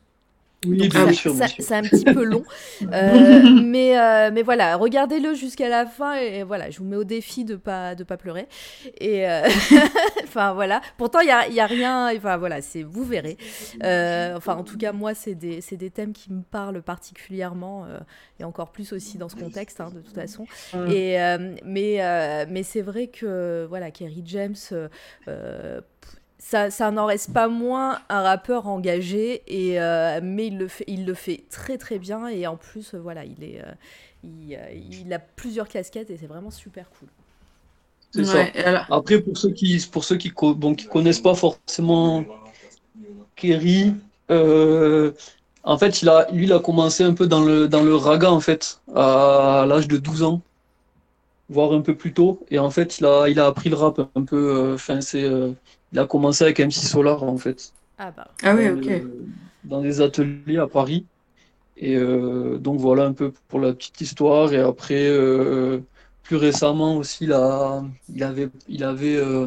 [0.66, 2.44] Oui, bien sûr, ça- c'est un petit peu long.
[2.94, 7.04] Euh, mais, euh, mais voilà, regardez-le jusqu'à la fin et voilà, je vous mets au
[7.04, 8.48] défi de pas de pas pleurer.
[9.00, 9.42] Et euh,
[10.24, 13.38] enfin voilà, pourtant il y a, y a rien, enfin voilà, c'est vous verrez.
[13.82, 17.86] Enfin en tout cas moi c'est des c'est des thèmes qui me parlent particulièrement
[18.40, 20.46] et encore plus aussi dans ce contexte hein, de toute façon.
[20.90, 21.18] Et
[21.66, 24.56] mais mais c'est vrai que voilà, Kerry James.
[26.44, 30.84] Ça, ça n'en reste pas moins un rappeur engagé, et, euh, mais il le, fait,
[30.88, 33.72] il le fait très très bien, et en plus, euh, voilà, il, est, euh,
[34.26, 37.08] il, euh, il a plusieurs casquettes, et c'est vraiment super cool.
[38.12, 38.46] C'est ça.
[38.90, 42.26] Après, pour ceux qui, pour ceux qui, bon, qui connaissent pas forcément
[43.38, 43.94] Kerry,
[44.30, 45.14] euh,
[45.64, 48.30] en fait, il a, lui, il a commencé un peu dans le, dans le raga,
[48.32, 50.42] en fait, à l'âge de 12 ans,
[51.50, 52.40] voire un peu plus tôt.
[52.52, 55.24] Et en fait, il a, il a appris le rap un peu, euh, enfin, c'est,
[55.24, 55.52] euh,
[55.94, 57.74] il a commencé avec MC Solar, en fait.
[57.98, 58.28] Ah bah.
[58.44, 58.90] Ah oui, Dans ok.
[59.64, 61.08] dans des ateliers à Paris.
[61.78, 64.54] Et euh, donc voilà un peu pour la petite histoire.
[64.54, 65.82] Et après, euh,
[66.24, 69.46] plus récemment aussi, il a- il avait, il avait, euh,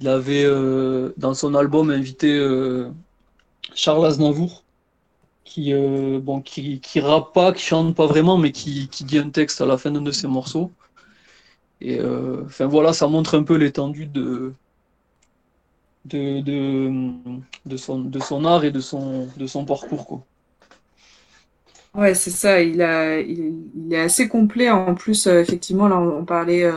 [0.00, 2.90] il avait euh, dans son album invité euh,
[3.74, 4.66] Charles Aznavour,
[5.44, 9.18] qui, euh, bon, qui, qui rappe pas, qui chante pas vraiment, mais qui, qui dit
[9.18, 10.74] un texte à la fin d'un de ses morceaux.
[11.80, 14.52] Et euh, voilà, ça montre un peu l'étendue de,
[16.04, 16.40] de,
[17.64, 20.24] de, son, de son art et de son, de son parcours, quoi.
[21.94, 22.60] Ouais, c'est ça.
[22.62, 24.70] Il a, il, est assez complet.
[24.70, 26.70] En plus, euh, effectivement, là, on, parlait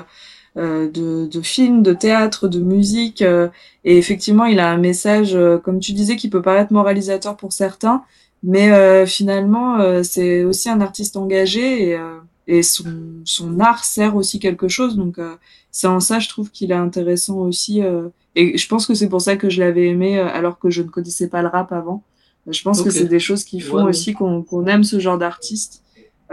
[0.57, 5.79] euh, de, de films, de théâtre, de musique, et effectivement, il a un message, comme
[5.79, 8.03] tu disais, qui peut paraître moralisateur pour certains,
[8.43, 11.99] mais finalement, c'est aussi un artiste engagé
[12.47, 12.85] et son,
[13.25, 14.95] son art sert aussi quelque chose.
[14.97, 15.35] Donc, euh,
[15.71, 17.81] c'est en ça, je trouve qu'il est intéressant aussi.
[17.81, 20.69] euh, et je pense que c'est pour ça que je l'avais aimé, euh, alors que
[20.69, 22.03] je ne connaissais pas le rap avant.
[22.47, 23.89] Je pense que c'est des choses qui font Ouais, ouais.
[23.89, 25.81] aussi qu'on aime ce genre d'artiste.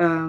[0.01, 0.29] Euh,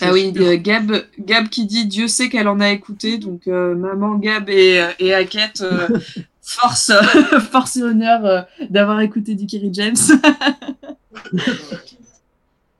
[0.00, 4.48] ah oui, Gab, Gab qui dit Dieu sait qu'elle en a écouté, donc maman Gab
[4.48, 5.62] et, et Hackett,
[6.40, 6.92] force,
[7.50, 9.96] force et honneur d'avoir écouté du Kerry James.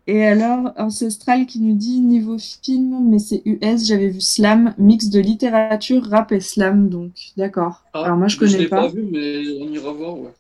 [0.09, 5.09] et alors, Ancestral qui nous dit niveau film, mais c'est US, j'avais vu Slam, mix
[5.11, 7.85] de littérature, rap et slam, donc d'accord.
[7.93, 8.87] Ah, alors moi je Je connais l'ai pas.
[8.87, 10.33] pas vu, mais on ira voir, ouais.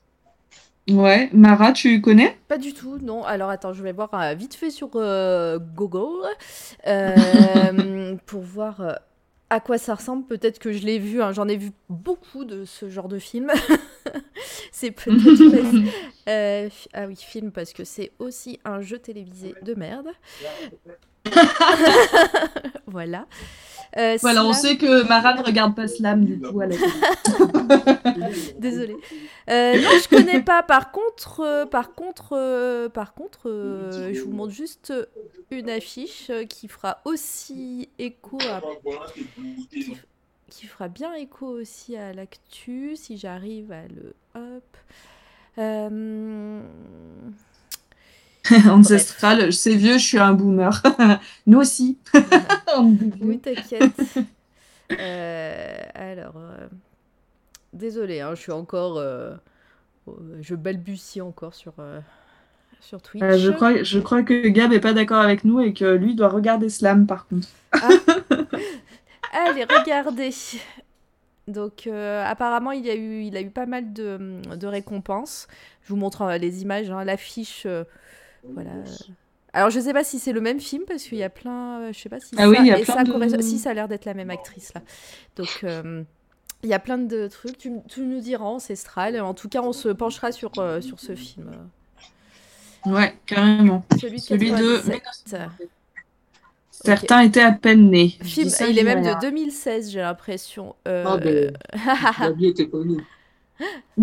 [0.90, 2.36] Ouais, Mara, tu connais?
[2.48, 3.24] Pas du tout, non.
[3.24, 6.26] Alors attends, je vais voir euh, vite fait sur euh, Google
[6.86, 8.92] euh, pour voir euh,
[9.50, 10.26] à quoi ça ressemble.
[10.26, 11.32] Peut-être que je l'ai vu, hein.
[11.32, 13.50] j'en ai vu beaucoup de ce genre de film.
[14.72, 15.84] c'est peut-être.
[16.26, 20.08] pas- euh, ah oui, film, parce que c'est aussi un jeu télévisé de merde.
[22.86, 23.26] voilà.
[23.96, 26.60] Euh, Voilà, on Slam- sait que Mara ne regarde pas Slam du coup.
[28.58, 28.96] Désolée.
[29.48, 30.62] Euh, non, je connais pas.
[30.62, 34.92] Par contre, euh, par contre, euh, par contre, euh, je vous montre juste
[35.50, 38.60] une affiche euh, qui fera aussi écho à,
[39.70, 39.90] qui,
[40.50, 44.76] qui fera bien écho aussi à l'actu si j'arrive à le hop.
[48.52, 50.82] Euh, Ancestral, c'est vieux, je suis un boomer.
[51.46, 51.98] Nous aussi.
[53.20, 54.18] Oui, t'inquiète.
[54.98, 56.68] Euh, alors, euh,
[57.72, 59.34] désolée, hein, je suis encore, euh,
[60.08, 62.00] euh, je balbutie encore sur euh,
[62.80, 63.22] sur Twitch.
[63.22, 66.14] Euh, je, crois, je crois que Gab est pas d'accord avec nous et que lui
[66.14, 67.48] doit regarder Slam par contre.
[69.32, 70.30] Allez, regardez.
[71.46, 75.48] Donc, euh, apparemment, il y a eu, il a eu pas mal de, de récompenses.
[75.82, 77.64] Je vous montre euh, les images, hein, l'affiche.
[77.66, 77.84] euh,
[78.54, 78.70] voilà.
[79.52, 81.80] Alors, je sais pas si c'est le même film parce qu'il y a plein.
[81.80, 83.12] euh, je sais pas si Ah ça, oui, il y a et plein ça de-
[83.12, 84.82] correspond- Si, ça a l'air d'être la même actrice là.
[85.36, 85.60] Donc.
[85.64, 86.02] euh,
[86.64, 89.20] il y a plein de trucs, tu, tu nous diras ancestral.
[89.20, 91.52] En tout cas, on se penchera sur, euh, sur ce film.
[92.84, 93.84] Ouais, carrément.
[94.00, 95.02] Celui de Celui de 97.
[96.72, 98.08] Certains étaient à peine nés.
[98.22, 100.74] Film, ça, il est même de 2016, j'ai l'impression.
[100.88, 101.56] Euh, Ah, ben,
[102.20, 103.04] Gabi était connu.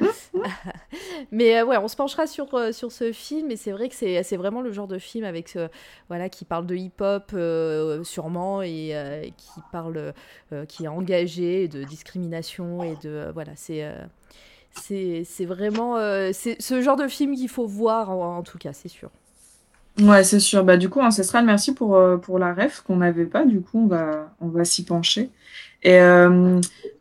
[1.32, 3.94] Mais euh, ouais, on se penchera sur, euh, sur ce film et c'est vrai que
[3.94, 5.68] c'est vraiment le genre de film avec euh,
[6.08, 7.34] voilà qui parle de hip-hop
[8.04, 10.12] sûrement et qui parle
[10.68, 13.84] qui est engagé de discrimination et de voilà c'est
[14.72, 15.96] c'est vraiment
[16.32, 19.10] c'est ce genre de film qu'il faut voir en, tout cas c'est sûr.
[20.00, 20.64] Ouais, c'est sûr.
[20.64, 23.44] Bah, du coup, Ancestral, merci pour, pour la ref qu'on n'avait pas.
[23.44, 25.30] Du coup, on va, on va s'y pencher.
[25.84, 26.00] Et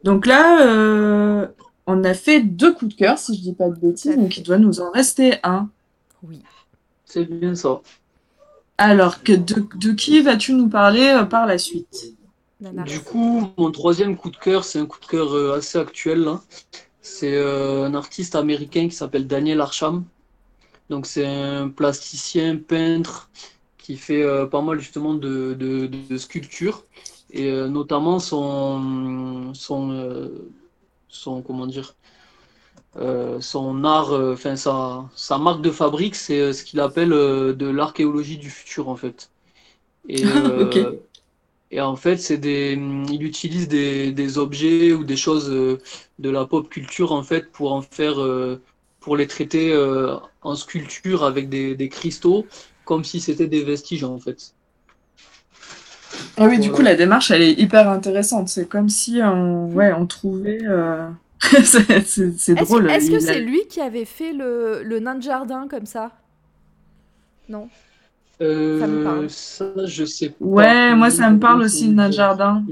[0.04, 1.48] donc là,
[1.88, 4.16] on a fait deux coups de cœur, si je dis pas de bêtises.
[4.18, 5.70] Donc, il doit nous en rester un.
[6.24, 6.42] Oui.
[7.06, 7.82] C'est bien ça.
[8.78, 12.16] Alors, que de, de qui vas-tu nous parler euh, par la suite?
[12.86, 16.20] Du coup, mon troisième coup de cœur, c'est un coup de cœur euh, assez actuel.
[16.20, 16.42] là.
[17.02, 20.06] C'est euh, un artiste américain qui s'appelle Daniel Arsham.
[20.90, 23.30] Donc c'est un plasticien, peintre
[23.78, 26.86] qui fait euh, pas mal justement de, de, de sculptures
[27.32, 30.30] et euh, notamment son son euh,
[31.14, 31.96] son comment dire
[32.96, 37.10] euh, son art, euh, enfin sa, sa marque de fabrique, c'est euh, ce qu'il appelle
[37.10, 39.32] de l'archéologie du futur en fait.
[40.10, 40.24] Et,
[41.72, 42.74] Et en fait, c'est des,
[43.12, 47.74] il utilise des, des objets ou des choses de la pop culture en fait pour
[47.74, 48.18] en faire,
[49.00, 49.76] pour les traiter
[50.44, 52.46] en sculpture avec des, des cristaux,
[52.86, 54.54] comme si c'était des vestiges en fait.
[56.38, 58.50] Ah oui, du coup, la démarche, elle est hyper intéressante.
[58.50, 60.60] C'est comme si on, ouais, on trouvait.
[60.68, 61.10] euh,
[61.64, 62.90] c'est drôle.
[62.90, 66.12] est-ce que c'est lui qui avait fait le, le nain de jardin comme ça?
[67.50, 67.70] Non?
[68.42, 69.30] Euh, Ça me parle.
[69.30, 70.36] ça, je sais pas.
[70.40, 72.64] Ouais, moi, ça me parle aussi, le nain de jardin.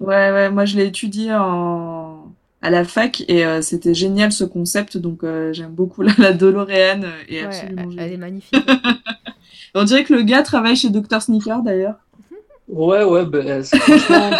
[0.00, 2.34] Ouais, ouais, moi, je l'ai étudié en...
[2.62, 4.96] à la fac et euh, c'était génial ce concept.
[4.98, 7.02] Donc, euh, j'aime beaucoup la, la DeLorean
[7.42, 8.12] Ouais, absolument elle géniale.
[8.12, 8.70] est magnifique.
[9.74, 11.20] On dirait que le gars travaille chez Dr.
[11.22, 11.96] Sneaker d'ailleurs.
[12.68, 14.32] Ouais, ouais, ben, c'est- franchement,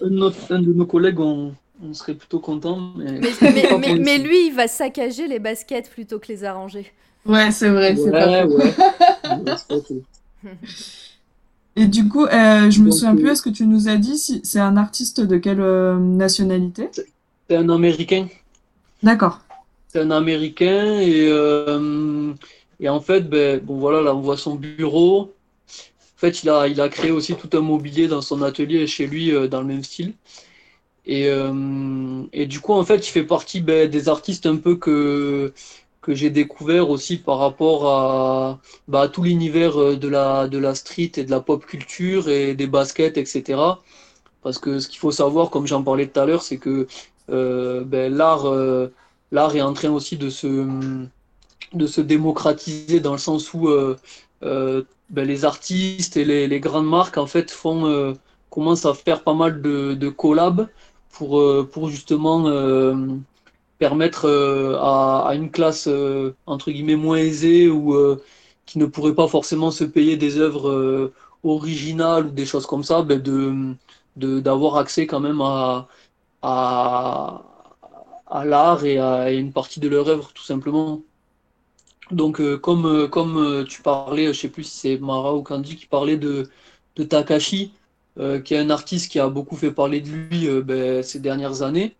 [0.00, 2.92] un, de nos collègues, on, on serait plutôt content.
[2.96, 3.20] Mais,
[3.98, 6.92] Mais, lui, il va saccager les baskets plutôt que les arranger.
[7.26, 8.72] Ouais, c'est vrai, c'est Ouais, pas ouais.
[9.22, 9.54] Pas.
[11.76, 13.96] Et du coup, euh, je me Donc, souviens plus, euh, est-ce que tu nous as
[13.96, 16.88] dit si c'est un artiste de quelle euh, nationalité?
[17.48, 18.26] C'est un Américain.
[19.02, 19.40] D'accord.
[19.88, 22.34] C'est un Américain et, euh,
[22.80, 25.32] et en fait, ben, bon voilà, là on voit son bureau.
[26.18, 29.06] En fait, il a, il a créé aussi tout un mobilier dans son atelier chez
[29.06, 30.14] lui euh, dans le même style.
[31.06, 34.76] Et, euh, et du coup, en fait, il fait partie ben, des artistes un peu
[34.76, 35.54] que,
[36.02, 38.60] que j'ai découvert aussi par rapport à,
[38.92, 42.54] à tout l'univers euh, de la, de la street et de la pop culture et
[42.54, 43.80] des baskets, etc.
[44.42, 46.86] Parce que ce qu'il faut savoir, comme j'en parlais tout à l'heure, c'est que
[47.28, 48.46] ben, l'art
[49.32, 50.48] l'art est en train aussi de se,
[51.74, 53.68] de se démocratiser dans le sens où
[55.10, 58.14] ben, les artistes et les, grandes marques en fait euh,
[58.50, 60.68] commencent à faire pas mal de, collabs
[61.10, 62.94] pour, euh, pour justement euh,
[63.78, 64.26] permettre
[64.80, 65.88] à, à une classe
[66.46, 67.96] entre guillemets moins aisée ou
[68.66, 71.12] qui ne pourrait pas forcément se payer des œuvres
[71.44, 75.88] originales ou des choses comme ça, ben, de, d'avoir accès quand même à,
[76.42, 77.44] à,
[78.26, 81.02] à l'art et à une partie de leur œuvre, tout simplement.
[82.10, 85.42] Donc, euh, comme, euh, comme euh, tu parlais, je sais plus si c'est Mara ou
[85.42, 86.48] Candy qui parlait de,
[86.96, 87.72] de Takashi,
[88.44, 91.94] qui est un artiste qui a beaucoup fait parler de lui ben, ces dernières années.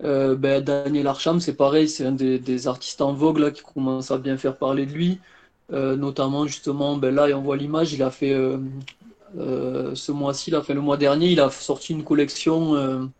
[0.00, 4.18] Ben, Daniel Arsham, c'est pareil, c'est un des, artistes en vogue là, qui commence à
[4.18, 5.20] bien faire parler de lui.
[5.70, 8.34] Notamment, justement, ben, là, on voit l'image, il a fait
[9.36, 13.10] ce mois-ci, a fait le mois dernier, il a sorti une collection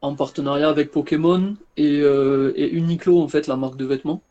[0.00, 4.22] en partenariat avec Pokémon et, euh, et Uniqlo, en fait, la marque de vêtements,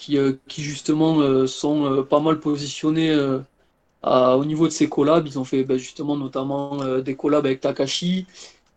[0.00, 3.10] qui, euh, qui justement euh, sont euh, pas mal positionnés
[4.02, 5.26] à- au niveau de ces collabs.
[5.26, 8.26] Ils ont fait ben, justement notamment des collabs avec Takashi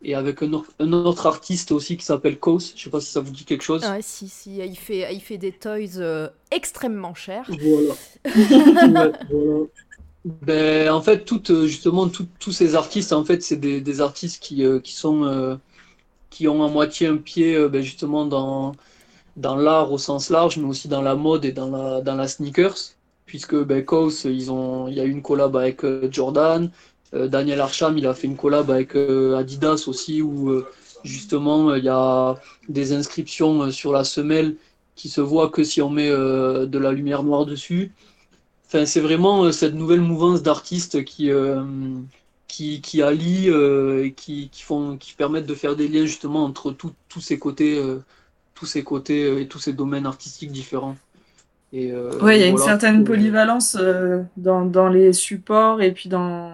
[0.03, 2.73] et avec un, autre- un autre artiste aussi qui s'appelle Kos.
[2.75, 3.83] Je sais pas si ça vous dit quelque chose.
[3.85, 7.49] Ouais, si, si, il fait, il fait des toys euh, extrêmement chers.
[7.49, 7.95] Voilà.
[8.25, 9.65] Ouais, voilà.
[10.25, 14.41] Ben, en fait, toutes, justement, tout- tous ces artistes, en fait, c'est des, des artistes
[14.41, 15.55] qui, euh, qui sont, euh,
[16.29, 18.73] qui ont à moitié un pied, ben, justement, dans,
[19.35, 22.27] dans l'art au sens large, mais aussi dans la mode et dans la, dans la
[22.27, 22.95] sneakers.
[23.26, 23.84] Puisque, ben,
[24.26, 26.69] ils ont, il y a eu une collab avec euh, Jordan.
[27.14, 30.61] Euh, Daniel Arsham, il a fait une collab avec euh, Adidas aussi, où,
[31.03, 32.35] justement, il y a
[32.69, 34.55] des inscriptions sur la semelle
[34.95, 37.91] qui se voient que si on met de la lumière noire dessus.
[38.68, 41.31] Enfin, c'est vraiment cette nouvelle mouvance d'artistes qui,
[42.47, 46.72] qui, qui allient et qui, qui, font, qui permettent de faire des liens justement entre
[46.72, 47.81] tous ces côtés,
[48.64, 50.95] tous ces côtés euh, et tous ces domaines artistiques différents.
[51.73, 55.91] Et, euh, Ouais, il y a une certaine polyvalence euh, dans, dans les supports et
[55.91, 56.49] puis dans,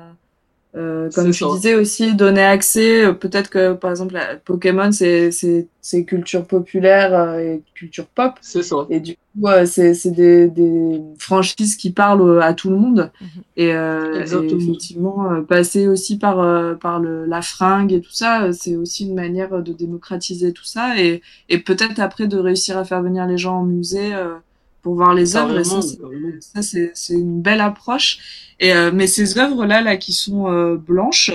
[0.75, 3.05] euh, comme tu disais aussi, donner accès.
[3.05, 8.33] euh, Peut-être que par exemple, la- Pokémon, c'est culture populaire euh, et culture pop.
[8.41, 8.85] C'est ça.
[8.89, 13.11] Et du coup, euh, c'est des, des franchises qui parlent euh, à tout le monde.
[13.55, 18.11] Et, euh, et effectivement, euh, passer aussi par, euh, par le, la fringue et tout
[18.11, 22.77] ça, c'est aussi une manière de démocratiser tout ça et, et peut-être après de réussir
[22.77, 24.35] à faire venir les gens au musée euh,
[24.81, 25.61] pour voir les œuvres.
[25.63, 28.19] Ça, ça, c'est une belle approche.
[28.59, 31.31] Et, euh, mais ces œuvres-là, là, qui sont euh, blanches,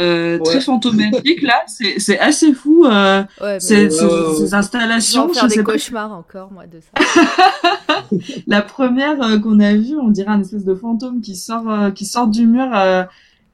[0.00, 2.84] euh, très fantomatiques, là, c'est c'est assez fou.
[2.84, 4.34] Euh, Ouais, ces, Ouais, ces- ouais, ouais.
[4.34, 7.04] ces Je vais installations, je faire des sais pas cauchemars encore, moi, de ça.
[8.46, 11.90] la première euh, qu'on a vue, on dirait un espèce de fantôme qui sort, euh,
[11.90, 12.66] qui sort du mur.
[12.66, 13.06] Enfin,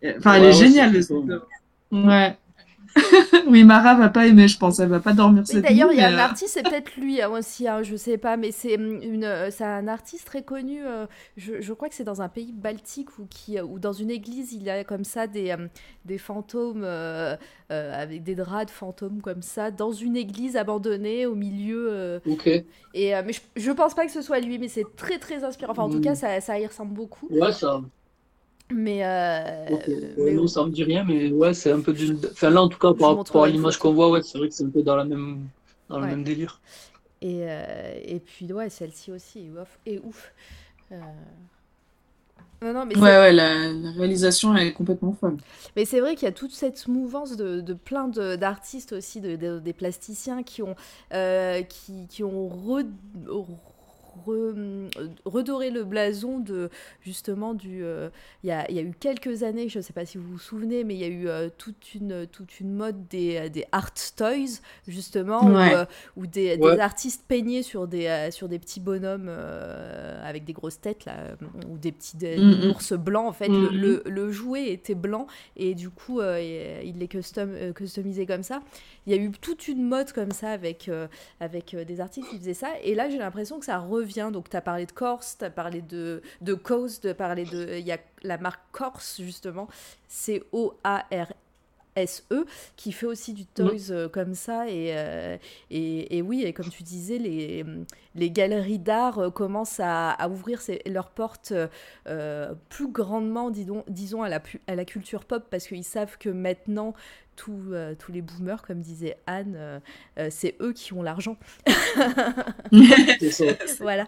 [0.03, 0.97] elle Ouais, est ouais, géniale.
[0.97, 1.47] œuvre.
[1.93, 2.37] Ouais.
[3.47, 4.79] oui, Mara va pas aimer, je pense.
[4.81, 5.93] Elle va pas dormir cette D'ailleurs, nuit.
[5.93, 8.37] il y a un euh, artiste, c'est peut-être lui hein, aussi, hein, je sais pas,
[8.37, 10.87] mais c'est hum, une, euh, c'est un artiste très connu.
[10.87, 11.07] euh,
[11.37, 14.53] je, je crois que c'est dans un pays baltique ou qui, ou dans une église,
[14.53, 15.69] il y a comme ça des, hum,
[16.05, 17.37] des fantômes euh,
[17.73, 21.89] euh, avec des draps de fantômes comme ça dans une église abandonnée au milieu.
[21.91, 22.47] euh, Ok.
[22.95, 25.45] et euh, mais je, je pense pas que ce soit lui, mais c'est très très
[25.45, 25.73] inspirant.
[25.73, 26.03] Enfin, en tout Mm.
[26.03, 27.31] cas, ça, ça y ressemble beaucoup.
[27.31, 27.81] Ouais, ça.
[28.71, 29.89] Mais, euh, Ok.
[30.19, 32.17] mais Ouais, non, ça me dit rien, mais ouais, c'est un peu du.
[32.33, 34.55] Enfin, là, en tout cas, par rapport à l'image qu'on voit, ouais, c'est vrai que
[34.55, 35.49] c'est un peu dans la même,
[35.89, 36.61] dans le même délire.
[37.23, 39.79] Et, euh, et puis, ouais, celle-ci aussi est ouf.
[39.87, 40.33] est ouf.
[40.93, 40.97] Euh,
[42.63, 45.39] Non, non, mais Ouais, ouais, la, la réalisation elle est complètement folle.
[45.77, 49.21] mais c'est vrai qu'il y a toute cette mouvance de, de plein de- d'artistes aussi,
[49.21, 50.75] de, de- des plasticiens qui ont,
[51.13, 52.87] euh, qui, qui ont re-
[54.27, 54.89] re-
[55.25, 56.71] redoré le blason de
[57.01, 57.85] justement du.
[57.85, 58.09] euh,
[58.45, 60.39] Il y, a, y a eu quelques années, je ne sais pas si vous vous
[60.39, 63.93] souvenez, mais il y a eu euh, toute, une, toute une mode des, des art
[64.17, 65.75] toys, justement, où, Ouais.
[65.75, 65.85] euh,
[66.17, 70.81] où des, artistes peignaient sur des, euh, sur des petits bonhommes euh, avec des grosses
[70.81, 71.37] têtes, là, euh,
[71.69, 72.71] ou des petits des Mm, mm.
[72.71, 73.27] ours blancs.
[73.29, 73.57] En fait, Mhm.
[73.59, 75.27] le, le- le jouet était blanc
[75.57, 78.61] et du coup, euh, il les custom, euh, customisait comme ça.
[79.07, 81.07] Il y a eu toute une mode comme ça avec, euh,
[81.41, 82.69] avec euh, des artistes qui faisaient ça.
[82.85, 84.31] Et là, j'ai l'impression que ça revient.
[84.33, 87.45] Donc, tu as parlé de Corse, tu as parlé de, de Cause, tu as parlé
[87.45, 87.77] de.
[87.79, 89.69] Il y a la marque Corse, justement.
[90.09, 91.33] C-O-A-R.
[92.07, 92.23] SE
[92.77, 95.37] qui fait aussi du toys euh, comme ça et, euh,
[95.73, 97.65] et, et oui et comme tu disais les,
[98.15, 101.53] les galeries d'art euh, commencent à, à ouvrir ses- leurs portes
[102.69, 106.95] plus grandement disons, disons à, la, à la culture pop parce qu'ils savent que maintenant
[107.41, 109.81] tous, euh, tous les boomers comme disait Anne euh,
[110.19, 111.39] euh, c'est eux qui ont l'argent
[113.19, 113.45] C'est ça.
[113.81, 114.07] voilà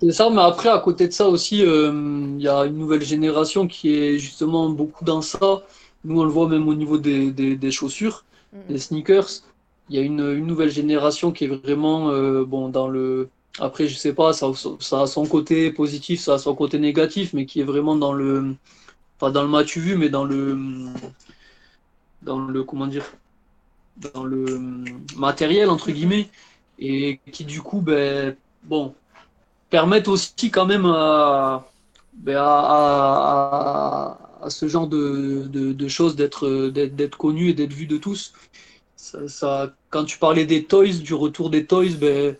[0.00, 3.68] C'est ça, mais après, à côté de ça aussi, il y a une nouvelle génération
[3.68, 5.62] qui est justement beaucoup dans ça.
[6.04, 8.60] Nous, on le voit même au niveau des, des, des chaussures, Mhm.
[8.68, 9.28] des sneakers.
[9.88, 12.08] Il y a une, une nouvelle génération qui est vraiment,
[12.44, 13.28] bon, dans le...
[13.60, 14.46] Après, je sais pas, ça,
[14.80, 18.12] ça a son côté positif, ça a son côté négatif, mais qui est vraiment dans
[18.12, 18.54] le...
[19.18, 20.56] Pas dans le matu vu, mais dans le...
[22.22, 22.62] Dans le...
[22.64, 23.04] Comment dire?
[24.14, 24.58] Dans le
[25.16, 26.28] matériel, entre guillemets.
[26.78, 28.94] Et qui, du coup, ben, bon
[29.70, 31.66] permettent aussi quand même à,
[32.14, 37.54] ben, à, à- à ce genre de, de, de choses d'être d'être d'être connu et
[37.54, 38.32] d'être vu de tous.
[38.96, 42.36] Ça, ça- quand tu parlais des toys, du retour des toys, ben,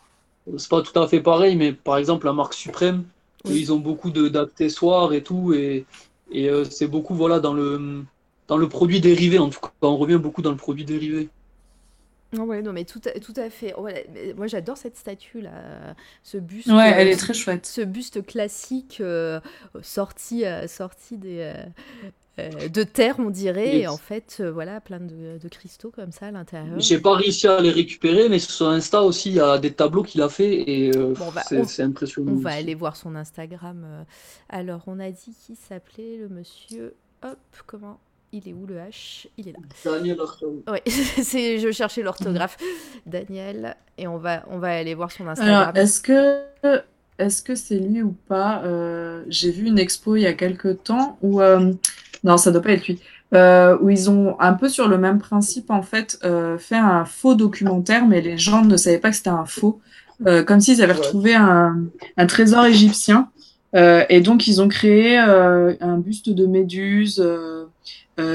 [0.56, 3.04] c'est pas tout à fait pareil, mais par exemple la marque Suprême,
[3.44, 3.60] Oui.
[3.60, 5.86] ils ont beaucoup d'accessoires et tout, et,
[6.30, 8.04] et euh, c'est beaucoup voilà dans le
[8.48, 11.28] dans le produit dérivé en tout cas, on revient beaucoup dans le produit dérivé.
[12.36, 13.74] Ah ouais non mais tout à, tout à fait
[14.36, 17.64] moi j'adore cette statue là ce buste Ouais, elle est très chouette.
[17.64, 19.40] ce buste classique euh,
[19.80, 21.54] sorti, euh, sorti des,
[22.38, 23.82] euh, de terre, on dirait, Yes.
[23.82, 26.78] et en fait, euh, voilà, plein de, de cristaux comme ça à l'intérieur.
[26.78, 30.02] J'ai pas réussi à les récupérer, mais sur Insta aussi, il y a des tableaux
[30.04, 32.30] qu'il a fait et euh, Bon, bah, c'est on- c'est impressionnant.
[32.32, 32.58] On va aussi.
[32.58, 34.04] aller voir son Instagram.
[34.50, 36.94] Alors, on a dit qu'il s'appelait le monsieur.
[37.24, 37.98] Hop, comment
[38.32, 39.26] Il est où le H?
[39.38, 39.58] Il est là.
[39.84, 40.62] Daniel Archambault.
[40.70, 42.58] Ouais, c'est, je cherchais l'orthographe.
[43.06, 45.54] Daniel, et on va, on va aller voir son Instagram.
[45.70, 46.42] Alors, est-ce que
[47.18, 50.82] est-ce que c'est lui ou pas Euh, J'ai vu une expo il y a quelques
[50.84, 51.72] temps où euh,
[52.22, 53.00] non, ça doit pas être lui.
[53.34, 57.04] Euh, où ils ont un peu sur le même principe en fait euh, fait un
[57.04, 59.80] faux documentaire, mais les gens ne savaient pas que c'était un faux,
[60.26, 60.98] Euh, comme s'ils avaient Ouais.
[60.98, 61.76] retrouvé un,
[62.16, 63.30] un trésor égyptien.
[63.76, 67.57] Euh, et donc ils ont créé euh, un buste de Méduse, euh,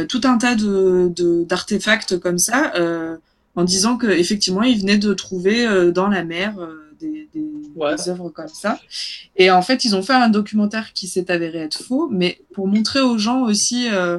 [0.07, 2.71] tout un tas de de- d'artefacts comme ça.
[2.75, 3.17] euh,
[3.55, 7.43] en disant que effectivement ils venaient de trouver euh, dans la mer euh, des, des,
[7.75, 7.95] Ouais.
[7.95, 8.79] des œuvres comme ça.
[9.35, 12.67] Et en fait, ils ont fait un documentaire qui s'est avéré être faux, mais pour
[12.67, 14.17] montrer aux gens aussi euh,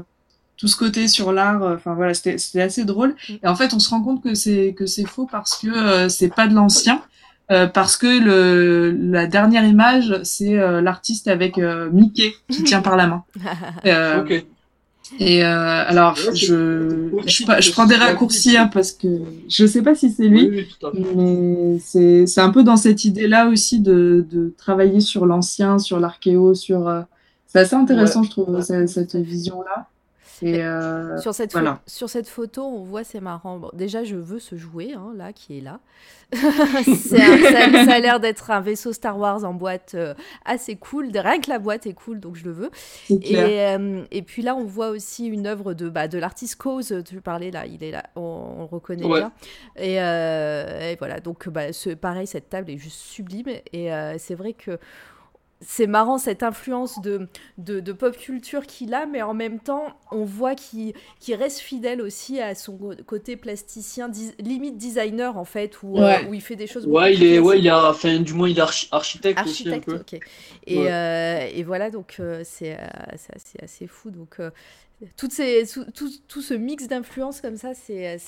[0.57, 1.63] tout ce côté sur l'art.
[1.65, 3.15] euh, Enfin voilà, c'était c'était assez drôle.
[3.43, 6.09] Et en fait, on se rend compte que c'est que c'est faux parce que euh,
[6.09, 7.03] c'est pas de l'ancien.
[7.51, 12.83] euh, parce que le, la dernière image, c'est euh, l'artiste avec euh, Mickey qui tient
[12.83, 13.25] par la main.
[13.87, 14.45] Euh, Ok.
[15.19, 15.49] Et euh,
[15.87, 19.09] alors, Ouais, je, je, je prends des raccourcis hein, parce que
[19.49, 23.05] je sais pas si c'est lui, Oui, oui, mais c'est c'est un peu dans cette
[23.05, 26.89] idée-là aussi de, de travailler sur l'ancien, sur l'archéo, sur.
[26.89, 27.03] euh,
[27.47, 29.89] c'est assez intéressant, je trouve, cette, cette vision-là.
[30.47, 31.81] Et euh, Sur cette, pho- voilà.
[31.87, 33.59] sur cette photo, on voit, c'est marrant.
[33.59, 35.81] Bon, déjà, je veux ce jouet, hein, là, qui est là.
[36.35, 40.15] C'est un- ça, ça a l'air d'être un vaisseau Star Wars en boîte euh,
[40.45, 41.11] assez cool.
[41.15, 42.71] Rien que la boîte est cool, donc je le veux.
[43.09, 46.95] Et, euh, et puis là, on voit aussi une œuvre de, bah, de l'artiste Cause.
[47.07, 49.21] Tu parlais là, il est là, on, on le reconnaît Ouais.
[49.21, 49.33] bien.
[49.77, 53.49] Et, euh, et voilà, donc bah, ce, pareil, cette table est juste sublime.
[53.73, 54.79] Et euh, c'est vrai que
[55.61, 57.27] c'est marrant cette influence de,
[57.59, 61.61] de, de pop culture qu'il a, mais en même temps, on voit qu'il qu'il reste
[61.61, 66.43] fidèle aussi à son côté plasticien, dis- limite designer en fait, où, euh, où il
[66.43, 68.89] fait des choses Ouais, il est, ouais, il a, enfin, du moins, il est archi-
[68.91, 70.01] architecte, aussi un peu.
[70.67, 70.93] Et, Ouais.
[70.93, 73.33] euh, et voilà, donc euh, c'est euh, assez,
[73.63, 74.11] assez fou.
[74.11, 74.51] Donc, euh,
[75.17, 78.19] toutes ces, tout, tout, tout ce mix d'influences comme ça, c'est,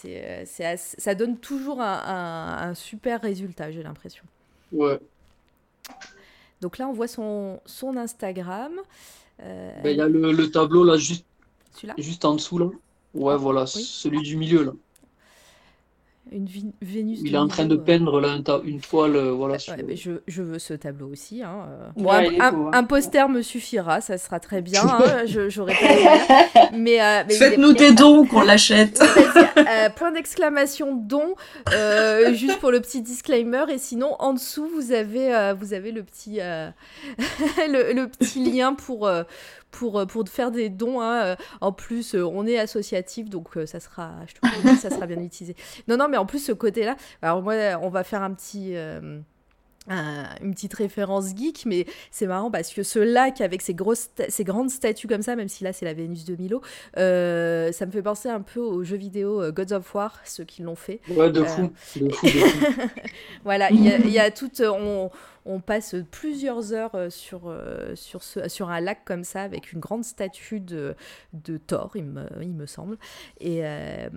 [0.77, 4.25] ça donne toujours un, un- un super résultat, j'ai l'impression.
[4.73, 5.01] Ouais.
[6.67, 8.73] Donc là, on voit son, son Instagram.
[9.41, 11.25] Euh, Ben, Il y a le, le tableau là, juste,
[11.97, 12.67] juste en dessous là.
[13.15, 13.85] Ouais, voilà, oui.
[13.85, 14.73] celui du milieu là.
[16.33, 17.79] Une Vé- Vénus Il est en train de euh.
[17.79, 19.59] peindre là une toile, euh, voilà.
[19.61, 21.43] sur- Ouais, mais je, je veux ce tableau aussi.
[21.43, 21.67] Hein.
[21.97, 22.03] euh.
[22.03, 22.71] Ouais, un- beau, hein.
[22.75, 24.83] un poster me suffira, ça sera très bien.
[24.85, 26.69] hein, je- J'aurai pas.
[26.73, 29.01] Mais, euh, mais Faites-nous des dons qu'on l'achète.
[29.57, 31.35] Euh, point d'exclamation don,
[31.73, 33.65] euh, juste pour le petit disclaimer.
[33.73, 36.69] Et sinon, en dessous, vous avez, euh, vous avez le, petit, euh,
[37.69, 39.23] le, le petit lien pour, euh,
[39.71, 41.01] pour, euh, pour faire des dons.
[41.01, 41.23] hein.
[41.25, 45.07] Euh, En plus, euh, on est associatif, donc ça, sera, je te promets, ça sera
[45.07, 45.55] bien utilisé.
[45.89, 48.77] Non, non, mais en plus, ce côté-là, alors moi, on va faire un petit.
[48.77, 49.21] euh,
[49.89, 54.09] un- une petite référence geek, mais c'est marrant parce que ce lac avec ses, grosses
[54.29, 56.61] ces grandes statues comme ça, même si là c'est la Vénus de Milo,
[56.97, 60.43] euh, ça me fait penser un peu aux jeux vidéo euh, Gods of War, ceux
[60.43, 60.99] qui l'ont fait.
[61.09, 61.71] Ouais, de Euh, fou,
[62.01, 62.89] de fou, de fou.
[63.45, 65.09] voilà, il y a, y a toute, on,
[65.47, 69.73] on passe plusieurs heures euh, sur, euh, sur, ce, sur un lac comme ça avec
[69.73, 70.95] une grande statue de,
[71.33, 72.99] de Thor, il me, il me semble.
[73.41, 74.09] Et, euh,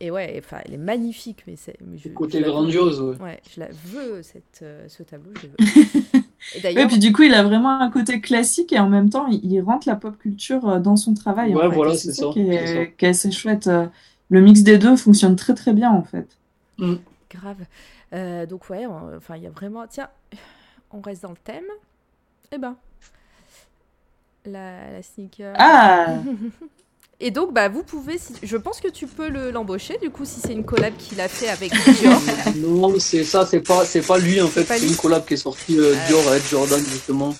[0.00, 1.76] et ouais, enfin, elle est magnifique, mais c'est.
[1.80, 3.16] mais je- Côté je grandiose, ouais.
[3.20, 5.56] Ouais, je la veux, cette, ce tableau, je veux.
[6.76, 9.44] Et puis du coup, il a vraiment un côté classique et en même temps, il,
[9.44, 11.54] il rentre la pop culture dans son travail.
[11.54, 11.74] en Ouais, fait.
[11.74, 13.68] voilà, c'est ça qui est, est assez chouette.
[14.30, 16.38] Le mix des deux fonctionne très très bien en fait.
[17.30, 17.64] grave.
[18.14, 19.86] Euh, donc ouais, enfin, il y a vraiment...
[19.86, 20.08] Tiens,
[20.92, 21.64] on reste dans le thème.
[22.52, 22.76] Eh ben,
[24.46, 25.54] la, la sneaker.
[25.58, 26.16] Ah
[27.20, 30.24] Et donc, bah, vous pouvez, si- je pense que tu peux le- l'embaucher, du coup,
[30.24, 32.20] si c'est une collab qu'il a fait avec Dior.
[32.56, 35.38] Non, c'est ça, c'est pas, c'est pas lui en fait, c'est une collab qui est
[35.38, 36.06] sortie euh, Ah.
[36.06, 37.34] Dior avec Jordan justement.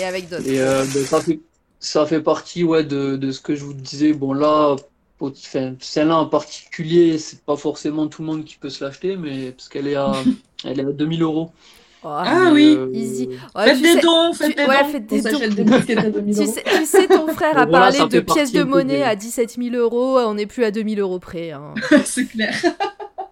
[0.00, 0.48] et avec d'autres.
[0.48, 1.40] Et euh, ben, ça fait,
[1.78, 4.14] ça fait partie ouais de, de ce que je vous disais.
[4.14, 4.76] Bon là,
[5.20, 9.50] enfin, celle-là en particulier, c'est pas forcément tout le monde qui peut se l'acheter, mais
[9.52, 10.12] parce qu'elle est à,
[10.64, 11.52] elle est à 2000 euros.
[12.04, 12.76] Oh, Ah oui.
[12.78, 13.28] euh, Easy.
[13.54, 14.88] Ouais, Faites des sais- dons, faites tu- des ouais, dons.
[14.88, 15.54] faites On des dons.
[15.54, 18.52] des biscuits à 2000 Tu sais, tu sais, ton frère a voilà, parlé de pièces
[18.52, 21.52] de monnaie à 17 000 euros, on n'est plus à 2000 euros près.
[21.52, 21.74] hein.
[22.04, 22.54] c'est clair.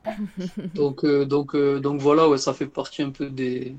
[0.75, 3.75] Donc, euh, donc, euh, donc voilà, ouais, ça fait partie un peu des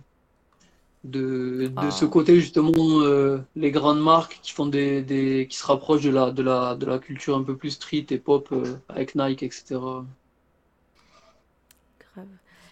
[1.04, 1.92] de, de Ah.
[1.92, 2.72] ce côté justement
[3.02, 6.76] euh, les grandes marques qui font des, des qui se rapprochent de la de la
[6.76, 9.76] de la culture un peu plus street et pop euh, avec Nike etc.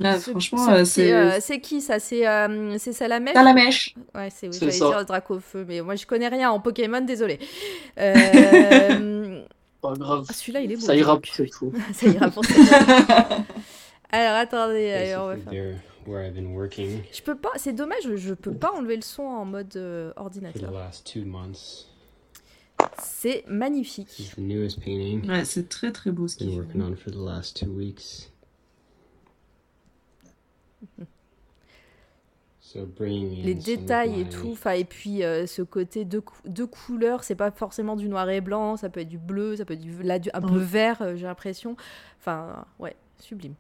[0.02, 2.00] Là, franchement, euh, c'est euh, c'est qui ça?
[2.00, 3.36] C'est euh, c'est Salamèche?
[3.36, 3.96] À la mèche.
[4.16, 7.40] Ouais, c'est oui, C'est j'allais dire Dracofeu, mais moi je connais rien en Pokémon, désolé.
[8.00, 9.44] Euh,
[9.82, 10.82] Pas grave, ah, Celui-là, il est beau.
[10.82, 11.70] ça ira pour cette fois.
[11.94, 12.58] Ça ira pour cette
[14.12, 15.52] Alors attendez, on va faire.
[15.52, 15.76] they're
[16.06, 19.24] where I've been working Je peux pas, c'est dommage, je, peux pas enlever le son
[19.24, 20.72] en mode euh, for the ordinateur.
[20.72, 21.88] last two months.
[23.02, 24.08] C'est magnifique.
[24.08, 26.56] This is the newest painting Ouais, c'est très très beau ce qu'il fait.
[26.58, 28.28] working on for the last two weeks.
[30.24, 30.71] So bringing in
[33.44, 37.34] Les détails et tout, enfin et puis euh, ce côté deux, cou- deux couleurs, c'est
[37.36, 40.04] pas forcément du noir et blanc, ça peut être du bleu, ça peut être du,
[40.04, 41.76] là, du- un peu vert, euh, j'ai l'impression.
[42.20, 43.56] Enfin, ouais, sublime.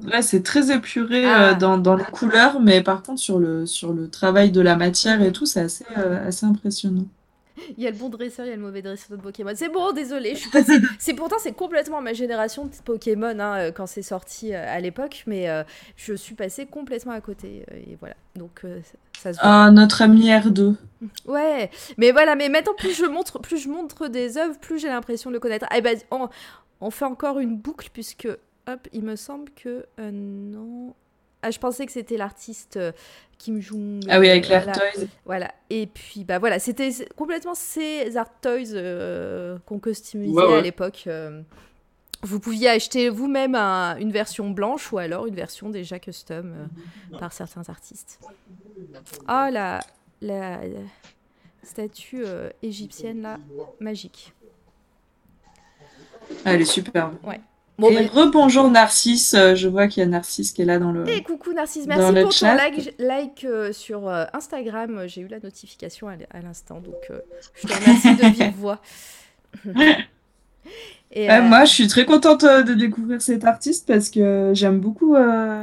[0.00, 1.50] Là, c'est très épuré Ah.
[1.50, 4.76] euh, dans, dans les couleurs, mais par contre, sur le, sur le travail de la
[4.76, 7.06] matière et tout, c'est assez, euh, assez impressionnant.
[7.76, 9.52] Il y a le bon dresseur, il y a le mauvais dresseur de Pokémon.
[9.54, 10.78] C'est bon, désolé, je suis passée.
[10.98, 14.80] c'est pourtant c'est complètement ma génération de Pokémon hein, euh, quand c'est sorti euh, à
[14.80, 15.62] l'époque, mais euh,
[15.96, 18.14] je suis passée complètement à côté euh, et voilà.
[18.36, 18.80] Donc euh,
[19.18, 19.48] ça se voit.
[19.48, 20.74] Ah, notre ami R2.
[21.26, 21.68] Ouais,
[21.98, 25.30] mais voilà, mais maintenant plus je montre, plus je montre des œuvres, plus j'ai l'impression
[25.30, 25.66] de le connaître.
[25.70, 26.28] Ah, ben, on,
[26.80, 28.28] on fait encore une boucle puisque
[28.68, 30.94] hop, il me semble que euh, non.
[31.42, 32.92] Ah, je pensais que c'était l'artiste euh,
[33.38, 34.00] Kim Jong.
[34.08, 34.72] Ah oui, avec euh, l'Art.
[34.72, 35.06] Toys.
[35.24, 35.52] Voilà.
[35.70, 40.58] Et puis, bah voilà, c'était complètement ces Art Toys euh, qu'on customisait Ouais, ouais.
[40.58, 41.04] à l'époque.
[41.08, 41.42] euh.
[42.22, 46.54] vous pouviez acheter vous-même un- une version blanche ou alors une version déjà custom
[47.12, 48.20] euh, par certains artistes.
[49.26, 49.80] Ah, la,
[50.20, 50.80] la, la
[51.64, 53.38] statue euh, égyptienne, là,
[53.80, 54.32] magique.
[56.44, 57.16] Ah, elle est superbe.
[57.24, 57.40] Ouais.
[57.78, 60.78] Bon, et bah- rebonjour Narcisse, euh, je vois qu'il y a Narcisse qui est là
[60.78, 61.08] dans le...
[61.08, 62.54] Et coucou Narcisse, merci pour chat.
[62.54, 65.04] like, like euh, sur euh, Instagram.
[65.06, 67.18] J'ai eu la notification à l'instant, donc euh,
[67.54, 68.80] je te remercie de vive voix.
[71.14, 75.14] Et, euh, moi, je suis très contente de découvrir cet artiste parce que j'aime beaucoup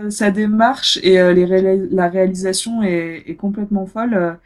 [0.10, 4.38] sa démarche et les la réalisation est, est complètement folle.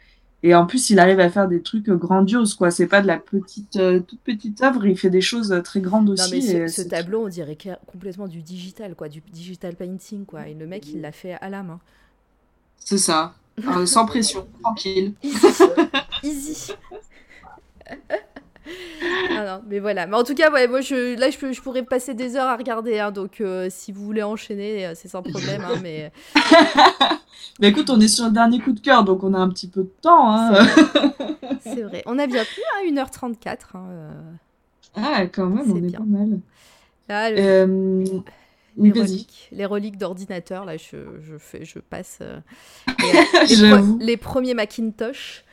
[0.46, 2.70] Et en plus, il arrive à faire des trucs grandioses, quoi.
[2.70, 6.10] C'est pas de la petite, euh, toute petite œuvre, il fait des choses très grandes
[6.10, 6.22] aussi.
[6.24, 7.56] Non mais ce, et ce c'est- tableau, on dirait
[7.86, 10.46] complètement du digital, quoi, du digital painting, quoi.
[10.48, 11.80] Et le mec, il l'a fait à la main.
[12.78, 13.34] C'est ça.
[13.66, 15.14] Euh, sans pression, tranquille.
[16.22, 16.72] Easy.
[19.36, 20.06] Ah non, mais voilà.
[20.06, 22.56] Mais en tout cas, ouais, moi, je, là, je, je pourrais passer des heures à
[22.56, 22.98] regarder.
[22.98, 25.62] hein, donc, euh, si vous voulez enchaîner, euh, c'est sans problème.
[25.64, 26.10] hein, mais
[27.60, 29.68] Mais écoute, on est sur le dernier coup de cœur, donc on a un petit
[29.68, 30.32] peu de temps.
[30.32, 30.54] Hein.
[31.62, 32.02] c'est vrai.
[32.06, 33.56] On a bien plus à 1h34.
[33.74, 34.10] hein, euh.
[34.96, 35.98] ah, quand même, on est bien.
[35.98, 36.40] pas mal.
[37.08, 38.04] Là, le- Euh,
[38.76, 42.40] les reliques, les reliques d'ordinateur, là, je, je, fais, je passe euh,
[42.98, 43.98] les, les J'avoue.
[43.98, 45.43] pre- les premiers Macintosh.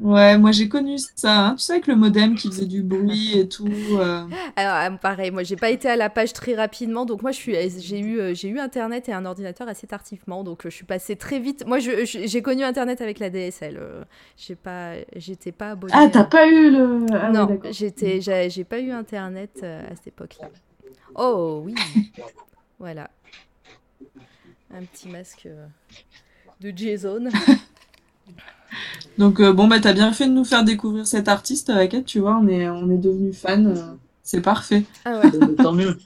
[0.00, 1.54] Ouais, moi j'ai connu ça, hein.
[1.54, 3.68] tu sais, avec le modem qui faisait du bruit et tout.
[3.92, 4.26] euh.
[4.56, 7.36] Alors, euh, pareil, moi, j'ai pas été à la page très rapidement, donc moi, je
[7.36, 10.74] suis, j'ai eu, euh, j'ai eu Internet et un ordinateur assez tardivement, donc euh, je
[10.74, 11.64] suis passée très vite.
[11.64, 13.76] Moi, j'ai connu Internet avec la DSL.
[13.78, 14.02] euh,
[14.36, 15.92] j'ai pas, j'étais pas abonnée.
[15.96, 17.06] Ah, t'as pas eu le.
[17.12, 20.48] Ah, non, j'étais, j'ai j'ai pas eu Internet euh, à cette époque-là.
[21.14, 21.76] Oh oui,
[22.80, 23.08] voilà,
[24.74, 25.66] un petit masque euh,
[26.60, 27.28] de Jason.
[29.18, 32.20] Donc, euh, bon, bah, t'as bien fait de nous faire découvrir cet artiste, Raquette, tu
[32.20, 33.64] vois, on est, on est devenus fans.
[33.66, 34.84] euh, c'est parfait.
[35.04, 35.32] Ah ouais.
[35.34, 35.98] Euh, Tant mieux.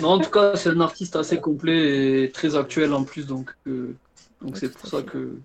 [0.00, 3.54] Non, en tout cas, c'est un artiste assez complet et très actuel en plus, donc
[3.66, 3.98] euh,
[4.40, 5.42] donc c'est pour ça que.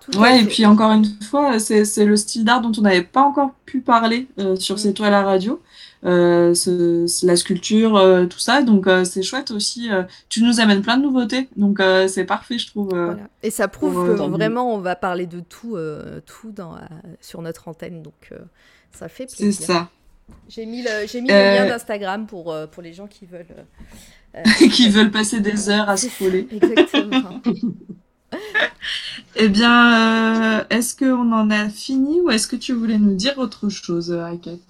[0.00, 0.46] Tout à Ouais, et fait.
[0.46, 3.80] puis encore une fois, c'est c'est le style d'art dont on n'avait pas encore pu
[3.80, 5.60] parler euh, sur C'est toi la radio.
[6.04, 8.62] Euh, ce- c'est la sculpture, euh, tout ça.
[8.62, 9.88] Donc euh, c'est chouette aussi.
[10.28, 11.48] tu nous amènes plein de nouveautés.
[11.56, 12.88] Donc c'est parfait, je trouve.
[12.90, 13.16] Voilà.
[13.42, 15.76] Et ça prouve que vraiment on va parler de tout,
[16.26, 16.76] tout dans,
[17.20, 18.30] sur notre antenne, donc
[18.92, 19.66] ça fait C'est plaisir.
[19.66, 19.88] ça.
[20.48, 23.46] J'ai mis le, j'ai mis le lien d'Instagram pour, pour les gens qui veulent.
[24.72, 26.48] qui veulent passer des heures à scroller.
[26.50, 27.40] Exactement.
[29.36, 33.38] Eh bien, euh, est-ce qu'on en a fini ou est-ce que tu voulais nous dire
[33.38, 34.60] autre chose, Raquette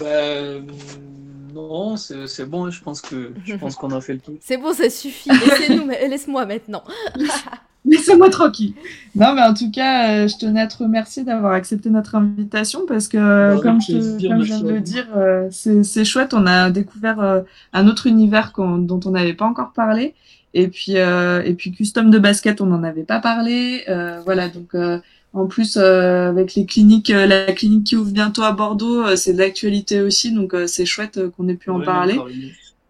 [0.00, 0.66] Ben
[1.54, 4.34] non, c'est c'est bon, je pense que je pense qu'on a fait le tour.
[4.40, 5.30] C'est bon, ça suffit.
[5.30, 6.84] Laissez-nous, laisse-moi maintenant.
[7.88, 8.74] Laissez-moi tranquille.
[9.14, 12.80] Non, mais en tout cas, euh, je tenais à te remercier d'avoir accepté notre invitation
[12.84, 15.84] parce que, euh, comme je, plaisir, comme je merci viens de le dire, euh, c'est
[15.84, 16.34] c'est chouette.
[16.34, 17.42] On a découvert euh,
[17.72, 20.14] un autre univers dont on n'avait pas encore parlé.
[20.56, 23.84] Et puis, euh, et puis, custom de basket, on n'en avait pas parlé.
[23.90, 25.00] Euh, voilà, donc euh,
[25.36, 29.16] en plus, euh, avec les cliniques, euh, la clinique qui ouvre bientôt à Bordeaux, euh,
[29.16, 30.32] c'est de l'actualité aussi.
[30.32, 32.18] Donc, euh, c'est chouette euh, qu'on ait pu en Ouais, parler.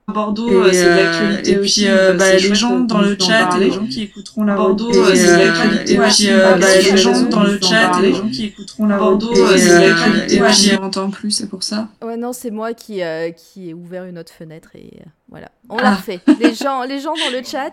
[0.09, 1.87] Bordeaux, Et, euh, c'est de l'actualité et aussi.
[2.17, 5.45] bah, les gens dans le chat, les gens qui écouteront la Bordeaux, c'est de et,
[5.47, 6.27] l'actualité aussi.
[6.27, 9.69] puis, Bah, bah, les gens dans le chat, les gens qui écouteront la Bordeaux, c'est
[9.69, 10.71] de l'actualité aussi.
[10.79, 11.89] on n'entend plus, c'est pour ça.
[12.05, 15.49] Ouais, non, c'est moi qui, euh, qui ai ouvert une autre fenêtre et euh, voilà.
[15.69, 15.83] On Ah.
[15.83, 16.21] l'a refait.
[16.41, 17.73] Les gens, les gens dans le chat.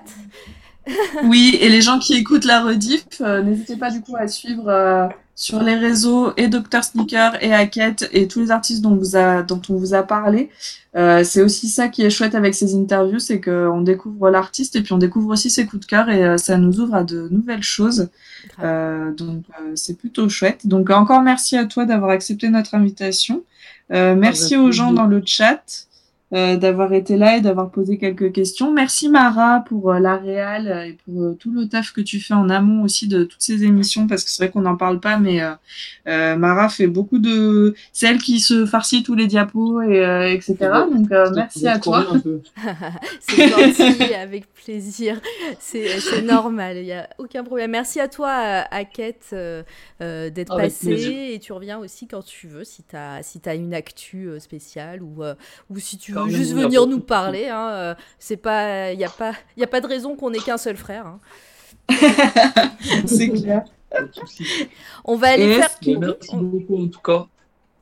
[1.23, 4.67] Oui, et les gens qui écoutent la rediff, euh, n'hésitez pas du coup à suivre
[4.67, 9.15] euh, sur les réseaux et Dr Sneaker et Hackett et tous les artistes dont, vous
[9.15, 10.49] a, dont on vous a parlé.
[10.95, 14.81] Euh, c'est aussi ça qui est chouette avec ces interviews, c'est qu'on découvre l'artiste et
[14.81, 17.27] puis on découvre aussi ses coups de cœur et euh, ça nous ouvre à de
[17.31, 18.09] nouvelles choses.
[18.61, 20.67] Euh, donc euh, c'est plutôt chouette.
[20.67, 23.43] Donc encore merci à toi d'avoir accepté notre invitation.
[23.91, 25.92] Euh, merci aux gens dans le chat euh,
[26.33, 28.71] d'avoir été là et d'avoir posé quelques questions.
[28.71, 32.19] Merci Mara pour euh, la réal euh, et pour euh, tout le taf que tu
[32.19, 34.99] fais en amont aussi de toutes ces émissions parce que c'est vrai qu'on n'en parle
[34.99, 35.51] pas mais euh,
[36.07, 40.31] euh, Mara fait beaucoup de c'est elle qui se farcit tous les diapos et euh,
[40.31, 40.55] etc.
[40.91, 42.05] Donc euh, merci à toi.
[43.19, 45.19] c'est gentil, avec plaisir.
[45.59, 47.71] C'est normal, il n'y a aucun problème.
[47.71, 49.63] Merci à toi, à Hackett, euh,
[50.01, 51.31] euh, d'être passé.
[51.33, 54.39] Et tu reviens aussi quand tu veux, si tu as, si as une actu euh,
[54.39, 55.35] spéciale ou, euh,
[55.69, 57.47] ou si tu veux Carrément, juste venir nous parler.
[57.49, 60.39] hein, euh, c'est pas, il n'y a, pas- y a pas de raison qu'on ait
[60.39, 61.05] qu'un seul frère.
[61.07, 61.19] hein.
[63.05, 63.63] c'est clair.
[65.05, 65.79] On va aller Et faire.
[65.79, 67.25] que- Merci beaucoup en tout cas.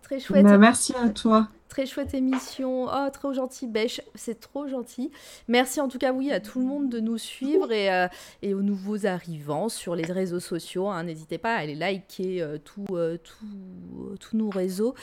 [0.04, 0.44] Très chouette.
[0.44, 1.48] Bah, merci à toi.
[1.72, 2.88] Très chouette émission.
[2.88, 4.02] Oh, trop gentil, Bêche.
[4.14, 5.10] C'est trop gentil.
[5.48, 8.08] Merci en tout cas, oui, à tout le monde de nous suivre et, euh,
[8.42, 10.90] et aux nouveaux arrivants sur les réseaux sociaux.
[10.90, 11.04] hein.
[11.04, 14.96] N'hésitez pas à aller liker euh, tout, euh, tout- tous nos réseaux.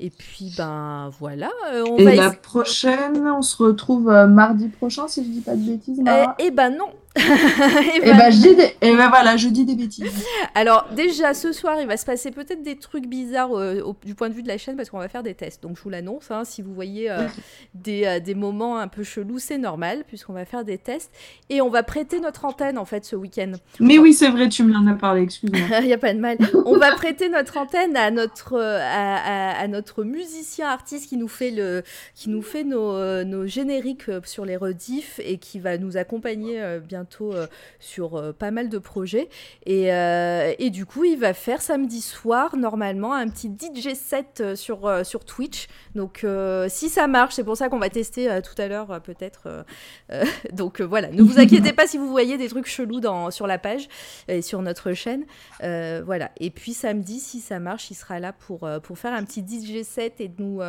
[0.00, 1.50] Et puis, ben voilà.
[1.88, 5.62] on Et va la prochaine, on se retrouve mardi prochain si je dis pas de
[5.62, 6.00] bêtises.
[6.00, 6.34] Mara.
[6.40, 6.88] Eh ben non.
[7.16, 8.76] Et ben je dis des...
[8.82, 10.22] et ben voilà, je dis des bêtises.
[10.54, 14.14] Alors déjà ce soir il va se passer peut-être des trucs bizarres euh, au- du
[14.14, 15.62] point de vue de la chaîne parce qu'on va faire des tests.
[15.62, 17.26] Donc je vous l'annonce, hein, si vous voyez euh,
[17.74, 21.10] des, euh, des moments un peu chelous c'est normal puisqu'on va faire des tests
[21.50, 23.52] et on va prêter notre antenne en fait ce week-end.
[23.80, 25.60] Mais oui, c'est vrai, tu me en as parlé, excuse-moi.
[25.80, 26.38] Il n'y a pas de mal.
[26.64, 31.16] On va prêter notre antenne à notre, euh, à, à- à notre musicien artiste qui
[31.16, 31.82] nous fait, le,
[32.14, 36.80] qui nous fait nos, nos génériques sur les rediffs et qui va nous accompagner euh,
[36.80, 37.46] bientôt euh,
[37.80, 39.28] sur euh, pas mal de projets.
[39.64, 39.86] Et,
[40.58, 45.24] et du coup, il va faire samedi soir, normalement, un petit DJ set sur, sur
[45.24, 45.66] Twitch.
[45.94, 48.90] Donc, euh, si ça marche, c'est pour ça qu'on va tester euh, tout à l'heure,
[48.90, 49.64] euh, peut-être.
[50.52, 53.58] donc, voilà, ne vous inquiétez pas si vous voyez des trucs chelous dans, sur la
[53.58, 53.88] page
[54.28, 55.24] et sur notre chaîne.
[55.60, 56.30] Voilà.
[56.38, 59.82] Et puis, samedi, si ça marche, il sera là pour, pour faire un petit DJ
[59.84, 60.60] set et, nous,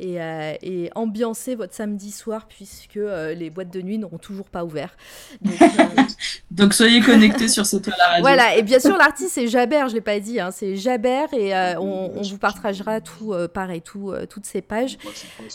[0.00, 0.16] et,
[0.62, 4.96] et ambiancer votre samedi soir, puisque les boîtes de nuit n'auront toujours pas ouvert.
[5.40, 5.54] Donc,
[6.50, 8.22] Donc soyez connectés sur ce toit la radio.
[8.22, 11.54] voilà, et bien sûr, l'artiste c'est Jaber, je l'ai pas dit, hein, c'est Jaber, et
[11.78, 14.71] on, on vous partagera tout, pareil, tout, toutes ces pages.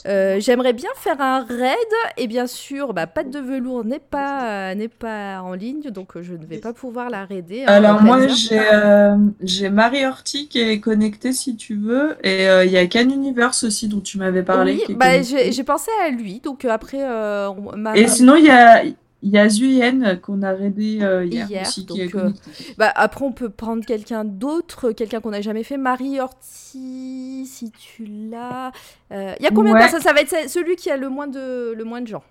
[0.07, 1.76] Euh, J'aimerais bien faire un raid,
[2.18, 6.15] et bien sûr, bah, Patte de velours n'est pas, euh, n'est pas en ligne, donc
[6.15, 7.64] euh, je ne vais pas pouvoir la raider.
[7.64, 12.15] hein, Alors moi j'ai euh, j'ai Marie Horty qui est connectée si tu veux.
[12.23, 14.81] Et euh, il y a Can Universe aussi dont tu m'avais parlé.
[14.88, 18.49] Oui, bah, j'ai pensé à lui, donc après, euh, on- ma- Et sinon il y
[18.49, 18.84] a
[19.23, 21.61] il y a Zuyen qu'on a raidé euh, hier, hier.
[21.64, 22.31] aussi qui est donc, euh,
[22.77, 25.77] bah, après, on peut prendre quelqu'un d'autre, quelqu'un qu'on n'a jamais fait.
[25.77, 28.72] Marie Orti, si tu l'as.
[29.11, 29.80] Euh, Il y a combien Ouais.
[29.80, 30.02] de personnes?
[30.02, 32.23] Ça va être ce- celui qui a le moins de, le moins de gens.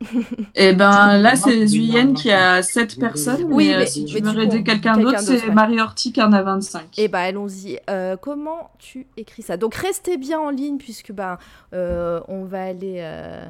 [0.56, 3.44] Et ben là c'est Zuyen qui a 7 personnes.
[3.44, 5.54] Oui, mais, euh, mais- si tu mais veux raider quelqu'un d'autre, c'est ouais.
[5.54, 6.86] Marie Horty qui en a 25.
[6.98, 7.78] Eh ben, allons-y.
[7.88, 9.56] Euh, comment tu écris ça?
[9.56, 11.38] Donc, restez bien en ligne puisque ben,
[11.72, 12.96] euh, on va aller.
[12.98, 13.44] euh,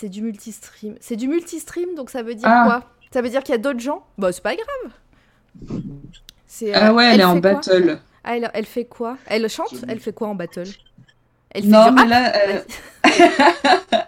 [0.00, 0.94] C'est du multistream.
[0.98, 2.64] C'est du multistream, donc ça veut dire Ah.
[2.64, 2.90] quoi?
[3.12, 4.02] Ça veut dire qu'il y a d'autres gens?
[4.16, 5.82] Bah, c'est pas grave.
[6.46, 7.98] C'est, Ah euh, ouais, elle, est en battle.
[8.24, 9.18] Ah, elle, elle fait quoi?
[9.26, 9.74] Elle chante?
[9.88, 10.68] Elle fait quoi en battle?
[11.50, 12.60] Elle fait Non, du mais là, euh,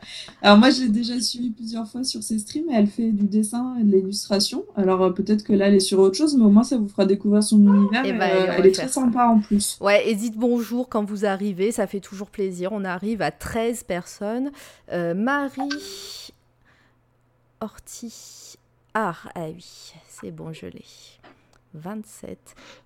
[0.45, 3.27] Alors moi, je l'ai déjà suivi plusieurs fois sur ses streams et elle fait du
[3.27, 4.65] dessin et de l'illustration.
[4.77, 6.89] Alors euh, peut-être que là, elle est sur autre chose, mais au moins ça vous
[6.89, 8.03] fera découvrir son univers.
[8.05, 8.95] Eh et, ben, euh, elle est très ça.
[8.95, 9.79] sympa en plus.
[9.81, 12.73] Ouais, et dites bonjour quand vous arrivez, ça fait toujours plaisir.
[12.73, 14.51] On arrive à 13 personnes.
[14.93, 16.33] Euh, Marie
[17.61, 18.57] Orti.
[18.95, 20.85] Ah, ah oui, c'est bon, je l'ai.
[21.75, 22.39] 27.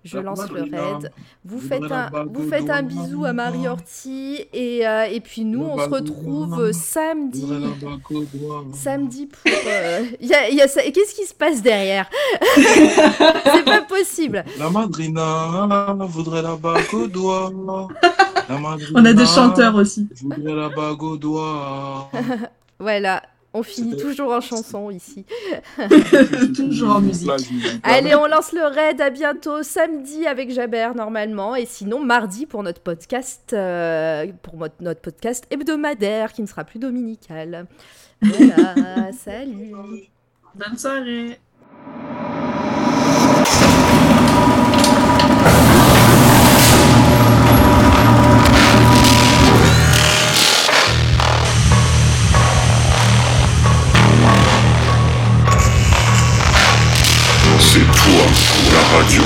[0.05, 1.11] Je La lance le raid.
[1.43, 5.19] Vous Voudrait faites la un, vous faites un bisou à Marie Orti et, euh, et
[5.19, 7.41] puis nous, on se retrouve samedi.
[7.41, 8.65] Voudrait la bague au doigt.
[8.73, 9.41] Samedi pour.
[9.67, 12.09] euh, il y a- y a ça- et Qu'est-ce qui se passe derrière?
[12.55, 14.43] C'est pas possible.
[14.57, 17.51] La madrina voudrait la bague au doigt.
[18.49, 20.07] La madrina On a des chanteurs aussi.
[20.23, 22.09] voudrait la bague au doigt.
[22.79, 25.25] Voilà, on finit toujours en chanson ici.
[26.55, 27.31] Toujours en musique.
[27.83, 29.01] Allez, on lance le raid.
[29.01, 34.67] À bientôt samedi avec Jaber normalement, et sinon mardi pour notre podcast, euh, pour mo-
[34.79, 37.65] notre podcast hebdomadaire qui ne sera plus dominical.
[38.21, 39.71] Voilà, salut.
[40.55, 41.39] Bonne soirée.
[58.77, 59.23] La radio.